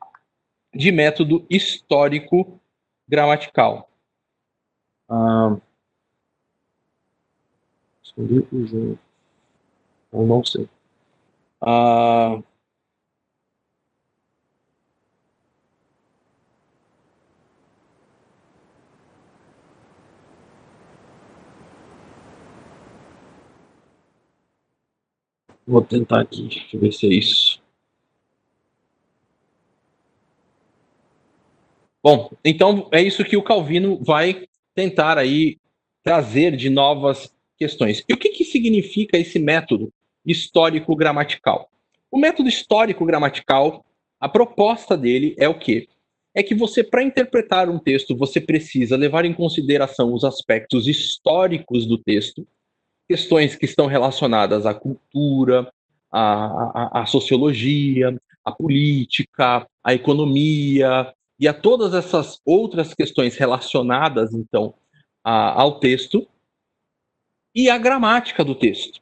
de 0.74 0.92
método 0.92 1.46
histórico 1.50 2.60
gramatical. 3.08 3.90
Ah, 5.10 5.58
eu 8.18 8.98
não 10.12 10.44
sei. 10.44 10.68
Ah, 11.62 12.42
Vou 25.66 25.82
tentar 25.82 26.22
aqui, 26.22 26.44
deixa 26.44 26.76
eu 26.76 26.80
ver 26.80 26.92
se 26.92 27.08
é 27.08 27.10
isso. 27.10 27.62
Bom, 32.04 32.32
então 32.44 32.90
é 32.92 33.02
isso 33.02 33.24
que 33.24 33.38
o 33.38 33.44
Calvino 33.44 33.98
vai 34.04 34.46
tentar 34.76 35.18
aí 35.18 35.58
trazer 36.04 36.56
de 36.58 36.70
novas 36.70 37.34
questões. 37.58 38.04
E 38.10 38.14
o 38.14 38.18
que, 38.18 38.30
que 38.30 38.44
significa 38.44 39.18
esse 39.18 39.40
método 39.40 39.90
histórico-gramatical? 40.26 41.70
O 42.12 42.20
método 42.20 42.50
histórico-gramatical, 42.50 43.86
a 44.20 44.28
proposta 44.28 44.98
dele 44.98 45.34
é 45.38 45.48
o 45.48 45.58
quê? 45.58 45.88
É 46.36 46.44
que 46.44 46.54
você, 46.54 46.84
para 46.84 47.04
interpretar 47.04 47.70
um 47.70 47.80
texto, 47.80 48.18
você 48.18 48.42
precisa 48.42 48.98
levar 48.98 49.24
em 49.24 49.34
consideração 49.34 50.14
os 50.14 50.26
aspectos 50.26 50.88
históricos 50.88 51.86
do 51.86 51.98
texto, 51.98 52.46
questões 53.08 53.56
que 53.56 53.66
estão 53.66 53.88
relacionadas 53.88 54.66
à 54.66 54.74
cultura, 54.74 55.72
à, 56.12 57.00
à, 57.00 57.02
à 57.02 57.06
sociologia, 57.06 58.16
à 58.44 58.52
política, 58.52 59.68
à 59.84 59.94
economia 59.94 61.14
e 61.40 61.48
a 61.48 61.54
todas 61.54 61.94
essas 61.94 62.40
outras 62.46 62.94
questões 62.94 63.36
relacionadas, 63.36 64.34
então, 64.34 64.74
a, 65.24 65.62
ao 65.62 65.80
texto 65.80 66.28
e 67.56 67.70
à 67.70 67.78
gramática 67.78 68.44
do 68.44 68.56
texto. 68.56 69.02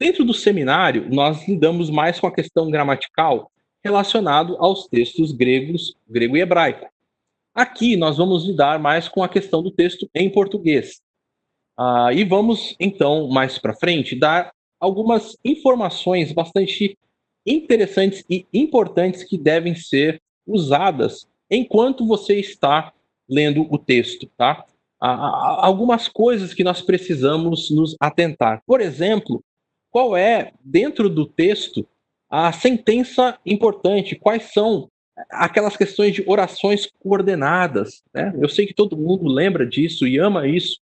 Dentro 0.00 0.24
do 0.24 0.34
seminário, 0.34 1.08
nós 1.12 1.46
lidamos 1.48 1.90
mais 1.90 2.20
com 2.20 2.26
a 2.26 2.34
questão 2.34 2.70
gramatical 2.70 3.50
relacionado 3.82 4.56
aos 4.58 4.86
textos 4.86 5.32
gregos, 5.32 5.96
grego 6.08 6.36
e 6.36 6.40
hebraico. 6.40 6.88
Aqui 7.54 7.96
nós 7.96 8.16
vamos 8.16 8.44
lidar 8.44 8.78
mais 8.78 9.08
com 9.08 9.22
a 9.22 9.28
questão 9.28 9.62
do 9.62 9.70
texto 9.70 10.08
em 10.14 10.30
português. 10.30 11.00
Uh, 11.78 12.10
e 12.12 12.24
vamos, 12.24 12.74
então, 12.80 13.28
mais 13.28 13.58
para 13.58 13.74
frente, 13.74 14.18
dar 14.18 14.50
algumas 14.80 15.36
informações 15.44 16.32
bastante 16.32 16.98
interessantes 17.46 18.24
e 18.28 18.46
importantes 18.52 19.22
que 19.22 19.38
devem 19.38 19.74
ser 19.74 20.20
usadas 20.46 21.28
enquanto 21.50 22.06
você 22.06 22.34
está 22.38 22.92
lendo 23.28 23.66
o 23.70 23.78
texto, 23.78 24.28
tá? 24.36 24.64
Uh, 25.00 25.06
algumas 25.06 26.08
coisas 26.08 26.52
que 26.52 26.64
nós 26.64 26.82
precisamos 26.82 27.70
nos 27.70 27.94
atentar. 28.00 28.60
Por 28.66 28.80
exemplo, 28.80 29.42
qual 29.90 30.16
é, 30.16 30.52
dentro 30.60 31.08
do 31.08 31.26
texto, 31.26 31.86
a 32.28 32.52
sentença 32.52 33.38
importante? 33.46 34.16
Quais 34.16 34.52
são 34.52 34.88
aquelas 35.30 35.76
questões 35.76 36.14
de 36.14 36.24
orações 36.26 36.88
coordenadas? 36.98 38.02
Né? 38.12 38.34
Eu 38.40 38.48
sei 38.48 38.66
que 38.66 38.74
todo 38.74 38.96
mundo 38.96 39.26
lembra 39.26 39.64
disso 39.64 40.06
e 40.06 40.18
ama 40.18 40.46
isso, 40.46 40.78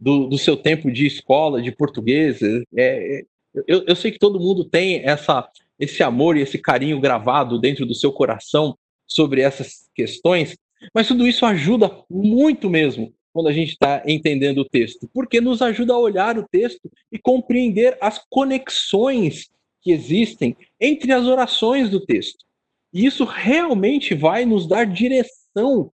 do, 0.00 0.26
do 0.26 0.38
seu 0.38 0.56
tempo 0.56 0.90
de 0.90 1.06
escola, 1.06 1.60
de 1.60 1.72
português. 1.72 2.40
É, 2.42 2.62
é, 2.76 3.22
eu, 3.66 3.84
eu 3.86 3.96
sei 3.96 4.12
que 4.12 4.18
todo 4.18 4.40
mundo 4.40 4.64
tem 4.64 5.02
essa, 5.04 5.48
esse 5.78 6.02
amor 6.02 6.36
e 6.36 6.42
esse 6.42 6.58
carinho 6.58 7.00
gravado 7.00 7.58
dentro 7.58 7.84
do 7.86 7.94
seu 7.94 8.12
coração 8.12 8.76
sobre 9.06 9.40
essas 9.40 9.88
questões, 9.94 10.56
mas 10.94 11.08
tudo 11.08 11.26
isso 11.26 11.44
ajuda 11.46 11.90
muito 12.08 12.68
mesmo 12.68 13.12
quando 13.32 13.48
a 13.48 13.52
gente 13.52 13.72
está 13.72 14.02
entendendo 14.06 14.58
o 14.58 14.64
texto, 14.64 15.08
porque 15.12 15.40
nos 15.40 15.62
ajuda 15.62 15.94
a 15.94 15.98
olhar 15.98 16.38
o 16.38 16.46
texto 16.48 16.90
e 17.10 17.18
compreender 17.18 17.96
as 18.00 18.20
conexões 18.28 19.48
que 19.80 19.92
existem 19.92 20.56
entre 20.80 21.12
as 21.12 21.24
orações 21.24 21.88
do 21.88 22.04
texto. 22.04 22.44
E 22.92 23.06
isso 23.06 23.24
realmente 23.24 24.14
vai 24.14 24.44
nos 24.44 24.66
dar 24.66 24.84
direção 24.84 25.90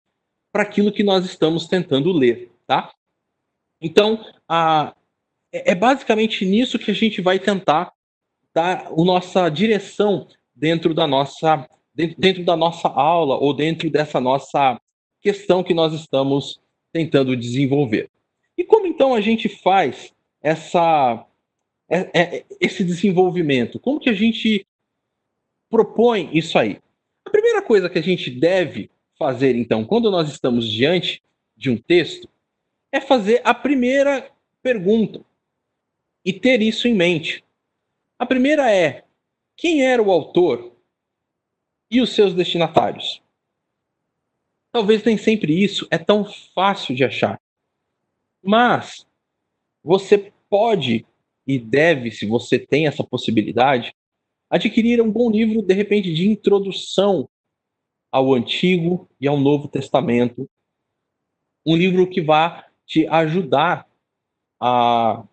para 0.52 0.62
aquilo 0.62 0.92
que 0.92 1.02
nós 1.02 1.24
estamos 1.24 1.66
tentando 1.66 2.12
ler, 2.12 2.50
tá? 2.66 2.92
Então, 3.82 4.24
a, 4.48 4.94
é, 5.52 5.72
é 5.72 5.74
basicamente 5.74 6.44
nisso 6.46 6.78
que 6.78 6.90
a 6.90 6.94
gente 6.94 7.20
vai 7.20 7.38
tentar 7.38 7.92
dar 8.54 8.86
a 8.86 9.04
nossa 9.04 9.48
direção 9.48 10.28
dentro 10.54 10.94
da 10.94 11.06
nossa 11.06 11.68
dentro, 11.94 12.16
dentro 12.18 12.44
da 12.44 12.56
nossa 12.56 12.88
aula 12.88 13.36
ou 13.36 13.52
dentro 13.52 13.90
dessa 13.90 14.20
nossa 14.20 14.80
questão 15.20 15.62
que 15.62 15.74
nós 15.74 15.92
estamos 15.92 16.60
tentando 16.92 17.36
desenvolver. 17.36 18.08
E 18.56 18.64
como 18.64 18.86
então 18.86 19.14
a 19.14 19.20
gente 19.20 19.48
faz 19.48 20.12
essa 20.42 21.26
é, 21.88 22.10
é, 22.14 22.44
esse 22.60 22.84
desenvolvimento? 22.84 23.78
Como 23.78 24.00
que 24.00 24.08
a 24.08 24.14
gente 24.14 24.66
propõe 25.68 26.30
isso 26.32 26.58
aí? 26.58 26.78
A 27.24 27.30
primeira 27.30 27.62
coisa 27.62 27.88
que 27.88 27.98
a 27.98 28.02
gente 28.02 28.30
deve 28.30 28.90
fazer 29.18 29.56
então, 29.56 29.84
quando 29.84 30.10
nós 30.10 30.30
estamos 30.30 30.68
diante 30.70 31.22
de 31.56 31.70
um 31.70 31.76
texto, 31.76 32.28
é 32.92 33.00
fazer 33.00 33.40
a 33.42 33.54
primeira 33.54 34.30
pergunta 34.62 35.24
e 36.24 36.32
ter 36.32 36.60
isso 36.60 36.86
em 36.86 36.94
mente. 36.94 37.42
A 38.18 38.26
primeira 38.26 38.70
é: 38.70 39.04
quem 39.56 39.84
era 39.84 40.02
o 40.02 40.12
autor 40.12 40.76
e 41.90 42.00
os 42.00 42.14
seus 42.14 42.34
destinatários? 42.34 43.22
Talvez 44.70 45.02
nem 45.02 45.18
sempre 45.18 45.62
isso 45.62 45.86
é 45.90 45.98
tão 45.98 46.24
fácil 46.54 46.94
de 46.94 47.04
achar. 47.04 47.40
Mas 48.42 49.06
você 49.82 50.32
pode 50.48 51.06
e 51.46 51.58
deve, 51.58 52.10
se 52.10 52.26
você 52.26 52.58
tem 52.58 52.86
essa 52.86 53.02
possibilidade, 53.02 53.94
adquirir 54.48 55.00
um 55.00 55.10
bom 55.10 55.30
livro, 55.30 55.62
de 55.62 55.74
repente, 55.74 56.12
de 56.14 56.28
introdução 56.28 57.28
ao 58.10 58.32
Antigo 58.32 59.08
e 59.20 59.26
ao 59.26 59.38
Novo 59.38 59.66
Testamento. 59.66 60.48
Um 61.66 61.76
livro 61.76 62.08
que 62.08 62.20
vá 62.20 62.66
te 62.92 63.06
ajudar 63.06 63.86
a, 64.60 65.24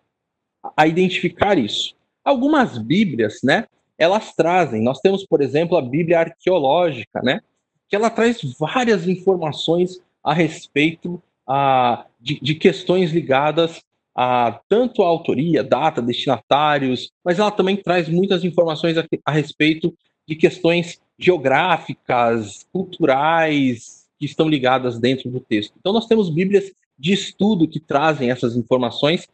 a 0.74 0.86
identificar 0.86 1.58
isso. 1.58 1.94
Algumas 2.24 2.78
Bíblias, 2.78 3.40
né, 3.44 3.66
elas 3.98 4.34
trazem. 4.34 4.82
Nós 4.82 4.98
temos, 5.00 5.26
por 5.26 5.42
exemplo, 5.42 5.76
a 5.76 5.82
Bíblia 5.82 6.20
arqueológica, 6.20 7.20
né, 7.22 7.40
que 7.86 7.94
ela 7.94 8.08
traz 8.08 8.40
várias 8.58 9.06
informações 9.06 10.00
a 10.24 10.32
respeito 10.32 11.22
a, 11.46 12.06
de, 12.18 12.40
de 12.40 12.54
questões 12.54 13.12
ligadas 13.12 13.82
a 14.16 14.58
tanto 14.66 15.02
a 15.02 15.06
autoria, 15.06 15.62
data, 15.62 16.00
destinatários, 16.00 17.12
mas 17.22 17.38
ela 17.38 17.50
também 17.50 17.76
traz 17.76 18.08
muitas 18.08 18.42
informações 18.42 18.96
a, 18.96 19.04
a 19.24 19.30
respeito 19.30 19.94
de 20.26 20.34
questões 20.34 20.98
geográficas, 21.18 22.66
culturais, 22.72 24.08
que 24.18 24.24
estão 24.24 24.48
ligadas 24.48 24.98
dentro 24.98 25.30
do 25.30 25.40
texto. 25.40 25.74
Então, 25.78 25.92
nós 25.92 26.06
temos 26.06 26.30
Bíblias 26.30 26.72
de 27.00 27.14
estudo 27.14 27.66
que 27.66 27.80
trazem 27.80 28.30
essas 28.30 28.54
informações, 28.54 29.26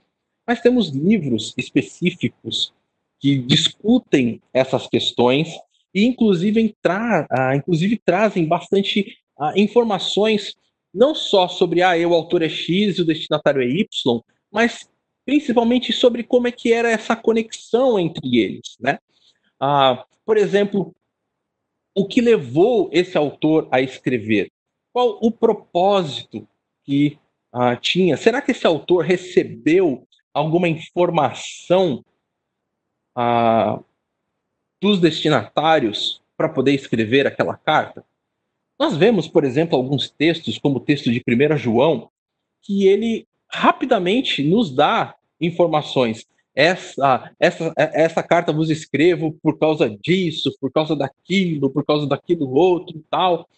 mas 0.47 0.61
temos 0.61 0.91
livros 0.91 1.53
específicos 1.57 2.73
que 3.19 3.37
discutem 3.39 4.41
essas 4.55 4.87
questões 4.87 5.49
e, 5.93 6.05
inclusive, 6.05 6.77
tra 6.81 7.27
ah, 7.29 7.57
inclusive 7.57 8.01
trazem 8.05 8.47
bastante 8.47 9.19
ah, 9.37 9.53
informações 9.57 10.55
não 10.95 11.15
só 11.15 11.49
sobre 11.49 11.83
ah, 11.83 11.97
o 12.09 12.15
autor 12.15 12.43
é 12.43 12.49
X 12.49 12.99
e 12.99 13.03
o 13.03 13.05
destinatário 13.05 13.61
é 13.61 13.67
Y, 13.67 14.21
mas 14.53 14.89
principalmente 15.25 15.93
sobre 15.93 16.23
como 16.23 16.47
é 16.47 16.53
que 16.53 16.73
era 16.73 16.89
essa 16.89 17.17
conexão 17.17 17.99
entre 17.99 18.39
eles, 18.39 18.77
né? 18.79 18.99
Ah, 19.59 20.05
por 20.25 20.37
exemplo, 20.37 20.95
o 21.95 22.07
que 22.07 22.21
levou 22.21 22.89
esse 22.93 23.19
autor 23.19 23.67
a 23.73 23.81
escrever? 23.81 24.53
Qual 24.93 25.19
o 25.21 25.33
propósito 25.33 26.47
que 26.85 27.19
ah, 27.59 27.75
tinha? 27.75 28.19
Será 28.19 28.43
que 28.43 28.51
esse 28.51 28.67
autor 28.67 29.03
recebeu 29.03 30.07
alguma 30.35 30.69
informação 30.69 32.05
ah, 33.17 33.81
dos 34.79 35.01
destinatários 35.01 36.21
para 36.37 36.51
poder 36.51 36.75
escrever 36.75 37.27
aquela 37.27 37.57
carta? 37.57 38.05
Nós 38.79 38.95
vemos, 38.95 39.27
por 39.27 39.43
exemplo, 39.43 39.75
alguns 39.75 40.11
textos, 40.11 40.59
como 40.59 40.77
o 40.77 40.81
texto 40.81 41.11
de 41.11 41.23
1 41.27 41.57
João, 41.57 42.11
que 42.61 42.87
ele 42.87 43.27
rapidamente 43.49 44.43
nos 44.43 44.71
dá 44.71 45.15
informações. 45.41 46.27
Essa, 46.55 47.33
essa, 47.41 47.73
essa 47.75 48.23
carta 48.23 48.53
vos 48.53 48.69
escrevo 48.69 49.33
por 49.43 49.59
causa 49.59 49.89
disso, 49.89 50.55
por 50.61 50.71
causa 50.71 50.95
daquilo, 50.95 51.71
por 51.71 51.87
causa 51.87 52.07
daquilo 52.07 52.51
outro 52.51 52.99
e 52.99 53.03
tal 53.11 53.49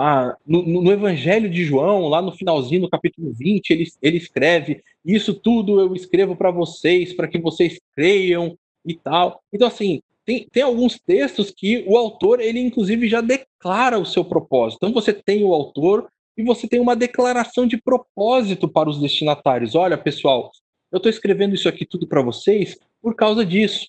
ah, 0.00 0.36
no, 0.46 0.62
no, 0.62 0.92
Evangelho 0.92 1.50
de 1.50 1.64
João, 1.64 2.06
lá 2.06 2.22
no 2.22 2.30
finalzinho, 2.30 2.82
no 2.82 2.88
capítulo 2.88 3.32
20, 3.32 3.70
ele, 3.70 3.84
ele 4.00 4.16
escreve: 4.16 4.80
Isso 5.04 5.34
tudo 5.34 5.80
eu 5.80 5.92
escrevo 5.92 6.36
para 6.36 6.52
vocês, 6.52 7.12
para 7.12 7.26
que 7.26 7.36
vocês 7.36 7.80
creiam 7.96 8.56
e 8.86 8.94
tal. 8.94 9.42
Então, 9.52 9.66
assim, 9.66 10.00
tem, 10.24 10.46
tem 10.52 10.62
alguns 10.62 11.00
textos 11.00 11.50
que 11.50 11.84
o 11.84 11.96
autor, 11.96 12.38
ele 12.38 12.60
inclusive 12.60 13.08
já 13.08 13.20
declara 13.20 13.98
o 13.98 14.06
seu 14.06 14.24
propósito. 14.24 14.78
Então, 14.82 14.92
você 14.92 15.12
tem 15.12 15.42
o 15.42 15.52
autor 15.52 16.08
e 16.36 16.44
você 16.44 16.68
tem 16.68 16.78
uma 16.78 16.94
declaração 16.94 17.66
de 17.66 17.76
propósito 17.76 18.68
para 18.68 18.88
os 18.88 19.00
destinatários. 19.00 19.74
Olha, 19.74 19.98
pessoal, 19.98 20.52
eu 20.92 20.98
estou 20.98 21.10
escrevendo 21.10 21.56
isso 21.56 21.68
aqui 21.68 21.84
tudo 21.84 22.06
para 22.06 22.22
vocês 22.22 22.78
por 23.02 23.16
causa 23.16 23.44
disso. 23.44 23.88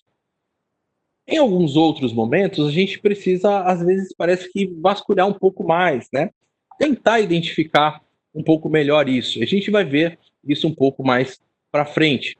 Em 1.30 1.38
alguns 1.38 1.76
outros 1.76 2.12
momentos, 2.12 2.66
a 2.66 2.72
gente 2.72 2.98
precisa, 2.98 3.60
às 3.60 3.80
vezes, 3.80 4.12
parece 4.12 4.50
que 4.50 4.66
vasculhar 4.66 5.28
um 5.28 5.32
pouco 5.32 5.62
mais, 5.62 6.08
né? 6.12 6.30
Tentar 6.76 7.20
identificar 7.20 8.02
um 8.34 8.42
pouco 8.42 8.68
melhor 8.68 9.08
isso. 9.08 9.40
A 9.40 9.46
gente 9.46 9.70
vai 9.70 9.84
ver 9.84 10.18
isso 10.44 10.66
um 10.66 10.74
pouco 10.74 11.04
mais 11.04 11.40
para 11.70 11.86
frente. 11.86 12.36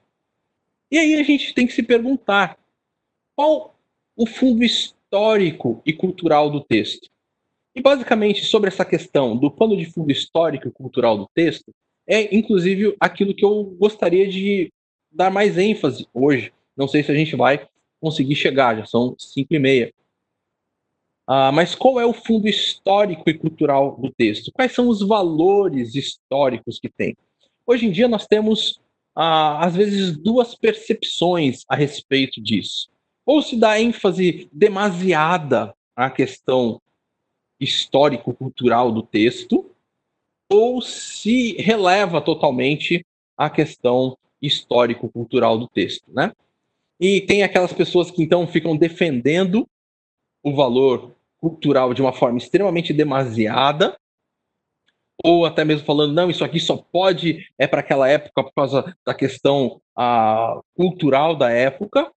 E 0.91 0.99
aí 0.99 1.15
a 1.15 1.23
gente 1.23 1.55
tem 1.55 1.69
que 1.69 1.73
se 1.73 1.85
perguntar: 1.85 2.59
qual 3.37 3.77
o 4.17 4.27
fundo 4.27 4.65
histórico 4.65 5.81
e 5.87 5.93
cultural 5.93 6.51
do 6.51 6.61
texto? 6.61 7.09
E 7.77 7.81
basicamente 7.81 8.45
sobre 8.45 8.69
essa 8.69 8.85
questão 8.85 9.37
do 9.37 9.53
pano 9.53 9.77
de 9.77 9.85
fundo 9.85 10.11
histórico 10.11 10.67
e 10.67 10.73
cultural 10.73 11.17
do 11.17 11.29
texto, 11.33 11.71
é 12.09 12.35
inclusive 12.35 12.97
aquilo 12.99 13.35
que 13.37 13.45
eu 13.45 13.63
gostaria 13.79 14.27
de 14.27 14.73
dar 15.13 15.31
mais 15.31 15.57
ênfase 15.57 16.09
hoje. 16.13 16.53
Não 16.77 16.89
sei 16.89 17.05
se 17.05 17.13
a 17.13 17.15
gente 17.15 17.37
vai 17.37 17.69
conseguir 18.01 18.35
chegar, 18.35 18.77
já 18.77 18.87
são 18.87 19.15
cinco 19.19 19.55
e 19.55 19.59
meia. 19.59 19.93
Ah, 21.27 21.53
mas 21.53 21.75
qual 21.75 22.01
é 22.01 22.05
o 22.05 22.13
fundo 22.13 22.49
histórico 22.49 23.29
e 23.31 23.35
cultural 23.35 23.97
do 23.97 24.11
texto? 24.11 24.51
Quais 24.53 24.73
são 24.73 24.89
os 24.89 25.01
valores 25.01 25.95
históricos 25.95 26.81
que 26.81 26.89
tem? 26.89 27.17
Hoje 27.65 27.87
em 27.87 27.93
dia 27.93 28.09
nós 28.09 28.27
temos, 28.27 28.81
ah, 29.15 29.65
às 29.65 29.77
vezes, 29.77 30.17
duas 30.17 30.57
percepções 30.57 31.65
a 31.69 31.77
respeito 31.77 32.41
disso. 32.41 32.91
Ou 33.25 33.43
se 33.43 33.57
dá 33.57 33.81
ênfase 33.81 34.49
demasiada 34.53 35.73
à 35.95 36.11
questão 36.11 36.81
histórico-cultural 37.61 38.91
do 38.91 39.03
texto, 39.03 39.71
ou 40.51 40.83
se 40.83 41.53
releva 41.59 42.21
totalmente 42.21 43.07
a 43.37 43.49
questão 43.49 44.19
histórico-cultural 44.43 45.57
do 45.59 45.69
texto, 45.69 46.11
né? 46.13 46.33
E 47.01 47.23
tem 47.23 47.43
aquelas 47.43 47.73
pessoas 47.73 48.11
que 48.11 48.23
então 48.23 48.47
ficam 48.47 48.77
defendendo 48.77 49.67
o 50.43 50.55
valor 50.55 51.15
cultural 51.41 51.95
de 51.95 52.03
uma 52.03 52.13
forma 52.13 52.37
extremamente 52.37 52.93
demasiada, 52.93 53.97
ou 55.25 55.47
até 55.47 55.65
mesmo 55.65 55.87
falando, 55.87 56.13
não, 56.13 56.31
isso 56.31 56.45
aqui 56.45 56.61
só 56.61 56.77
pode, 56.77 57.47
é 57.59 57.67
para 57.67 57.81
aquela 57.81 58.09
época 58.09 58.43
por 58.43 58.53
causa 58.53 58.95
da 59.05 59.15
questão 59.15 59.81
a, 59.97 60.61
cultural 60.75 61.35
da 61.35 61.51
época, 61.51 62.11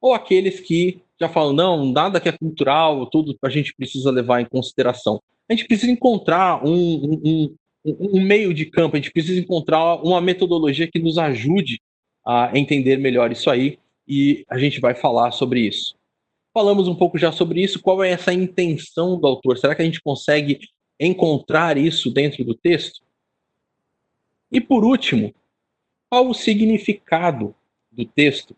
ou 0.00 0.12
aqueles 0.12 0.60
que 0.60 1.00
já 1.18 1.28
falam, 1.28 1.54
não, 1.54 1.86
nada 1.86 2.20
que 2.20 2.28
é 2.28 2.32
cultural, 2.32 3.06
tudo 3.06 3.36
a 3.42 3.48
gente 3.48 3.74
precisa 3.74 4.10
levar 4.10 4.40
em 4.42 4.44
consideração. 4.44 5.20
A 5.48 5.54
gente 5.54 5.66
precisa 5.66 5.90
encontrar 5.90 6.62
um, 6.62 6.74
um, 7.24 7.56
um, 7.84 8.18
um 8.18 8.20
meio 8.20 8.52
de 8.52 8.66
campo, 8.66 8.96
a 8.96 8.98
gente 8.98 9.12
precisa 9.12 9.40
encontrar 9.40 9.96
uma 10.02 10.20
metodologia 10.20 10.90
que 10.90 10.98
nos 10.98 11.16
ajude 11.16 11.80
a 12.26 12.50
entender 12.54 12.98
melhor 12.98 13.32
isso 13.32 13.48
aí, 13.48 13.78
e 14.06 14.44
a 14.48 14.58
gente 14.58 14.80
vai 14.80 14.94
falar 14.94 15.32
sobre 15.32 15.60
isso. 15.60 15.96
Falamos 16.52 16.88
um 16.88 16.94
pouco 16.94 17.18
já 17.18 17.30
sobre 17.32 17.62
isso, 17.62 17.80
qual 17.80 18.02
é 18.02 18.10
essa 18.10 18.32
intenção 18.32 19.18
do 19.18 19.26
autor? 19.26 19.58
Será 19.58 19.74
que 19.74 19.82
a 19.82 19.84
gente 19.84 20.00
consegue 20.00 20.60
encontrar 20.98 21.76
isso 21.76 22.10
dentro 22.10 22.44
do 22.44 22.54
texto? 22.54 23.00
E 24.50 24.60
por 24.60 24.84
último, 24.84 25.34
qual 26.08 26.28
o 26.28 26.34
significado 26.34 27.54
do 27.90 28.04
texto 28.04 28.56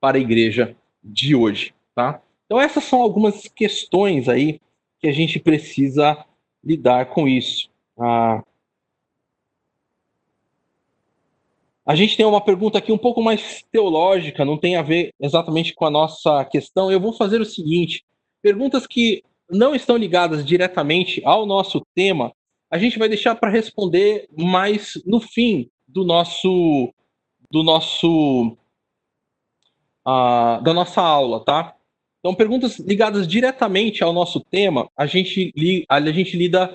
para 0.00 0.16
a 0.16 0.20
igreja 0.20 0.76
de 1.02 1.34
hoje, 1.34 1.74
tá? 1.94 2.22
Então 2.46 2.60
essas 2.60 2.84
são 2.84 3.00
algumas 3.00 3.48
questões 3.48 4.28
aí 4.28 4.60
que 4.98 5.08
a 5.08 5.12
gente 5.12 5.38
precisa 5.38 6.24
lidar 6.62 7.06
com 7.06 7.26
isso. 7.26 7.70
Ah, 7.98 8.42
a 11.90 11.94
gente 11.96 12.16
tem 12.16 12.24
uma 12.24 12.40
pergunta 12.40 12.78
aqui 12.78 12.92
um 12.92 12.96
pouco 12.96 13.20
mais 13.20 13.64
teológica, 13.72 14.44
não 14.44 14.56
tem 14.56 14.76
a 14.76 14.82
ver 14.82 15.12
exatamente 15.18 15.74
com 15.74 15.84
a 15.84 15.90
nossa 15.90 16.44
questão. 16.44 16.88
Eu 16.88 17.00
vou 17.00 17.12
fazer 17.12 17.40
o 17.40 17.44
seguinte: 17.44 18.04
perguntas 18.40 18.86
que 18.86 19.24
não 19.50 19.74
estão 19.74 19.96
ligadas 19.96 20.44
diretamente 20.46 21.20
ao 21.24 21.44
nosso 21.44 21.84
tema, 21.92 22.32
a 22.70 22.78
gente 22.78 22.96
vai 22.96 23.08
deixar 23.08 23.34
para 23.34 23.50
responder 23.50 24.28
mais 24.38 25.02
no 25.04 25.20
fim 25.20 25.68
do 25.88 26.04
nosso 26.04 26.94
do 27.50 27.64
nosso 27.64 28.56
uh, 30.06 30.62
da 30.62 30.72
nossa 30.72 31.02
aula, 31.02 31.44
tá? 31.44 31.74
Então, 32.20 32.36
perguntas 32.36 32.78
ligadas 32.78 33.26
diretamente 33.26 34.04
ao 34.04 34.12
nosso 34.12 34.38
tema, 34.38 34.88
a 34.96 35.06
gente, 35.06 35.52
li, 35.56 35.84
a 35.88 36.00
gente 36.12 36.36
lida 36.36 36.72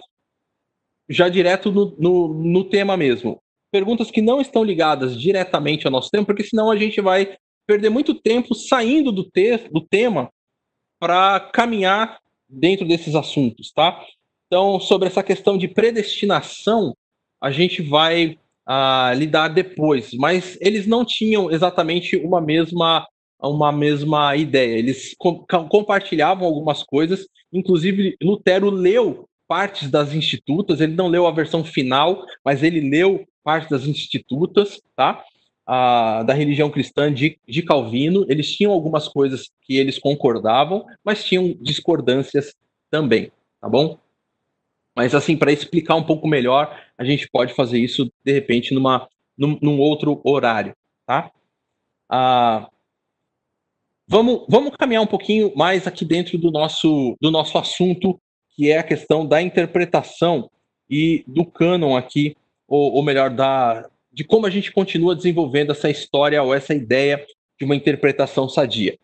já 1.07 1.29
direto 1.29 1.71
no, 1.71 1.95
no, 1.97 2.33
no 2.33 2.65
tema 2.65 2.97
mesmo. 2.97 3.41
Perguntas 3.75 4.09
que 4.09 4.21
não 4.21 4.39
estão 4.39 4.63
ligadas 4.63 5.19
diretamente 5.19 5.85
ao 5.85 5.91
nosso 5.91 6.09
tema, 6.09 6.25
porque 6.25 6.45
senão 6.45 6.71
a 6.71 6.77
gente 6.77 7.01
vai 7.01 7.35
perder 7.67 7.89
muito 7.89 8.15
tempo 8.15 8.55
saindo 8.55 9.11
do, 9.11 9.29
te 9.29 9.57
do 9.69 9.81
tema 9.81 10.29
para 10.97 11.41
caminhar 11.41 12.19
dentro 12.47 12.87
desses 12.87 13.15
assuntos, 13.15 13.73
tá? 13.73 14.01
Então, 14.47 14.79
sobre 14.79 15.09
essa 15.09 15.21
questão 15.21 15.57
de 15.57 15.67
predestinação, 15.67 16.95
a 17.43 17.51
gente 17.51 17.81
vai 17.81 18.39
uh, 18.65 19.13
lidar 19.13 19.49
depois, 19.49 20.13
mas 20.13 20.57
eles 20.61 20.87
não 20.87 21.03
tinham 21.03 21.51
exatamente 21.51 22.15
uma 22.15 22.39
mesma 22.39 23.05
uma 23.41 23.73
mesma 23.73 24.37
ideia. 24.37 24.77
Eles 24.79 25.13
com, 25.17 25.45
compartilhavam 25.67 26.47
algumas 26.47 26.81
coisas, 26.81 27.27
inclusive 27.51 28.15
Lutero 28.23 28.69
leu 28.69 29.27
partes 29.47 29.89
das 29.89 30.13
institutas, 30.13 30.81
ele 30.81 30.95
não 30.95 31.07
leu 31.07 31.27
a 31.27 31.31
versão 31.31 31.63
final, 31.63 32.25
mas 32.43 32.63
ele 32.63 32.89
leu 32.89 33.25
parte 33.43 33.69
das 33.69 33.85
institutas, 33.85 34.81
tá? 34.95 35.23
da 35.67 36.33
religião 36.33 36.69
cristã 36.69 37.11
de, 37.11 37.39
de 37.47 37.63
Calvino, 37.63 38.25
eles 38.29 38.55
tinham 38.55 38.71
algumas 38.71 39.07
coisas 39.07 39.49
que 39.61 39.77
eles 39.77 39.97
concordavam, 39.97 40.85
mas 41.03 41.23
tinham 41.23 41.57
discordâncias 41.59 42.53
também, 42.89 43.31
tá 43.59 43.67
bom? 43.67 43.97
Mas 44.95 45.15
assim, 45.15 45.35
para 45.35 45.51
explicar 45.51 45.95
um 45.95 46.03
pouco 46.03 46.27
melhor, 46.27 46.79
a 46.97 47.03
gente 47.03 47.27
pode 47.29 47.53
fazer 47.53 47.79
isso 47.79 48.11
de 48.23 48.31
repente 48.31 48.73
numa, 48.73 49.09
num, 49.37 49.57
num 49.61 49.79
outro 49.79 50.21
horário, 50.23 50.73
tá? 51.05 51.31
Ah, 52.09 52.69
vamos, 54.07 54.45
vamos 54.47 54.75
caminhar 54.77 55.01
um 55.01 55.07
pouquinho 55.07 55.51
mais 55.55 55.87
aqui 55.87 56.05
dentro 56.05 56.37
do 56.37 56.51
nosso, 56.51 57.17
do 57.19 57.31
nosso 57.31 57.57
assunto, 57.57 58.19
que 58.55 58.71
é 58.71 58.77
a 58.77 58.83
questão 58.83 59.25
da 59.25 59.41
interpretação 59.41 60.49
e 60.89 61.23
do 61.27 61.45
cânon 61.45 61.95
aqui, 61.95 62.37
ou, 62.67 62.93
ou 62.93 63.03
melhor, 63.03 63.29
da, 63.29 63.89
de 64.11 64.23
como 64.23 64.45
a 64.45 64.49
gente 64.49 64.71
continua 64.71 65.15
desenvolvendo 65.15 65.71
essa 65.71 65.89
história 65.89 66.41
ou 66.41 66.53
essa 66.53 66.73
ideia 66.73 67.25
de 67.59 67.65
uma 67.65 67.75
interpretação 67.75 68.47
sadia. 68.47 68.97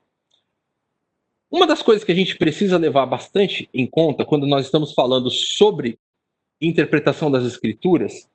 Uma 1.49 1.67
das 1.67 1.81
coisas 1.81 2.03
que 2.03 2.13
a 2.13 2.15
gente 2.15 2.37
precisa 2.37 2.77
levar 2.77 3.05
bastante 3.05 3.69
em 3.73 3.85
conta 3.85 4.23
quando 4.23 4.47
nós 4.47 4.65
estamos 4.65 4.93
falando 4.93 5.29
sobre 5.29 5.99
interpretação 6.61 7.29
das 7.29 7.43
escrituras, 7.43 8.29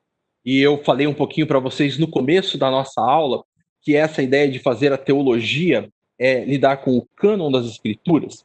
e 0.44 0.60
eu 0.60 0.82
falei 0.84 1.06
um 1.06 1.14
pouquinho 1.14 1.46
para 1.46 1.58
vocês 1.58 1.96
no 1.96 2.08
começo 2.08 2.58
da 2.58 2.70
nossa 2.70 3.00
aula, 3.00 3.42
que 3.80 3.96
essa 3.96 4.22
ideia 4.22 4.50
de 4.50 4.58
fazer 4.58 4.92
a 4.92 4.98
teologia 4.98 5.88
é 6.18 6.44
lidar 6.44 6.78
com 6.78 6.96
o 6.96 7.06
cânon 7.16 7.50
das 7.50 7.66
escrituras, 7.66 8.44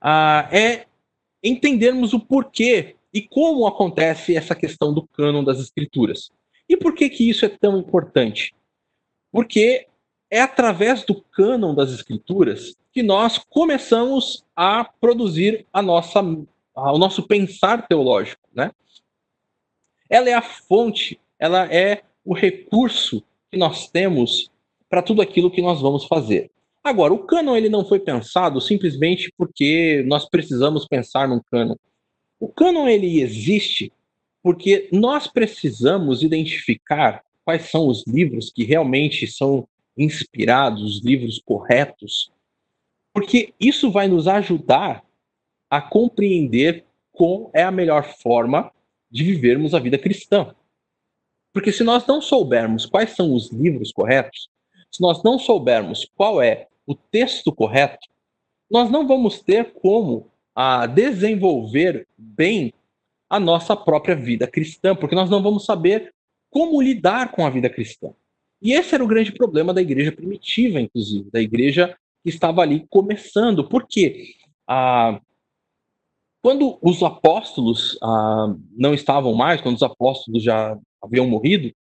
ah, 0.00 0.48
é 0.50 0.86
entendermos 1.42 2.12
o 2.12 2.20
porquê 2.20 2.96
e 3.12 3.20
como 3.20 3.66
acontece 3.66 4.36
essa 4.36 4.54
questão 4.54 4.92
do 4.92 5.06
cânon 5.06 5.44
das 5.44 5.58
escrituras. 5.58 6.30
E 6.68 6.76
por 6.76 6.94
que, 6.94 7.10
que 7.10 7.28
isso 7.28 7.44
é 7.44 7.48
tão 7.48 7.78
importante? 7.78 8.54
Porque 9.30 9.86
é 10.30 10.40
através 10.40 11.04
do 11.04 11.20
cânon 11.20 11.74
das 11.74 11.90
escrituras 11.90 12.74
que 12.92 13.02
nós 13.02 13.38
começamos 13.38 14.44
a 14.54 14.84
produzir 14.84 15.66
a 15.72 15.82
nossa, 15.82 16.20
o 16.20 16.98
nosso 16.98 17.26
pensar 17.26 17.86
teológico. 17.86 18.42
Né? 18.54 18.70
Ela 20.08 20.30
é 20.30 20.34
a 20.34 20.42
fonte, 20.42 21.18
ela 21.38 21.66
é 21.72 22.02
o 22.24 22.34
recurso 22.34 23.22
que 23.50 23.58
nós 23.58 23.90
temos 23.90 24.50
para 24.88 25.02
tudo 25.02 25.22
aquilo 25.22 25.50
que 25.50 25.62
nós 25.62 25.80
vamos 25.80 26.04
fazer. 26.04 26.50
Agora, 26.84 27.14
o 27.14 27.24
cânon 27.24 27.56
ele 27.56 27.68
não 27.68 27.84
foi 27.84 28.00
pensado 28.00 28.60
simplesmente 28.60 29.32
porque 29.36 30.02
nós 30.06 30.28
precisamos 30.28 30.86
pensar 30.86 31.28
num 31.28 31.40
cânon. 31.40 31.76
O 32.40 32.48
cânon 32.48 32.88
ele 32.88 33.20
existe 33.20 33.92
porque 34.42 34.88
nós 34.92 35.28
precisamos 35.28 36.22
identificar 36.22 37.22
quais 37.44 37.70
são 37.70 37.86
os 37.86 38.04
livros 38.06 38.50
que 38.50 38.64
realmente 38.64 39.26
são 39.26 39.66
inspirados, 39.96 40.82
os 40.82 41.04
livros 41.04 41.40
corretos, 41.44 42.32
porque 43.14 43.54
isso 43.60 43.90
vai 43.90 44.08
nos 44.08 44.26
ajudar 44.26 45.04
a 45.70 45.80
compreender 45.80 46.84
qual 47.12 47.50
é 47.54 47.62
a 47.62 47.70
melhor 47.70 48.04
forma 48.04 48.72
de 49.10 49.22
vivermos 49.22 49.74
a 49.74 49.78
vida 49.78 49.98
cristã. 49.98 50.54
Porque 51.52 51.70
se 51.70 51.84
nós 51.84 52.06
não 52.06 52.20
soubermos 52.20 52.86
quais 52.86 53.10
são 53.10 53.34
os 53.34 53.52
livros 53.52 53.92
corretos, 53.92 54.48
se 54.90 55.00
nós 55.00 55.22
não 55.22 55.38
soubermos 55.38 56.10
qual 56.16 56.42
é 56.42 56.68
o 56.86 56.94
texto 56.94 57.52
correto, 57.52 58.08
nós 58.70 58.90
não 58.90 59.06
vamos 59.06 59.40
ter 59.40 59.72
como 59.74 60.30
a 60.54 60.82
ah, 60.82 60.86
desenvolver 60.86 62.06
bem 62.16 62.72
a 63.28 63.40
nossa 63.40 63.74
própria 63.74 64.14
vida 64.14 64.46
cristã, 64.46 64.94
porque 64.94 65.14
nós 65.14 65.30
não 65.30 65.42
vamos 65.42 65.64
saber 65.64 66.12
como 66.50 66.82
lidar 66.82 67.32
com 67.32 67.46
a 67.46 67.50
vida 67.50 67.70
cristã. 67.70 68.12
E 68.60 68.72
esse 68.72 68.94
era 68.94 69.02
o 69.02 69.08
grande 69.08 69.32
problema 69.32 69.72
da 69.72 69.80
igreja 69.80 70.12
primitiva, 70.12 70.80
inclusive, 70.80 71.30
da 71.30 71.40
igreja 71.40 71.96
que 72.22 72.28
estava 72.28 72.60
ali 72.60 72.86
começando. 72.88 73.66
Por 73.66 73.86
quê? 73.86 74.34
Ah, 74.68 75.20
quando 76.42 76.78
os 76.82 77.02
apóstolos 77.02 77.98
ah, 78.02 78.54
não 78.76 78.92
estavam 78.92 79.34
mais, 79.34 79.60
quando 79.60 79.76
os 79.76 79.82
apóstolos 79.82 80.42
já 80.42 80.76
haviam 81.02 81.26
morrido, 81.26 81.72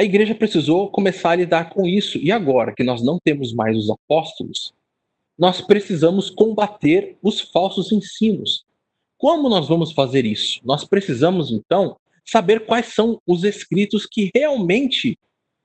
a 0.00 0.02
igreja 0.02 0.34
precisou 0.34 0.90
começar 0.90 1.32
a 1.32 1.36
lidar 1.36 1.68
com 1.68 1.86
isso. 1.86 2.16
E 2.16 2.32
agora 2.32 2.74
que 2.74 2.82
nós 2.82 3.02
não 3.02 3.18
temos 3.22 3.52
mais 3.52 3.76
os 3.76 3.90
apóstolos, 3.90 4.72
nós 5.38 5.60
precisamos 5.60 6.30
combater 6.30 7.18
os 7.22 7.38
falsos 7.38 7.92
ensinos. 7.92 8.64
Como 9.18 9.50
nós 9.50 9.68
vamos 9.68 9.92
fazer 9.92 10.24
isso? 10.24 10.58
Nós 10.64 10.86
precisamos, 10.86 11.52
então, 11.52 11.98
saber 12.24 12.64
quais 12.64 12.94
são 12.94 13.20
os 13.26 13.44
escritos 13.44 14.06
que 14.06 14.30
realmente 14.34 15.18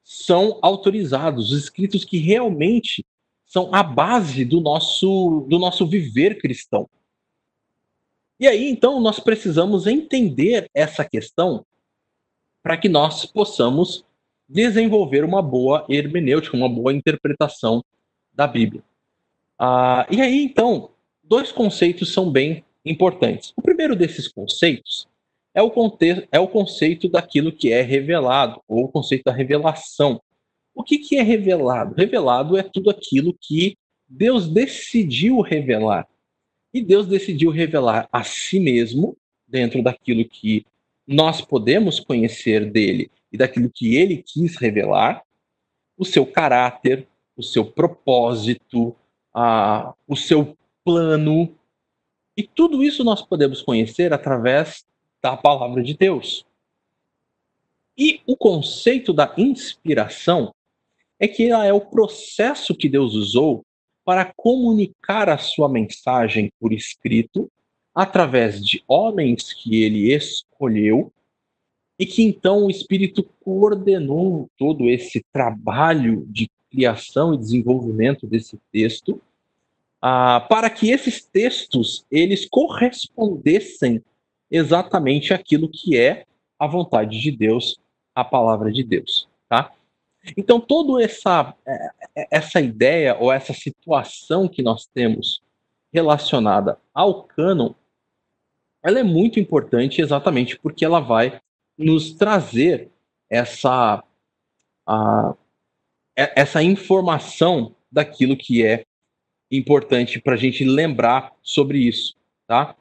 são 0.04 0.60
autorizados, 0.62 1.54
os 1.54 1.58
escritos 1.58 2.04
que 2.04 2.18
realmente 2.18 3.06
são 3.46 3.74
a 3.74 3.82
base 3.82 4.44
do 4.44 4.60
nosso, 4.60 5.46
do 5.48 5.58
nosso 5.58 5.88
viver 5.88 6.42
cristão. 6.42 6.90
E 8.38 8.48
aí, 8.48 8.70
então, 8.70 9.00
nós 9.00 9.18
precisamos 9.18 9.88
entender 9.88 10.70
essa 10.74 11.06
questão 11.06 11.66
para 12.62 12.76
que 12.76 12.90
nós 12.90 13.26
possamos 13.26 14.05
desenvolver 14.48 15.24
uma 15.24 15.42
boa 15.42 15.86
hermenêutica, 15.90 16.56
uma 16.56 16.70
boa 16.70 16.94
interpretação 16.94 17.84
da 18.34 18.48
Bíblia. 18.48 18.84
Ah, 19.58 20.06
e 20.12 20.22
aí, 20.22 20.44
então, 20.44 20.92
dois 21.24 21.52
conceitos 21.52 22.14
são 22.14 22.32
bem 22.32 22.64
importantes. 22.86 23.54
O 23.56 23.62
primeiro 23.62 23.96
desses 23.96 24.28
conceitos 24.28 25.08
é 25.54 25.62
o, 25.62 25.72
é 26.32 26.40
o 26.40 26.48
conceito 26.48 27.08
daquilo 27.08 27.52
que 27.52 27.72
é 27.72 27.82
revelado, 27.82 28.62
ou 28.68 28.86
o 28.86 28.90
conceito 28.90 29.24
da 29.24 29.32
revelação. 29.32 30.22
O 30.74 30.84
que, 30.84 30.98
que 30.98 31.18
é 31.18 31.22
revelado? 31.22 31.96
Revelado 31.96 32.58
é 32.58 32.64
tudo 32.64 32.90
aquilo 32.90 33.36
que 33.40 33.78
Deus 34.08 34.48
decidiu 34.48 35.40
revelar. 35.40 36.06
E 36.74 36.82
Deus 36.82 37.08
decidiu 37.08 37.52
revelar 37.52 38.08
a 38.12 38.24
si 38.24 38.60
mesmo, 38.60 39.18
dentro 39.48 39.82
daquilo 39.82 40.26
que 40.26 40.66
nós 41.08 41.40
podemos 41.40 42.00
conhecer 42.00 42.70
dele 42.70 43.10
e 43.36 43.38
daquilo 43.38 43.70
que 43.70 43.96
ele 43.96 44.24
quis 44.24 44.56
revelar, 44.56 45.22
o 45.98 46.06
seu 46.06 46.26
caráter, 46.26 47.06
o 47.36 47.44
seu 47.44 47.66
propósito, 47.66 48.96
a, 49.34 49.94
o 50.08 50.16
seu 50.16 50.58
plano. 50.86 51.54
E 52.36 52.44
tudo 52.44 52.82
isso 52.82 53.04
nós 53.04 53.22
podemos 53.22 53.62
conhecer 53.62 54.14
através 54.14 54.86
da 55.22 55.36
palavra 55.36 55.84
de 55.84 55.94
Deus. 55.94 56.46
E 57.98 58.22
o 58.26 58.38
conceito 58.38 59.14
da 59.14 59.34
inspiração 59.38 60.54
é 61.20 61.28
que 61.28 61.50
ela 61.50 61.66
é 61.66 61.74
o 61.74 61.82
processo 61.82 62.74
que 62.74 62.90
Deus 62.90 63.14
usou 63.16 63.66
para 64.06 64.34
comunicar 64.36 65.30
a 65.30 65.38
sua 65.38 65.68
mensagem 65.68 66.52
por 66.60 66.72
escrito 66.72 67.50
através 67.94 68.64
de 68.64 68.84
homens 68.88 69.52
que 69.54 69.84
ele 69.84 70.14
escolheu 70.14 71.12
e 71.98 72.06
que 72.06 72.24
então 72.24 72.66
o 72.66 72.70
Espírito 72.70 73.24
coordenou 73.44 74.50
todo 74.58 74.90
esse 74.90 75.24
trabalho 75.32 76.26
de 76.28 76.50
criação 76.70 77.34
e 77.34 77.38
desenvolvimento 77.38 78.28
desse 78.28 78.60
texto 78.72 79.22
ah, 80.02 80.46
para 80.50 80.70
que 80.70 80.92
esses 80.92 81.24
textos 81.24 82.06
eles 82.12 82.46
correspondessem 82.48 84.04
exatamente 84.52 85.34
aquilo 85.34 85.70
que 85.70 85.98
é 85.98 86.26
a 86.60 86.68
vontade 86.68 87.20
de 87.20 87.32
Deus, 87.32 87.80
a 88.14 88.24
palavra 88.24 88.72
de 88.72 88.84
Deus, 88.84 89.28
tá? 89.50 89.74
Então, 90.38 90.60
toda 90.60 91.04
essa, 91.04 91.54
é, 91.66 91.90
é, 92.16 92.28
essa 92.32 92.60
ideia 92.60 93.18
ou 93.20 93.32
essa 93.32 93.54
situação 93.54 94.48
que 94.48 94.64
nós 94.64 94.88
temos 94.88 95.42
relacionada 95.94 96.80
ao 96.94 97.24
cânon, 97.24 97.74
ela 98.84 99.00
é 99.00 99.04
muito 99.04 99.40
importante 99.40 100.02
exatamente 100.02 100.58
porque 100.60 100.84
ela 100.84 101.00
vai 101.00 101.40
nos 101.78 102.14
trazer 102.14 102.92
essa, 103.30 104.04
a, 104.88 105.36
essa 106.16 106.64
informação 106.64 107.76
daquilo 107.92 108.38
que 108.38 108.66
é 108.66 108.86
importante 109.52 110.20
para 110.20 110.34
a 110.34 110.38
gente 110.38 110.64
lembrar 110.64 111.34
sobre 111.42 111.80
isso, 111.80 112.16
tá? 112.48 112.76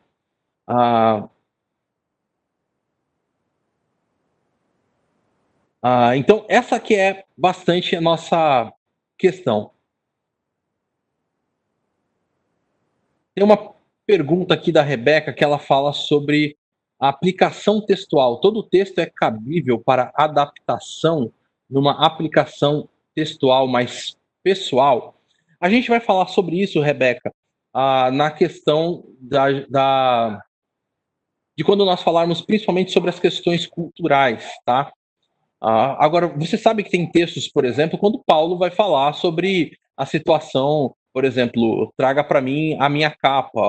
Ah, 5.86 6.16
então, 6.16 6.46
essa 6.48 6.80
que 6.80 6.94
é 6.94 7.24
bastante 7.36 7.94
a 7.94 8.00
nossa 8.00 8.72
questão. 9.18 9.70
Tem 13.34 13.44
uma 13.44 13.74
pergunta 14.06 14.54
aqui 14.54 14.72
da 14.72 14.82
Rebeca 14.82 15.32
que 15.32 15.44
ela 15.44 15.58
fala 15.58 15.92
sobre 15.92 16.56
aplicação 17.08 17.80
textual. 17.80 18.40
Todo 18.40 18.62
texto 18.62 18.98
é 18.98 19.06
cabível 19.06 19.78
para 19.78 20.12
adaptação 20.14 21.32
numa 21.68 22.04
aplicação 22.04 22.88
textual 23.14 23.66
mais 23.66 24.16
pessoal. 24.42 25.14
A 25.60 25.68
gente 25.68 25.88
vai 25.88 26.00
falar 26.00 26.26
sobre 26.26 26.60
isso, 26.60 26.80
Rebeca, 26.80 27.32
ah, 27.72 28.10
na 28.10 28.30
questão 28.30 29.04
da, 29.18 29.46
da, 29.68 30.42
de 31.56 31.64
quando 31.64 31.84
nós 31.84 32.02
falarmos 32.02 32.42
principalmente 32.42 32.92
sobre 32.92 33.10
as 33.10 33.18
questões 33.18 33.66
culturais, 33.66 34.46
tá? 34.64 34.92
Ah, 35.60 36.04
agora, 36.04 36.28
você 36.28 36.58
sabe 36.58 36.84
que 36.84 36.90
tem 36.90 37.10
textos, 37.10 37.48
por 37.48 37.64
exemplo, 37.64 37.98
quando 37.98 38.22
Paulo 38.24 38.58
vai 38.58 38.70
falar 38.70 39.14
sobre 39.14 39.76
a 39.96 40.04
situação, 40.04 40.94
por 41.12 41.24
exemplo, 41.24 41.92
traga 41.96 42.22
para 42.22 42.40
mim 42.40 42.76
a 42.80 42.88
minha 42.88 43.10
capa, 43.10 43.60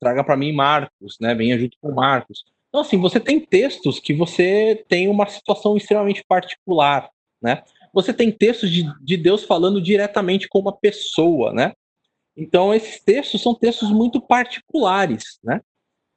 traga 0.00 0.24
para 0.24 0.36
mim 0.36 0.52
Marcos, 0.52 1.16
né? 1.20 1.34
Venha 1.34 1.58
junto 1.58 1.76
com 1.80 1.92
Marcos. 1.92 2.44
Então, 2.68 2.80
assim, 2.82 2.98
você 2.98 3.18
tem 3.18 3.40
textos 3.40 3.98
que 3.98 4.12
você 4.12 4.84
tem 4.88 5.08
uma 5.08 5.26
situação 5.26 5.76
extremamente 5.76 6.24
particular, 6.26 7.08
né? 7.40 7.62
Você 7.92 8.12
tem 8.12 8.30
textos 8.30 8.70
de, 8.70 8.84
de 9.02 9.16
Deus 9.16 9.44
falando 9.44 9.80
diretamente 9.80 10.48
com 10.48 10.58
uma 10.58 10.76
pessoa, 10.76 11.52
né? 11.52 11.72
Então, 12.36 12.72
esses 12.74 13.00
textos 13.00 13.42
são 13.42 13.54
textos 13.54 13.90
muito 13.90 14.20
particulares, 14.20 15.38
né? 15.42 15.60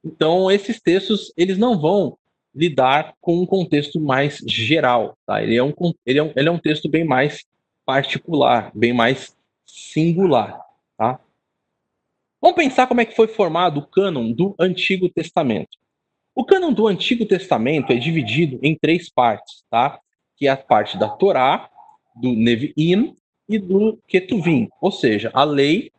Então, 0.04 0.50
esses 0.50 0.80
textos, 0.80 1.32
eles 1.36 1.56
não 1.56 1.80
vão 1.80 2.18
lidar 2.54 3.14
com 3.20 3.40
um 3.40 3.46
contexto 3.46 4.00
mais 4.00 4.38
geral. 4.46 5.16
Tá? 5.26 5.42
Ele, 5.42 5.56
é 5.56 5.62
um, 5.62 5.72
ele, 6.04 6.18
é 6.18 6.22
um, 6.22 6.32
ele 6.36 6.48
é 6.48 6.52
um 6.52 6.58
texto 6.58 6.88
bem 6.88 7.04
mais 7.04 7.44
particular, 7.84 8.70
bem 8.74 8.92
mais 8.92 9.34
singular. 9.66 10.60
Tá? 10.96 11.18
Vamos 12.40 12.56
pensar 12.56 12.86
como 12.86 13.00
é 13.00 13.04
que 13.04 13.16
foi 13.16 13.28
formado 13.28 13.78
o 13.78 13.86
cânon 13.86 14.32
do 14.32 14.54
Antigo 14.58 15.08
Testamento. 15.08 15.78
O 16.34 16.44
cânon 16.44 16.72
do 16.72 16.86
Antigo 16.86 17.26
Testamento 17.26 17.92
é 17.92 17.96
dividido 17.96 18.58
em 18.62 18.74
três 18.74 19.10
partes, 19.10 19.64
tá? 19.70 20.00
que 20.36 20.48
é 20.48 20.50
a 20.50 20.56
parte 20.56 20.98
da 20.98 21.08
Torá, 21.08 21.68
do 22.16 22.32
Nevi'im 22.32 23.14
e 23.48 23.58
do 23.58 23.98
Ketuvim, 24.08 24.68
ou 24.80 24.90
seja, 24.90 25.30
a 25.34 25.44
lei, 25.44 25.92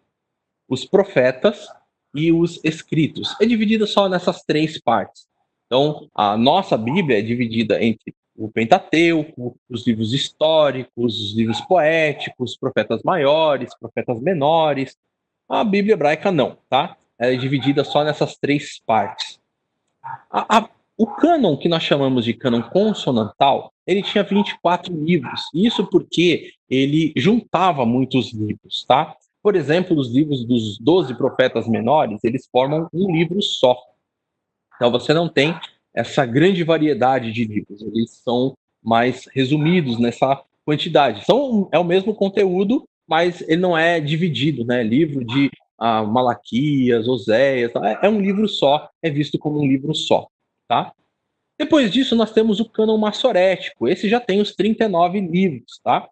os 0.68 0.86
profetas 0.86 1.68
e 2.16 2.32
os 2.32 2.60
escritos. 2.64 3.36
É 3.40 3.46
dividida 3.46 3.86
só 3.86 4.10
nessas 4.10 4.44
três 4.44 4.82
partes. 4.82 5.28
Então, 5.68 6.10
a 6.16 6.36
nossa 6.36 6.78
Bíblia 6.78 7.20
é 7.20 7.22
dividida 7.22 7.84
entre 7.84 8.14
o 8.36 8.50
Pentateuco, 8.50 9.56
os 9.70 9.86
livros 9.86 10.14
históricos, 10.14 11.22
os 11.22 11.36
livros 11.36 11.62
poéticos, 11.62 12.58
profetas 12.58 13.04
maiores, 13.04 13.78
profetas 13.80 14.20
menores. 14.20 14.98
A 15.48 15.64
Bíblia 15.64 15.94
hebraica 15.94 16.32
não, 16.32 16.58
tá? 16.68 16.98
Ela 17.20 17.34
é 17.34 17.38
dividida 17.38 17.84
só 17.84 18.04
nessas 18.04 18.36
três 18.36 18.80
partes. 18.86 19.40
A, 20.04 20.58
a, 20.58 20.70
o 20.98 21.08
cânon 21.08 21.58
que 21.58 21.70
nós 21.70 21.84
chamamos 21.84 22.26
de 22.26 22.34
cânon 22.34 22.62
consonantal, 22.62 23.72
ele 23.88 24.04
tinha 24.04 24.24
24 24.24 24.94
livros. 24.94 25.42
Isso 25.54 25.86
porque 25.86 26.52
ele 26.70 27.14
juntava 27.16 27.86
muitos 27.86 28.34
livros, 28.34 28.86
tá? 28.86 29.16
Por 29.42 29.56
exemplo, 29.56 29.98
os 29.98 30.14
livros 30.14 30.46
dos 30.46 30.78
12 30.80 31.16
profetas 31.16 31.68
menores, 31.68 32.24
eles 32.24 32.48
formam 32.52 32.88
um 32.94 33.12
livro 33.12 33.42
só. 33.42 33.78
Então 34.76 34.92
você 34.92 35.14
não 35.14 35.28
tem 35.28 35.56
essa 35.94 36.26
grande 36.26 36.64
variedade 36.64 37.32
de 37.32 37.46
livros, 37.46 37.82
eles 37.82 38.12
são 38.24 38.54
mais 38.82 39.28
resumidos 39.34 40.00
nessa 40.00 40.42
quantidade. 40.66 41.26
São, 41.26 41.70
é 41.72 41.80
o 41.80 41.84
mesmo 41.84 42.16
conteúdo, 42.16 42.84
mas 43.08 43.42
ele 43.42 43.62
não 43.62 43.78
é 43.78 44.00
dividido, 44.00 44.66
né? 44.66 44.82
Livro 44.82 45.24
de 45.24 45.52
ah, 45.86 46.02
Malaquias, 46.02 47.10
Oséias, 47.10 47.74
é, 47.76 48.08
é 48.08 48.10
um 48.10 48.22
livro 48.22 48.48
só, 48.48 48.90
é 49.02 49.10
visto 49.10 49.38
como 49.38 49.60
um 49.60 49.68
livro 49.68 49.94
só, 49.94 50.30
tá? 50.66 50.94
Depois 51.60 51.92
disso, 51.92 52.16
nós 52.16 52.32
temos 52.32 52.62
o 52.62 52.70
cânon 52.70 52.98
massorético. 52.98 53.86
Esse 53.86 54.08
já 54.08 54.22
tem 54.22 54.40
os 54.40 54.56
39 54.56 55.20
livros, 55.20 55.82
tá? 55.84 56.08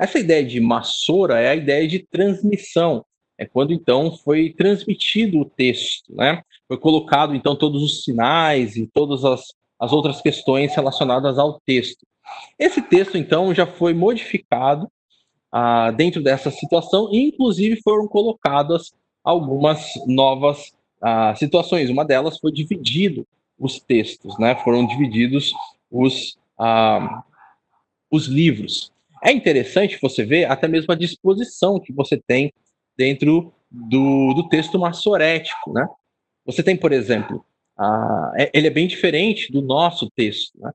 Essa 0.00 0.18
ideia 0.18 0.42
de 0.42 0.58
massora 0.60 1.38
é 1.38 1.50
a 1.50 1.54
ideia 1.54 1.86
de 1.86 1.98
transmissão. 1.98 3.04
É 3.36 3.44
quando 3.44 3.74
então 3.74 4.16
foi 4.16 4.54
transmitido 4.56 5.40
o 5.40 5.44
texto, 5.44 6.14
né? 6.14 6.42
Foi 6.66 6.78
colocado 6.78 7.34
então 7.34 7.54
todos 7.54 7.82
os 7.82 8.04
sinais 8.04 8.76
e 8.76 8.86
todas 8.86 9.26
as, 9.26 9.44
as 9.78 9.92
outras 9.92 10.22
questões 10.22 10.74
relacionadas 10.74 11.38
ao 11.38 11.60
texto. 11.66 12.06
Esse 12.58 12.80
texto 12.80 13.18
então 13.18 13.54
já 13.54 13.66
foi 13.66 13.92
modificado 13.92 14.90
ah, 15.52 15.90
dentro 15.90 16.22
dessa 16.22 16.50
situação 16.50 17.10
e 17.12 17.28
inclusive 17.28 17.78
foram 17.84 18.08
colocadas 18.08 18.90
algumas 19.22 19.92
novas 20.06 20.72
ah, 21.00 21.34
situações. 21.34 21.90
Uma 21.90 22.04
delas 22.04 22.38
foi 22.38 22.52
dividido 22.52 23.26
os 23.58 23.80
textos, 23.80 24.38
né? 24.38 24.54
Foram 24.56 24.86
divididos 24.86 25.52
os 25.90 26.36
ah, 26.58 27.22
os 28.10 28.26
livros. 28.26 28.92
É 29.24 29.32
interessante 29.32 29.98
você 30.00 30.24
ver 30.24 30.50
até 30.50 30.68
mesmo 30.68 30.92
a 30.92 30.96
disposição 30.96 31.80
que 31.80 31.92
você 31.92 32.20
tem 32.26 32.52
dentro 32.96 33.52
do, 33.70 34.34
do 34.34 34.48
texto 34.48 34.78
massorético, 34.78 35.72
né? 35.72 35.88
Você 36.44 36.62
tem, 36.62 36.76
por 36.76 36.92
exemplo, 36.92 37.44
a, 37.78 38.32
é, 38.36 38.50
ele 38.52 38.66
é 38.66 38.70
bem 38.70 38.86
diferente 38.86 39.50
do 39.50 39.62
nosso 39.62 40.10
texto, 40.10 40.52
né? 40.58 40.72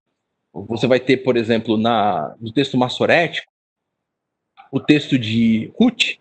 Você 0.53 0.87
vai 0.87 0.99
ter, 0.99 1.17
por 1.17 1.37
exemplo, 1.37 1.77
na, 1.77 2.35
no 2.39 2.51
texto 2.51 2.77
massorético, 2.77 3.51
o 4.71 4.79
texto 4.79 5.19
de 5.19 5.71
Ruth, 5.79 6.15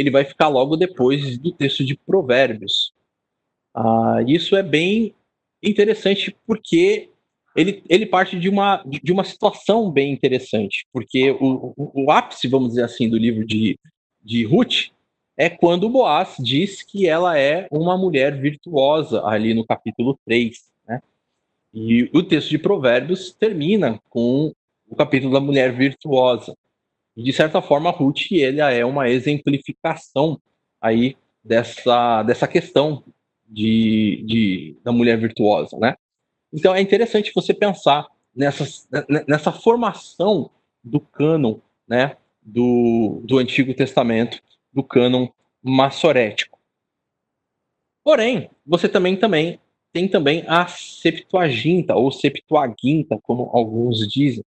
ele 0.00 0.10
vai 0.10 0.24
ficar 0.24 0.48
logo 0.48 0.76
depois 0.76 1.38
do 1.38 1.52
texto 1.52 1.84
de 1.84 1.94
Provérbios. 1.94 2.92
Ah, 3.74 4.18
isso 4.26 4.56
é 4.56 4.62
bem 4.62 5.14
interessante 5.62 6.34
porque 6.46 7.10
ele, 7.54 7.82
ele 7.88 8.06
parte 8.06 8.38
de 8.38 8.48
uma, 8.48 8.82
de 8.86 9.12
uma 9.12 9.24
situação 9.24 9.90
bem 9.90 10.12
interessante, 10.12 10.86
porque 10.92 11.32
o, 11.32 11.74
o, 11.76 12.04
o 12.04 12.10
ápice, 12.10 12.48
vamos 12.48 12.70
dizer 12.70 12.84
assim, 12.84 13.08
do 13.08 13.18
livro 13.18 13.44
de, 13.44 13.78
de 14.22 14.44
Ruth 14.44 14.90
é 15.36 15.48
quando 15.48 15.88
Boaz 15.88 16.36
diz 16.38 16.82
que 16.82 17.06
ela 17.06 17.38
é 17.38 17.66
uma 17.70 17.96
mulher 17.96 18.38
virtuosa, 18.40 19.26
ali 19.26 19.54
no 19.54 19.66
capítulo 19.66 20.18
3. 20.26 20.58
Né? 20.86 21.02
E 21.72 22.10
o 22.14 22.22
texto 22.22 22.50
de 22.50 22.58
Provérbios 22.58 23.32
termina 23.32 24.00
com 24.08 24.52
o 24.88 24.96
capítulo 24.96 25.32
da 25.32 25.40
mulher 25.40 25.74
virtuosa. 25.74 26.54
E, 27.20 27.22
de 27.22 27.34
certa 27.34 27.60
forma, 27.60 27.90
Ruth 27.90 28.32
ele 28.32 28.62
é 28.62 28.82
uma 28.82 29.06
exemplificação 29.10 30.40
aí 30.80 31.18
dessa, 31.44 32.22
dessa 32.22 32.48
questão 32.48 33.04
de, 33.46 34.24
de, 34.26 34.76
da 34.82 34.90
mulher 34.90 35.18
virtuosa, 35.18 35.76
né? 35.78 35.96
Então 36.50 36.74
é 36.74 36.80
interessante 36.80 37.30
você 37.34 37.52
pensar 37.52 38.06
nessa, 38.34 38.64
nessa 39.28 39.52
formação 39.52 40.50
do 40.82 40.98
cânon, 40.98 41.58
né, 41.86 42.16
do, 42.40 43.20
do 43.22 43.36
Antigo 43.36 43.74
Testamento, 43.74 44.40
do 44.72 44.82
cânon 44.82 45.28
massorético. 45.62 46.58
Porém, 48.02 48.48
você 48.64 48.88
também, 48.88 49.14
também 49.14 49.60
tem 49.92 50.08
também 50.08 50.42
a 50.48 50.66
Septuaginta, 50.66 51.94
ou 51.94 52.10
Septuaginta, 52.10 53.18
como 53.22 53.50
alguns 53.52 54.08
dizem. 54.08 54.42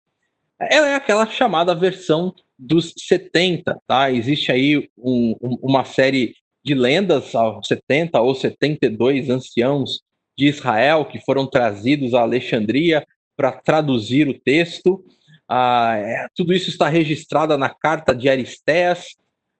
Ela 0.57 0.87
é 0.87 0.95
aquela 0.95 1.25
chamada 1.25 1.75
versão 1.75 2.33
dos 2.61 2.93
70, 2.95 3.81
tá? 3.87 4.11
Existe 4.11 4.51
aí 4.51 4.87
um, 4.95 5.35
um, 5.41 5.57
uma 5.63 5.83
série 5.83 6.35
de 6.63 6.75
lendas 6.75 7.33
aos 7.33 7.67
70 7.67 8.21
ou 8.21 8.35
72 8.35 9.31
anciãos 9.31 10.01
de 10.37 10.45
Israel 10.47 11.05
que 11.05 11.19
foram 11.19 11.47
trazidos 11.47 12.13
a 12.13 12.21
Alexandria 12.21 13.05
para 13.35 13.51
traduzir 13.51 14.27
o 14.27 14.39
texto. 14.39 15.03
Ah, 15.49 15.95
é, 15.97 16.27
tudo 16.35 16.53
isso 16.53 16.69
está 16.69 16.87
registrado 16.87 17.57
na 17.57 17.69
carta 17.69 18.13
de 18.13 18.29
Aristeas, 18.29 19.15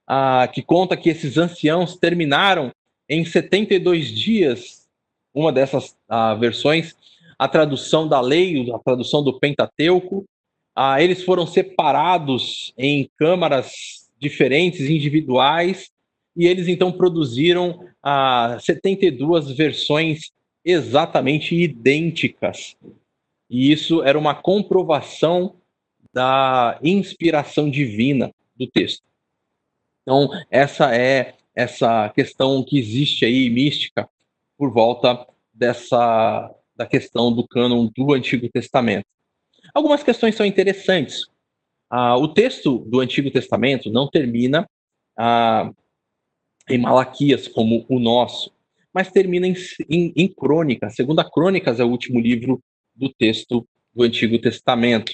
ah, 0.07 0.47
que 0.47 0.61
conta 0.61 0.95
que 0.95 1.09
esses 1.09 1.37
anciãos 1.37 1.97
terminaram 1.97 2.71
em 3.09 3.25
72 3.25 4.09
dias, 4.09 4.87
uma 5.33 5.51
dessas 5.51 5.97
ah, 6.07 6.35
versões, 6.35 6.95
a 7.37 7.47
tradução 7.47 8.07
da 8.07 8.21
lei, 8.21 8.71
a 8.71 8.77
tradução 8.77 9.23
do 9.23 9.39
Pentateuco. 9.39 10.23
Ah, 10.83 10.99
eles 10.99 11.23
foram 11.23 11.45
separados 11.45 12.73
em 12.75 13.07
câmaras 13.15 14.09
diferentes, 14.17 14.89
individuais, 14.89 15.91
e 16.35 16.47
eles 16.47 16.67
então 16.67 16.91
produziram 16.91 17.85
ah, 18.01 18.57
72 18.59 19.51
versões 19.51 20.31
exatamente 20.65 21.53
idênticas. 21.53 22.75
E 23.47 23.71
isso 23.71 24.01
era 24.01 24.17
uma 24.17 24.33
comprovação 24.33 25.53
da 26.11 26.79
inspiração 26.81 27.69
divina 27.69 28.33
do 28.55 28.65
texto. 28.65 29.03
Então, 30.01 30.29
essa 30.49 30.95
é 30.95 31.35
essa 31.55 32.09
questão 32.09 32.63
que 32.63 32.79
existe 32.79 33.23
aí 33.23 33.51
mística 33.51 34.09
por 34.57 34.73
volta 34.73 35.27
dessa 35.53 36.51
da 36.75 36.87
questão 36.87 37.31
do 37.31 37.47
cânon 37.47 37.87
do 37.95 38.13
Antigo 38.13 38.49
Testamento. 38.49 39.05
Algumas 39.73 40.03
questões 40.03 40.35
são 40.35 40.45
interessantes. 40.45 41.27
Ah, 41.89 42.17
o 42.17 42.27
texto 42.27 42.79
do 42.87 42.99
Antigo 42.99 43.29
Testamento 43.31 43.91
não 43.91 44.09
termina 44.09 44.67
ah, 45.17 45.71
em 46.69 46.77
Malaquias 46.77 47.47
como 47.47 47.85
o 47.89 47.99
nosso, 47.99 48.51
mas 48.93 49.11
termina 49.11 49.47
em, 49.47 49.55
em, 49.89 50.13
em 50.15 50.27
Crônica. 50.27 50.89
Segunda 50.89 51.29
Crônicas 51.29 51.79
é 51.79 51.83
o 51.83 51.89
último 51.89 52.19
livro 52.19 52.61
do 52.95 53.09
texto 53.09 53.67
do 53.93 54.03
Antigo 54.03 54.39
Testamento. 54.39 55.13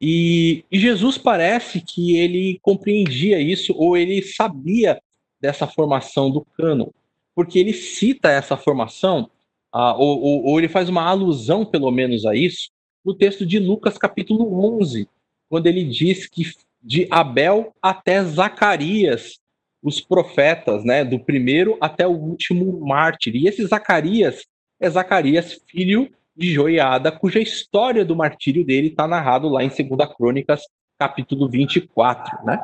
E, 0.00 0.64
e, 0.70 0.80
Jesus 0.80 1.16
parece 1.16 1.80
que 1.80 2.16
ele 2.18 2.58
compreendia 2.60 3.40
isso, 3.40 3.72
ou 3.76 3.96
ele 3.96 4.20
sabia 4.20 5.00
dessa 5.40 5.66
formação 5.66 6.28
do 6.28 6.44
cânon, 6.56 6.88
porque 7.36 7.58
ele 7.58 7.72
cita 7.72 8.28
essa 8.28 8.56
formação, 8.56 9.30
ah, 9.72 9.94
ou, 9.96 10.20
ou, 10.20 10.44
ou, 10.46 10.58
ele 10.58 10.68
faz 10.68 10.88
uma 10.88 11.04
alusão, 11.04 11.64
pelo 11.64 11.90
menos, 11.92 12.26
a 12.26 12.34
isso, 12.34 12.68
no 13.04 13.14
texto 13.14 13.44
de 13.44 13.58
Lucas, 13.58 13.98
capítulo 13.98 14.78
11, 14.78 15.08
quando 15.48 15.66
ele 15.66 15.84
diz 15.84 16.26
que 16.26 16.52
de 16.82 17.06
Abel 17.10 17.74
até 17.80 18.22
Zacarias 18.24 19.40
os 19.82 20.00
profetas, 20.00 20.84
né, 20.84 21.04
do 21.04 21.18
primeiro 21.18 21.76
até 21.80 22.06
o 22.06 22.12
último 22.12 22.80
mártir. 22.86 23.34
E 23.34 23.48
esse 23.48 23.66
Zacarias 23.66 24.46
é 24.80 24.88
Zacarias, 24.88 25.60
filho 25.66 26.08
de 26.36 26.52
Joiada, 26.52 27.10
cuja 27.12 27.40
história 27.40 28.04
do 28.04 28.16
martírio 28.16 28.64
dele 28.64 28.88
está 28.88 29.06
narrado 29.06 29.48
lá 29.48 29.62
em 29.62 29.68
2 29.68 30.14
Crônicas, 30.16 30.62
capítulo 30.98 31.48
24, 31.48 32.44
né? 32.44 32.58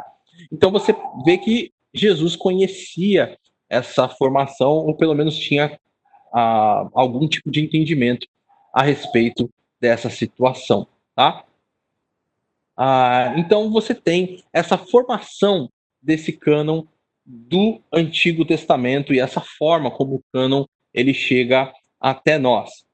Então 0.51 0.70
você 0.70 0.95
vê 1.24 1.36
que 1.36 1.72
Jesus 1.93 2.36
conhecia 2.36 3.36
essa 3.68 4.09
formação, 4.09 4.70
ou 4.70 4.95
pelo 4.97 5.14
menos 5.14 5.36
tinha 5.36 5.78
ah, 6.32 6.89
algum 6.95 7.28
tipo 7.28 7.51
de 7.51 7.61
entendimento 7.61 8.26
a 8.72 8.82
respeito 8.82 9.51
dessa 9.81 10.11
situação, 10.11 10.87
tá? 11.14 11.45
Ah, 12.76 13.35
então 13.37 13.70
você 13.70 13.95
tem 13.95 14.43
essa 14.53 14.79
formação 14.79 15.68
desse 16.01 16.33
cânon 16.33 16.85
do 17.26 17.83
Antigo 17.93 18.45
Testamento 18.45 19.12
e 19.12 19.20
essa 19.20 19.41
forma 19.41 19.91
como 19.91 20.16
o 20.16 20.22
cânon 20.33 20.64
ele 20.95 21.12
chega 21.12 21.72
até 22.01 22.39
nós. 22.39 22.87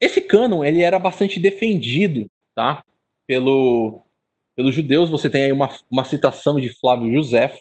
Esse 0.00 0.20
cânon 0.20 0.64
ele 0.64 0.82
era 0.82 0.98
bastante 0.98 1.40
defendido, 1.40 2.30
tá? 2.54 2.84
Pelo, 3.26 4.02
pelos 4.54 4.74
judeus. 4.74 5.08
Você 5.08 5.30
tem 5.30 5.44
aí 5.44 5.52
uma, 5.52 5.74
uma 5.90 6.04
citação 6.04 6.60
de 6.60 6.68
Flávio 6.68 7.12
José 7.12 7.58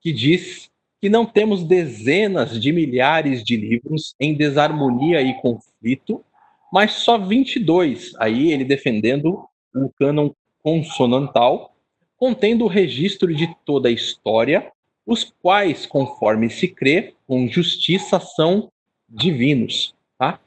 que 0.00 0.12
diz 0.12 0.70
que 1.00 1.08
não 1.08 1.26
temos 1.26 1.64
dezenas 1.64 2.60
de 2.60 2.72
milhares 2.72 3.42
de 3.42 3.56
livros 3.56 4.14
em 4.20 4.36
desarmonia 4.36 5.20
e 5.20 5.34
conflito, 5.40 6.24
mas 6.72 6.92
só 6.92 7.18
22. 7.18 8.14
Aí 8.18 8.50
ele 8.50 8.64
defendendo 8.64 9.46
o 9.74 9.90
cânon 9.90 10.30
consonantal 10.62 11.76
contendo 12.16 12.64
o 12.64 12.68
registro 12.68 13.34
de 13.34 13.52
toda 13.64 13.88
a 13.88 13.92
história, 13.92 14.72
os 15.04 15.24
quais, 15.42 15.86
conforme 15.86 16.48
se 16.48 16.68
crê, 16.68 17.14
com 17.26 17.48
justiça 17.48 18.20
são 18.20 18.70
divinos. 19.08 19.92
Tá? 20.16 20.40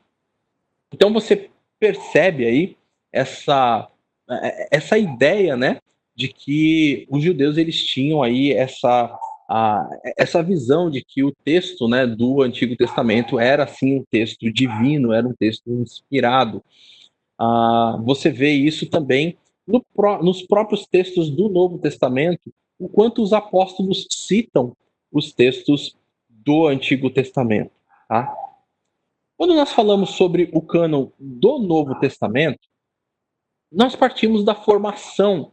Então 0.93 1.11
você 1.11 1.49
percebe 1.77 2.45
aí 2.45 2.77
essa, 3.11 3.89
essa 4.71 4.97
ideia 4.97 5.57
né, 5.57 5.79
de 6.15 6.29
que 6.29 7.05
os 7.09 7.21
judeus 7.21 7.57
eles 7.57 7.85
tinham 7.85 8.23
aí 8.23 8.53
essa, 8.53 9.19
a, 9.47 9.87
essa 10.17 10.41
visão 10.41 10.89
de 10.89 11.03
que 11.03 11.23
o 11.23 11.33
texto 11.43 11.87
né, 11.87 12.05
do 12.05 12.41
Antigo 12.41 12.75
Testamento 12.75 13.39
era 13.39 13.63
assim 13.63 13.99
um 13.99 14.03
texto 14.09 14.51
divino, 14.51 15.13
era 15.13 15.27
um 15.27 15.33
texto 15.33 15.69
inspirado. 15.71 16.63
Ah, 17.37 17.99
você 18.03 18.29
vê 18.29 18.51
isso 18.51 18.89
também 18.89 19.37
no, 19.67 19.83
nos 20.21 20.41
próprios 20.41 20.85
textos 20.85 21.29
do 21.29 21.49
Novo 21.49 21.77
Testamento, 21.77 22.53
o 22.79 22.89
quanto 22.89 23.21
os 23.21 23.33
apóstolos 23.33 24.07
citam 24.11 24.75
os 25.11 25.31
textos 25.31 25.95
do 26.29 26.67
Antigo 26.67 27.09
Testamento. 27.09 27.71
Tá? 28.07 28.33
Quando 29.37 29.53
nós 29.53 29.71
falamos 29.71 30.11
sobre 30.11 30.49
o 30.53 30.61
cânon 30.61 31.09
do 31.19 31.59
Novo 31.59 31.95
Testamento, 31.99 32.67
nós 33.71 33.95
partimos 33.95 34.43
da 34.43 34.55
formação 34.55 35.51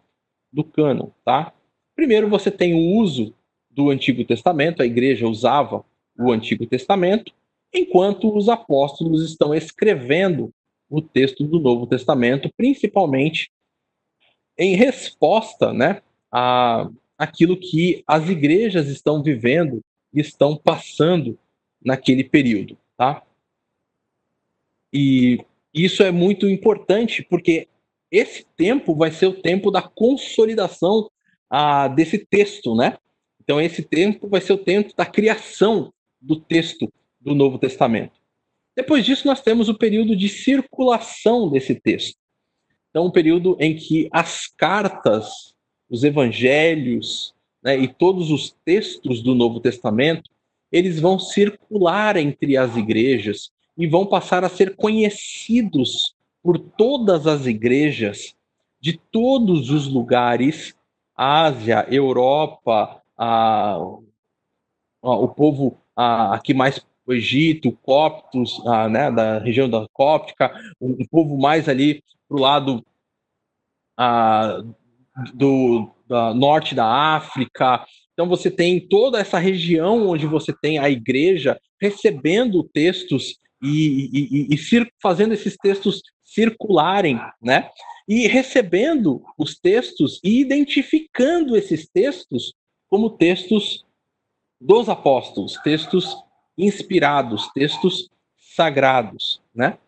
do 0.52 0.62
cânon. 0.62 1.08
Tá? 1.24 1.52
Primeiro, 1.94 2.28
você 2.28 2.50
tem 2.50 2.74
o 2.74 3.00
uso 3.00 3.34
do 3.72 3.90
Antigo 3.90 4.24
Testamento, 4.24 4.82
a 4.82 4.86
igreja 4.86 5.26
usava 5.26 5.84
o 6.18 6.30
Antigo 6.30 6.66
Testamento, 6.66 7.32
enquanto 7.72 8.34
os 8.36 8.48
apóstolos 8.48 9.24
estão 9.24 9.54
escrevendo 9.54 10.52
o 10.90 11.00
texto 11.00 11.44
do 11.44 11.58
Novo 11.58 11.86
Testamento, 11.86 12.50
principalmente 12.56 13.50
em 14.58 14.76
resposta 14.76 15.72
né, 15.72 16.02
a 16.30 16.90
aquilo 17.22 17.56
que 17.56 18.02
as 18.04 18.28
igrejas 18.28 18.88
estão 18.88 19.22
vivendo 19.22 19.80
e 20.12 20.20
estão 20.20 20.56
passando 20.56 21.38
naquele 21.84 22.24
período. 22.24 22.76
Tá? 22.96 23.22
E 24.92 25.38
isso 25.72 26.02
é 26.02 26.10
muito 26.10 26.48
importante 26.48 27.22
porque 27.22 27.68
esse 28.10 28.44
tempo 28.56 28.94
vai 28.94 29.12
ser 29.12 29.26
o 29.26 29.40
tempo 29.40 29.70
da 29.70 29.80
consolidação 29.80 31.08
ah, 31.48 31.86
desse 31.86 32.18
texto, 32.18 32.74
né? 32.74 32.98
Então, 33.42 33.60
esse 33.60 33.82
tempo 33.82 34.28
vai 34.28 34.40
ser 34.40 34.52
o 34.52 34.58
tempo 34.58 34.94
da 34.96 35.04
criação 35.04 35.92
do 36.20 36.36
texto 36.36 36.92
do 37.20 37.34
Novo 37.34 37.58
Testamento. 37.58 38.12
Depois 38.76 39.04
disso, 39.04 39.26
nós 39.26 39.40
temos 39.40 39.68
o 39.68 39.74
período 39.74 40.14
de 40.14 40.28
circulação 40.28 41.50
desse 41.50 41.74
texto. 41.74 42.16
Então, 42.90 43.06
um 43.06 43.10
período 43.10 43.56
em 43.58 43.74
que 43.74 44.08
as 44.12 44.46
cartas, 44.46 45.54
os 45.90 46.04
evangelhos 46.04 47.34
né, 47.62 47.76
e 47.76 47.88
todos 47.88 48.30
os 48.30 48.54
textos 48.64 49.20
do 49.20 49.34
Novo 49.34 49.58
Testamento, 49.58 50.30
eles 50.70 51.00
vão 51.00 51.18
circular 51.18 52.16
entre 52.16 52.56
as 52.56 52.76
igrejas 52.76 53.50
e 53.76 53.88
vão 53.88 54.06
passar 54.06 54.44
a 54.44 54.48
ser 54.48 54.76
conhecidos 54.76 56.14
por 56.42 56.58
todas 56.58 57.26
as 57.26 57.46
igrejas 57.46 58.36
de 58.80 58.98
todos 59.10 59.70
os 59.70 59.86
lugares, 59.86 60.74
Ásia, 61.16 61.86
Europa, 61.90 63.01
a, 63.22 63.76
a, 65.02 65.10
o 65.10 65.28
povo 65.28 65.80
a, 65.94 66.34
aqui 66.34 66.52
mais 66.52 66.84
o 67.06 67.12
Egito, 67.12 67.72
coptos, 67.82 68.64
a, 68.66 68.88
né, 68.88 69.10
da 69.10 69.38
região 69.38 69.68
da 69.68 69.86
Cóptica, 69.92 70.52
um, 70.80 70.90
um 71.00 71.06
povo 71.10 71.36
mais 71.36 71.68
ali 71.68 72.02
para 72.28 72.36
o 72.36 72.40
lado 72.40 72.84
a, 73.96 74.62
do 75.34 75.90
da 76.08 76.34
norte 76.34 76.74
da 76.74 76.86
África. 76.86 77.84
Então 78.12 78.28
você 78.28 78.50
tem 78.50 78.80
toda 78.80 79.18
essa 79.18 79.38
região 79.38 80.08
onde 80.08 80.26
você 80.26 80.52
tem 80.60 80.78
a 80.78 80.90
igreja 80.90 81.58
recebendo 81.80 82.68
textos 82.74 83.36
e, 83.62 84.10
e, 84.12 84.52
e, 84.52 84.54
e 84.54 84.86
fazendo 85.00 85.32
esses 85.32 85.56
textos 85.56 86.02
circularem, 86.24 87.20
né? 87.40 87.70
E 88.08 88.26
recebendo 88.26 89.22
os 89.38 89.58
textos 89.58 90.20
e 90.24 90.40
identificando 90.40 91.56
esses 91.56 91.88
textos 91.88 92.52
como 92.92 93.08
textos 93.08 93.86
dos 94.60 94.86
apóstolos, 94.86 95.58
textos 95.64 96.14
inspirados, 96.58 97.50
textos 97.54 98.10
sagrados, 98.36 99.40
né? 99.54 99.78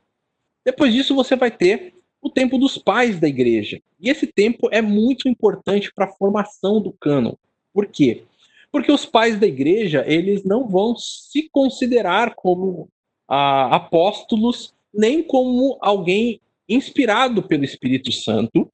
Depois 0.64 0.90
disso 0.90 1.14
você 1.14 1.36
vai 1.36 1.50
ter 1.50 1.92
o 2.22 2.30
tempo 2.30 2.56
dos 2.56 2.78
pais 2.78 3.20
da 3.20 3.28
igreja. 3.28 3.78
E 4.00 4.08
esse 4.08 4.26
tempo 4.26 4.70
é 4.72 4.80
muito 4.80 5.28
importante 5.28 5.92
para 5.92 6.06
a 6.06 6.12
formação 6.14 6.80
do 6.80 6.94
cânon. 6.94 7.34
Por 7.74 7.88
quê? 7.88 8.24
Porque 8.72 8.90
os 8.90 9.04
pais 9.04 9.38
da 9.38 9.46
igreja, 9.46 10.02
eles 10.06 10.42
não 10.42 10.66
vão 10.66 10.96
se 10.96 11.46
considerar 11.50 12.34
como 12.34 12.88
ah, 13.28 13.76
apóstolos, 13.76 14.72
nem 14.94 15.22
como 15.22 15.76
alguém 15.82 16.40
inspirado 16.66 17.42
pelo 17.42 17.64
Espírito 17.64 18.10
Santo, 18.10 18.72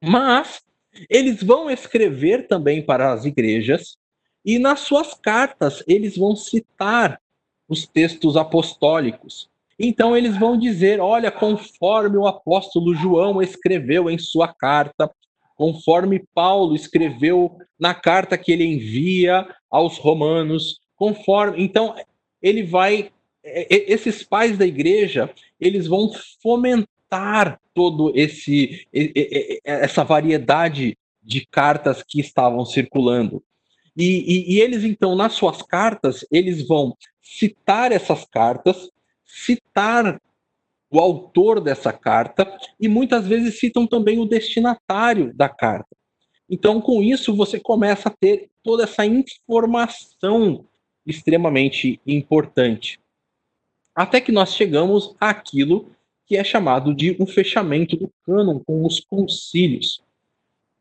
mas 0.00 0.62
eles 1.08 1.42
vão 1.42 1.70
escrever 1.70 2.46
também 2.46 2.84
para 2.84 3.12
as 3.12 3.24
igrejas 3.24 3.96
e 4.44 4.58
nas 4.58 4.80
suas 4.80 5.14
cartas 5.14 5.82
eles 5.86 6.16
vão 6.16 6.34
citar 6.34 7.20
os 7.68 7.86
textos 7.86 8.36
apostólicos. 8.36 9.48
Então 9.78 10.16
eles 10.16 10.36
vão 10.36 10.58
dizer: 10.58 11.00
olha, 11.00 11.30
conforme 11.30 12.16
o 12.16 12.26
apóstolo 12.26 12.94
João 12.94 13.40
escreveu 13.40 14.10
em 14.10 14.18
sua 14.18 14.48
carta, 14.48 15.10
conforme 15.56 16.24
Paulo 16.34 16.74
escreveu 16.74 17.56
na 17.78 17.94
carta 17.94 18.36
que 18.36 18.52
ele 18.52 18.64
envia 18.64 19.46
aos 19.70 19.98
romanos, 19.98 20.80
conforme. 20.96 21.62
Então 21.62 21.94
ele 22.42 22.62
vai 22.62 23.10
esses 23.42 24.22
pais 24.22 24.58
da 24.58 24.66
igreja, 24.66 25.30
eles 25.58 25.86
vão 25.86 26.10
fomentar 26.42 26.99
todo 27.74 28.12
esse 28.14 28.86
essa 29.64 30.04
variedade 30.04 30.96
de 31.22 31.46
cartas 31.46 32.02
que 32.02 32.20
estavam 32.20 32.64
circulando. 32.64 33.42
E, 33.96 34.04
e, 34.04 34.54
e, 34.54 34.60
eles, 34.60 34.84
então, 34.84 35.14
nas 35.14 35.32
suas 35.32 35.62
cartas, 35.62 36.24
eles 36.30 36.66
vão 36.66 36.96
citar 37.20 37.92
essas 37.92 38.24
cartas, 38.24 38.90
citar 39.26 40.20
o 40.90 40.98
autor 40.98 41.60
dessa 41.60 41.92
carta 41.92 42.58
e 42.78 42.88
muitas 42.88 43.26
vezes 43.26 43.58
citam 43.58 43.86
também 43.86 44.18
o 44.18 44.26
destinatário 44.26 45.32
da 45.34 45.48
carta. 45.48 45.96
Então, 46.48 46.80
com 46.80 47.02
isso, 47.02 47.34
você 47.36 47.60
começa 47.60 48.08
a 48.08 48.12
ter 48.12 48.50
toda 48.62 48.82
essa 48.82 49.06
informação 49.06 50.66
extremamente 51.06 52.00
importante. 52.06 52.98
Até 53.94 54.20
que 54.20 54.32
nós 54.32 54.54
chegamos 54.54 55.14
àquilo 55.20 55.92
que 56.30 56.36
é 56.36 56.44
chamado 56.44 56.94
de 56.94 57.16
um 57.20 57.26
fechamento 57.26 57.96
do 57.96 58.08
cânon 58.24 58.60
com 58.60 58.86
os 58.86 59.00
concílios. 59.00 60.00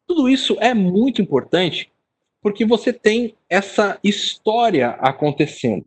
Tudo 0.06 0.30
isso 0.30 0.56
é 0.60 0.76
muito 0.76 1.24
importante 1.24 1.92
porque 2.40 2.64
você 2.64 2.94
tem 2.94 3.36
essa 3.50 4.00
história 4.04 4.90
acontecendo. 5.00 5.84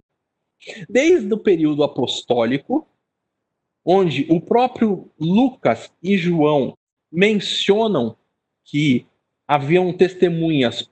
Desde 0.88 1.32
o 1.32 1.38
período 1.38 1.84
apostólico, 1.84 2.88
onde 3.84 4.26
o 4.28 4.40
próprio 4.40 5.08
Lucas 5.16 5.92
e 6.02 6.18
João 6.18 6.76
mencionam 7.10 8.16
que 8.64 9.06
haviam 9.46 9.92
testemunhas 9.92 10.90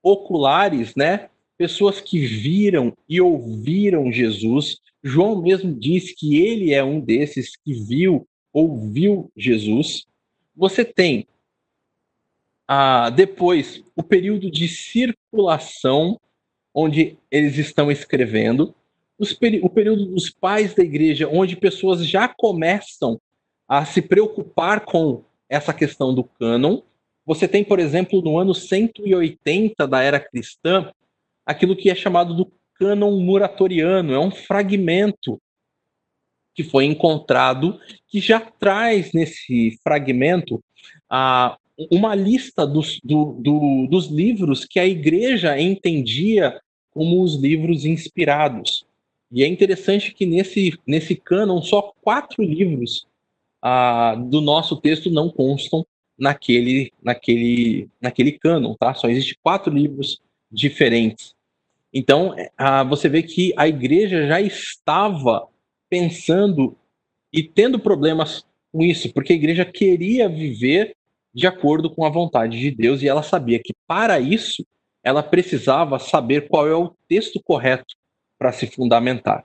oculares, 0.00 0.94
né? 0.94 1.28
Pessoas 1.56 2.00
que 2.00 2.18
viram 2.18 2.96
e 3.08 3.20
ouviram 3.20 4.12
Jesus. 4.12 4.78
João 5.02 5.40
mesmo 5.40 5.72
diz 5.72 6.12
que 6.12 6.36
ele 6.36 6.72
é 6.72 6.82
um 6.84 7.00
desses 7.00 7.56
que 7.56 7.72
viu, 7.72 8.26
ouviu 8.52 9.30
Jesus. 9.36 10.06
Você 10.54 10.84
tem 10.84 11.26
ah, 12.68 13.10
depois 13.10 13.82
o 13.94 14.02
período 14.02 14.50
de 14.50 14.66
circulação, 14.66 16.20
onde 16.74 17.16
eles 17.30 17.56
estão 17.58 17.90
escrevendo, 17.90 18.74
o 19.62 19.70
período 19.70 20.06
dos 20.06 20.28
pais 20.28 20.74
da 20.74 20.82
igreja, 20.82 21.28
onde 21.28 21.56
pessoas 21.56 22.06
já 22.06 22.28
começam 22.28 23.20
a 23.68 23.84
se 23.84 24.02
preocupar 24.02 24.84
com 24.84 25.24
essa 25.48 25.72
questão 25.72 26.14
do 26.14 26.24
cânon. 26.24 26.82
Você 27.24 27.48
tem, 27.48 27.64
por 27.64 27.78
exemplo, 27.78 28.20
no 28.20 28.38
ano 28.38 28.54
180 28.54 29.86
da 29.86 30.02
era 30.02 30.20
cristã, 30.20 30.92
aquilo 31.46 31.76
que 31.76 31.88
é 31.88 31.94
chamado 31.94 32.34
do 32.34 32.52
cânon 32.74 33.18
muratoriano, 33.20 34.12
é 34.12 34.18
um 34.18 34.30
fragmento 34.30 35.40
que 36.54 36.64
foi 36.64 36.86
encontrado 36.86 37.78
que 38.08 38.20
já 38.20 38.40
traz 38.40 39.12
nesse 39.12 39.78
fragmento 39.82 40.62
a, 41.08 41.56
uma 41.90 42.14
lista 42.14 42.66
dos, 42.66 42.98
do, 43.04 43.34
do, 43.34 43.86
dos 43.88 44.06
livros 44.06 44.64
que 44.64 44.80
a 44.80 44.86
igreja 44.86 45.60
entendia 45.60 46.58
como 46.90 47.22
os 47.22 47.36
livros 47.36 47.84
inspirados. 47.84 48.86
E 49.30 49.42
é 49.42 49.46
interessante 49.46 50.14
que 50.14 50.24
nesse, 50.24 50.78
nesse 50.86 51.14
cânon 51.14 51.60
só 51.60 51.92
quatro 52.00 52.42
livros 52.42 53.06
ah, 53.60 54.14
do 54.14 54.40
nosso 54.40 54.76
texto 54.76 55.10
não 55.10 55.28
constam 55.28 55.84
naquele, 56.18 56.90
naquele, 57.02 57.88
naquele 58.00 58.32
cânon, 58.32 58.74
tá? 58.74 58.94
Só 58.94 59.08
existe 59.08 59.36
quatro 59.42 59.72
livros 59.72 60.20
diferentes. 60.50 61.35
Então, 61.92 62.34
ah, 62.56 62.84
você 62.84 63.08
vê 63.08 63.22
que 63.22 63.52
a 63.56 63.66
igreja 63.66 64.26
já 64.26 64.40
estava 64.40 65.46
pensando 65.88 66.76
e 67.32 67.42
tendo 67.42 67.78
problemas 67.78 68.44
com 68.72 68.82
isso, 68.82 69.12
porque 69.12 69.32
a 69.32 69.36
igreja 69.36 69.64
queria 69.64 70.28
viver 70.28 70.94
de 71.32 71.46
acordo 71.46 71.90
com 71.90 72.04
a 72.04 72.10
vontade 72.10 72.58
de 72.58 72.70
Deus 72.70 73.02
e 73.02 73.08
ela 73.08 73.22
sabia 73.22 73.58
que 73.58 73.74
para 73.86 74.18
isso 74.18 74.66
ela 75.02 75.22
precisava 75.22 75.98
saber 75.98 76.48
qual 76.48 76.66
é 76.66 76.74
o 76.74 76.92
texto 77.08 77.40
correto 77.42 77.94
para 78.38 78.52
se 78.52 78.66
fundamentar. 78.66 79.44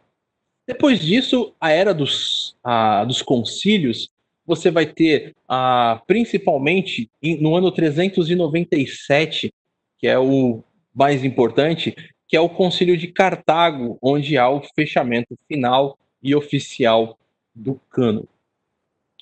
Depois 0.67 0.99
disso, 0.99 1.53
a 1.59 1.69
era 1.69 1.93
dos, 1.93 2.55
a, 2.63 3.03
dos 3.05 3.21
concílios, 3.21 4.09
você 4.45 4.71
vai 4.71 4.85
ter, 4.85 5.35
a, 5.47 6.01
principalmente 6.07 7.09
no 7.39 7.55
ano 7.55 7.71
397, 7.71 9.53
que 9.97 10.07
é 10.07 10.17
o 10.17 10.63
mais 10.93 11.23
importante, 11.23 11.95
que 12.31 12.37
é 12.37 12.39
o 12.39 12.47
concílio 12.47 12.95
de 12.95 13.09
Cartago, 13.09 13.99
onde 14.01 14.37
há 14.37 14.49
o 14.49 14.61
fechamento 14.73 15.37
final 15.49 15.97
e 16.23 16.33
oficial 16.33 17.19
do 17.53 17.75
cano. 17.89 18.25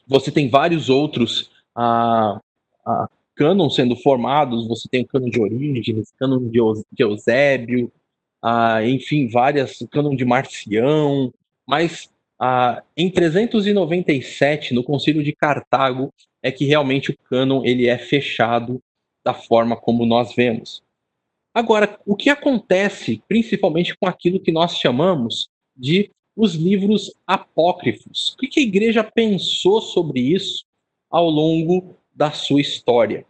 Você 0.08 0.32
tem 0.32 0.48
vários 0.48 0.92
outros 0.92 1.50
a, 1.76 2.40
a, 2.86 3.10
cânon 3.34 3.68
sendo 3.72 3.96
formados, 3.96 4.68
você 4.68 4.88
tem 4.88 5.02
o 5.02 5.08
cânon 5.08 5.28
de 5.28 5.42
Orígenes, 5.42 6.14
cânon 6.20 6.48
de 6.48 7.04
Eusébio, 7.04 7.92
ah, 8.44 8.86
enfim, 8.86 9.28
várias, 9.28 9.80
cânon 9.90 10.16
de 10.16 10.24
Marcião, 10.24 11.34
mas 11.68 12.12
ah, 12.40 12.84
em 12.96 13.10
397, 13.10 14.72
no 14.72 14.84
Concílio 14.84 15.24
de 15.24 15.34
Cartago, 15.34 16.14
é 16.44 16.52
que 16.52 16.66
realmente 16.66 17.10
o 17.10 17.18
cânon 17.28 17.66
ele 17.66 17.88
é 17.88 17.98
fechado 17.98 18.80
da 19.26 19.34
forma 19.34 19.76
como 19.76 20.06
nós 20.06 20.36
vemos. 20.36 20.84
Agora, 21.60 22.00
o 22.06 22.16
que 22.16 22.30
acontece 22.30 23.22
principalmente 23.28 23.94
com 23.98 24.08
aquilo 24.08 24.40
que 24.40 24.50
nós 24.50 24.78
chamamos 24.78 25.50
de 25.76 26.10
os 26.34 26.56
livros 26.56 27.14
apócrifos? 27.28 28.34
O 28.34 28.38
que 28.38 28.62
a 28.62 28.64
igreja 28.64 29.04
pensou 29.04 29.82
sobre 29.82 30.22
isso 30.22 30.64
ao 31.10 31.30
longo 31.30 31.98
da 32.16 32.32
sua 32.32 32.62
história? 32.62 33.26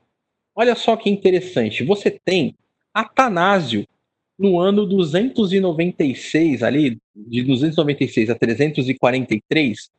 Olha 0.53 0.75
só 0.75 0.95
que 0.95 1.09
interessante, 1.09 1.83
você 1.83 2.11
tem 2.23 2.55
Atanásio, 2.93 3.83
no 4.37 4.59
ano 4.59 4.85
296, 4.85 6.61
ali, 6.61 6.99
de 7.15 7.41
296 7.41 8.29
a 8.29 8.35
343, 8.35 9.89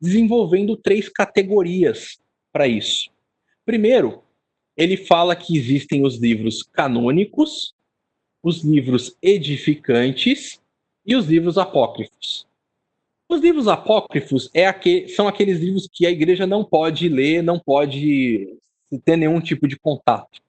desenvolvendo 0.00 0.76
três 0.76 1.08
categorias 1.08 2.20
para 2.52 2.68
isso. 2.68 3.10
Primeiro, 3.66 4.22
ele 4.76 4.96
fala 4.96 5.34
que 5.34 5.58
existem 5.58 6.06
os 6.06 6.18
livros 6.18 6.62
canônicos, 6.62 7.74
os 8.42 8.62
livros 8.62 9.16
edificantes 9.22 10.60
e 11.04 11.14
os 11.14 11.26
livros 11.26 11.58
apócrifos. 11.58 12.46
Os 13.28 13.40
livros 13.40 13.68
apócrifos 13.68 14.50
é 14.52 14.66
são 15.08 15.28
aqueles 15.28 15.60
livros 15.60 15.88
que 15.92 16.06
a 16.06 16.10
igreja 16.10 16.46
não 16.46 16.64
pode 16.64 17.08
ler, 17.08 17.42
não 17.42 17.58
pode 17.58 18.56
ter 19.04 19.16
nenhum 19.16 19.40
tipo 19.40 19.68
de 19.68 19.78
contato. 19.78 20.40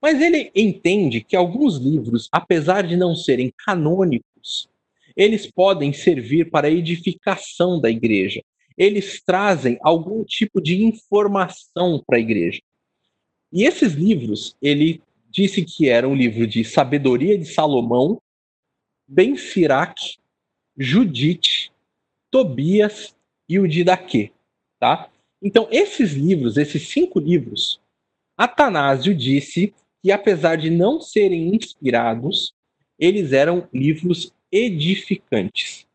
Mas 0.00 0.20
ele 0.20 0.50
entende 0.54 1.20
que 1.20 1.36
alguns 1.36 1.76
livros, 1.76 2.28
apesar 2.30 2.86
de 2.86 2.96
não 2.96 3.14
serem 3.14 3.52
canônicos, 3.64 4.68
eles 5.16 5.50
podem 5.50 5.92
servir 5.92 6.50
para 6.50 6.68
a 6.68 6.70
edificação 6.70 7.80
da 7.80 7.90
igreja. 7.90 8.42
Eles 8.76 9.22
trazem 9.22 9.78
algum 9.82 10.22
tipo 10.22 10.60
de 10.60 10.82
informação 10.82 12.02
para 12.06 12.18
a 12.18 12.20
igreja. 12.20 12.60
E 13.52 13.64
esses 13.64 13.94
livros, 13.94 14.54
ele 14.60 15.02
disse 15.30 15.64
que 15.64 15.88
eram 15.88 16.10
um 16.10 16.14
livro 16.14 16.46
de 16.46 16.64
Sabedoria 16.64 17.38
de 17.38 17.44
Salomão, 17.44 18.20
Ben 19.06 19.36
Sirac, 19.36 20.16
Judite, 20.76 21.72
Tobias 22.30 23.14
e 23.48 23.58
o 23.58 23.68
Didaquê, 23.68 24.32
tá? 24.78 25.08
Então, 25.42 25.68
esses 25.70 26.12
livros, 26.12 26.56
esses 26.56 26.88
cinco 26.88 27.18
livros, 27.18 27.80
Atanásio 28.36 29.14
disse 29.14 29.72
que, 30.02 30.10
apesar 30.10 30.56
de 30.56 30.70
não 30.70 31.00
serem 31.00 31.54
inspirados, 31.54 32.52
eles 32.98 33.32
eram 33.32 33.68
livros 33.72 34.32
edificantes. 34.50 35.86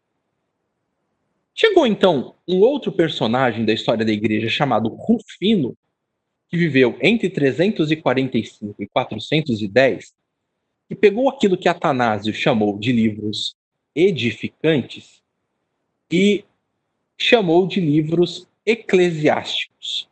Chegou 1.54 1.86
então 1.86 2.34
um 2.48 2.60
outro 2.60 2.92
personagem 2.92 3.66
da 3.66 3.74
história 3.74 4.06
da 4.06 4.12
igreja 4.12 4.50
chamado 4.50 4.90
Rufino, 4.90 5.76
que 6.52 6.58
viveu 6.58 6.98
entre 7.02 7.30
345 7.30 8.76
e 8.78 8.88
410, 8.88 10.14
que 10.90 10.96
pegou 10.96 11.30
aquilo 11.30 11.58
que 11.58 11.70
Atanásio 11.70 12.34
chamou 12.34 12.78
de 12.78 12.92
livros 12.92 13.56
edificantes 13.96 15.22
e 16.12 16.44
chamou 17.18 17.66
de 17.66 17.80
livros 17.80 18.48
eclesiásticos. 18.66 20.10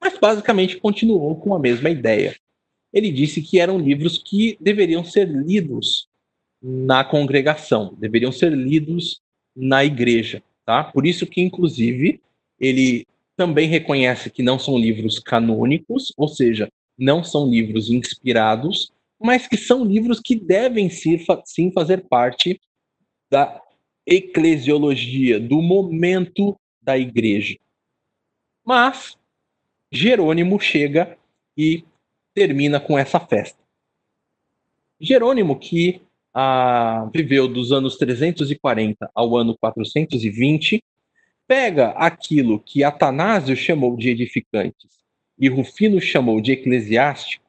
Mas 0.00 0.18
basicamente 0.18 0.78
continuou 0.78 1.36
com 1.36 1.54
a 1.54 1.58
mesma 1.58 1.90
ideia. 1.90 2.34
Ele 2.90 3.12
disse 3.12 3.42
que 3.42 3.60
eram 3.60 3.78
livros 3.78 4.16
que 4.16 4.56
deveriam 4.58 5.04
ser 5.04 5.28
lidos 5.28 6.08
na 6.62 7.04
congregação, 7.04 7.94
deveriam 7.98 8.32
ser 8.32 8.52
lidos 8.52 9.20
na 9.54 9.84
igreja, 9.84 10.42
tá? 10.64 10.84
Por 10.84 11.06
isso 11.06 11.26
que 11.26 11.42
inclusive 11.42 12.22
ele 12.58 13.06
também 13.38 13.68
reconhece 13.68 14.30
que 14.30 14.42
não 14.42 14.58
são 14.58 14.76
livros 14.76 15.20
canônicos, 15.20 16.12
ou 16.16 16.26
seja, 16.26 16.68
não 16.98 17.22
são 17.22 17.48
livros 17.48 17.88
inspirados, 17.88 18.90
mas 19.16 19.46
que 19.46 19.56
são 19.56 19.84
livros 19.84 20.18
que 20.18 20.34
devem 20.34 20.90
sim 20.90 21.70
fazer 21.72 22.08
parte 22.08 22.60
da 23.30 23.62
eclesiologia, 24.04 25.38
do 25.38 25.62
momento 25.62 26.58
da 26.82 26.98
igreja. 26.98 27.56
Mas 28.66 29.16
Jerônimo 29.92 30.58
chega 30.58 31.16
e 31.56 31.84
termina 32.34 32.80
com 32.80 32.98
essa 32.98 33.20
festa. 33.20 33.62
Jerônimo, 35.00 35.56
que 35.56 36.02
ah, 36.34 37.08
viveu 37.14 37.46
dos 37.46 37.70
anos 37.70 37.96
340 37.96 39.08
ao 39.14 39.36
ano 39.36 39.56
420, 39.56 40.82
pega 41.48 41.88
aquilo 41.92 42.60
que 42.60 42.84
Atanásio 42.84 43.56
chamou 43.56 43.96
de 43.96 44.10
edificantes 44.10 44.98
e 45.38 45.48
Rufino 45.48 45.98
chamou 45.98 46.40
de 46.42 46.52
eclesiástico, 46.52 47.44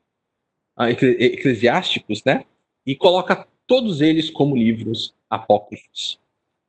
ah, 0.77 0.89
eclesiásticos, 0.89 2.23
né? 2.23 2.45
E 2.85 2.95
coloca 2.95 3.45
todos 3.67 3.99
eles 3.99 4.29
como 4.29 4.55
livros 4.55 5.13
apócrifos. 5.29 6.17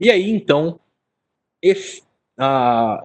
E 0.01 0.11
aí, 0.11 0.29
então, 0.29 0.81
ex, 1.63 2.05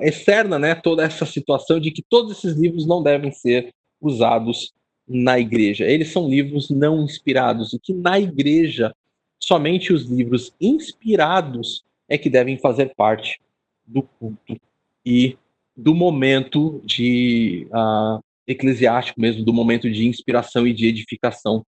externa 0.01 0.57
né, 0.57 0.73
toda 0.73 1.03
essa 1.03 1.25
situação 1.25 1.79
de 1.79 1.91
que 1.91 2.01
todos 2.01 2.37
esses 2.37 2.57
livros 2.57 2.87
não 2.87 3.03
devem 3.03 3.31
ser 3.31 3.73
usados 4.01 4.73
na 5.07 5.39
igreja. 5.39 5.85
Eles 5.85 6.11
são 6.11 6.27
livros 6.27 6.69
não 6.69 7.03
inspirados, 7.03 7.73
e 7.73 7.79
que 7.79 7.93
na 7.93 8.19
igreja 8.19 8.95
somente 9.39 9.93
os 9.93 10.05
livros 10.05 10.53
inspirados 10.59 11.85
é 12.09 12.17
que 12.17 12.29
devem 12.29 12.57
fazer 12.57 12.95
parte 12.95 13.39
do 13.85 14.03
culto 14.03 14.59
e 15.05 15.37
do 15.75 15.93
momento 15.93 16.81
de 16.85 17.67
uh, 17.71 18.23
eclesiástico 18.47 19.19
mesmo, 19.19 19.43
do 19.43 19.53
momento 19.53 19.89
de 19.91 20.07
inspiração 20.07 20.65
e 20.65 20.73
de 20.73 20.87
edificação 20.87 21.65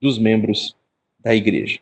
dos 0.00 0.18
membros 0.18 0.76
da 1.20 1.34
igreja. 1.34 1.80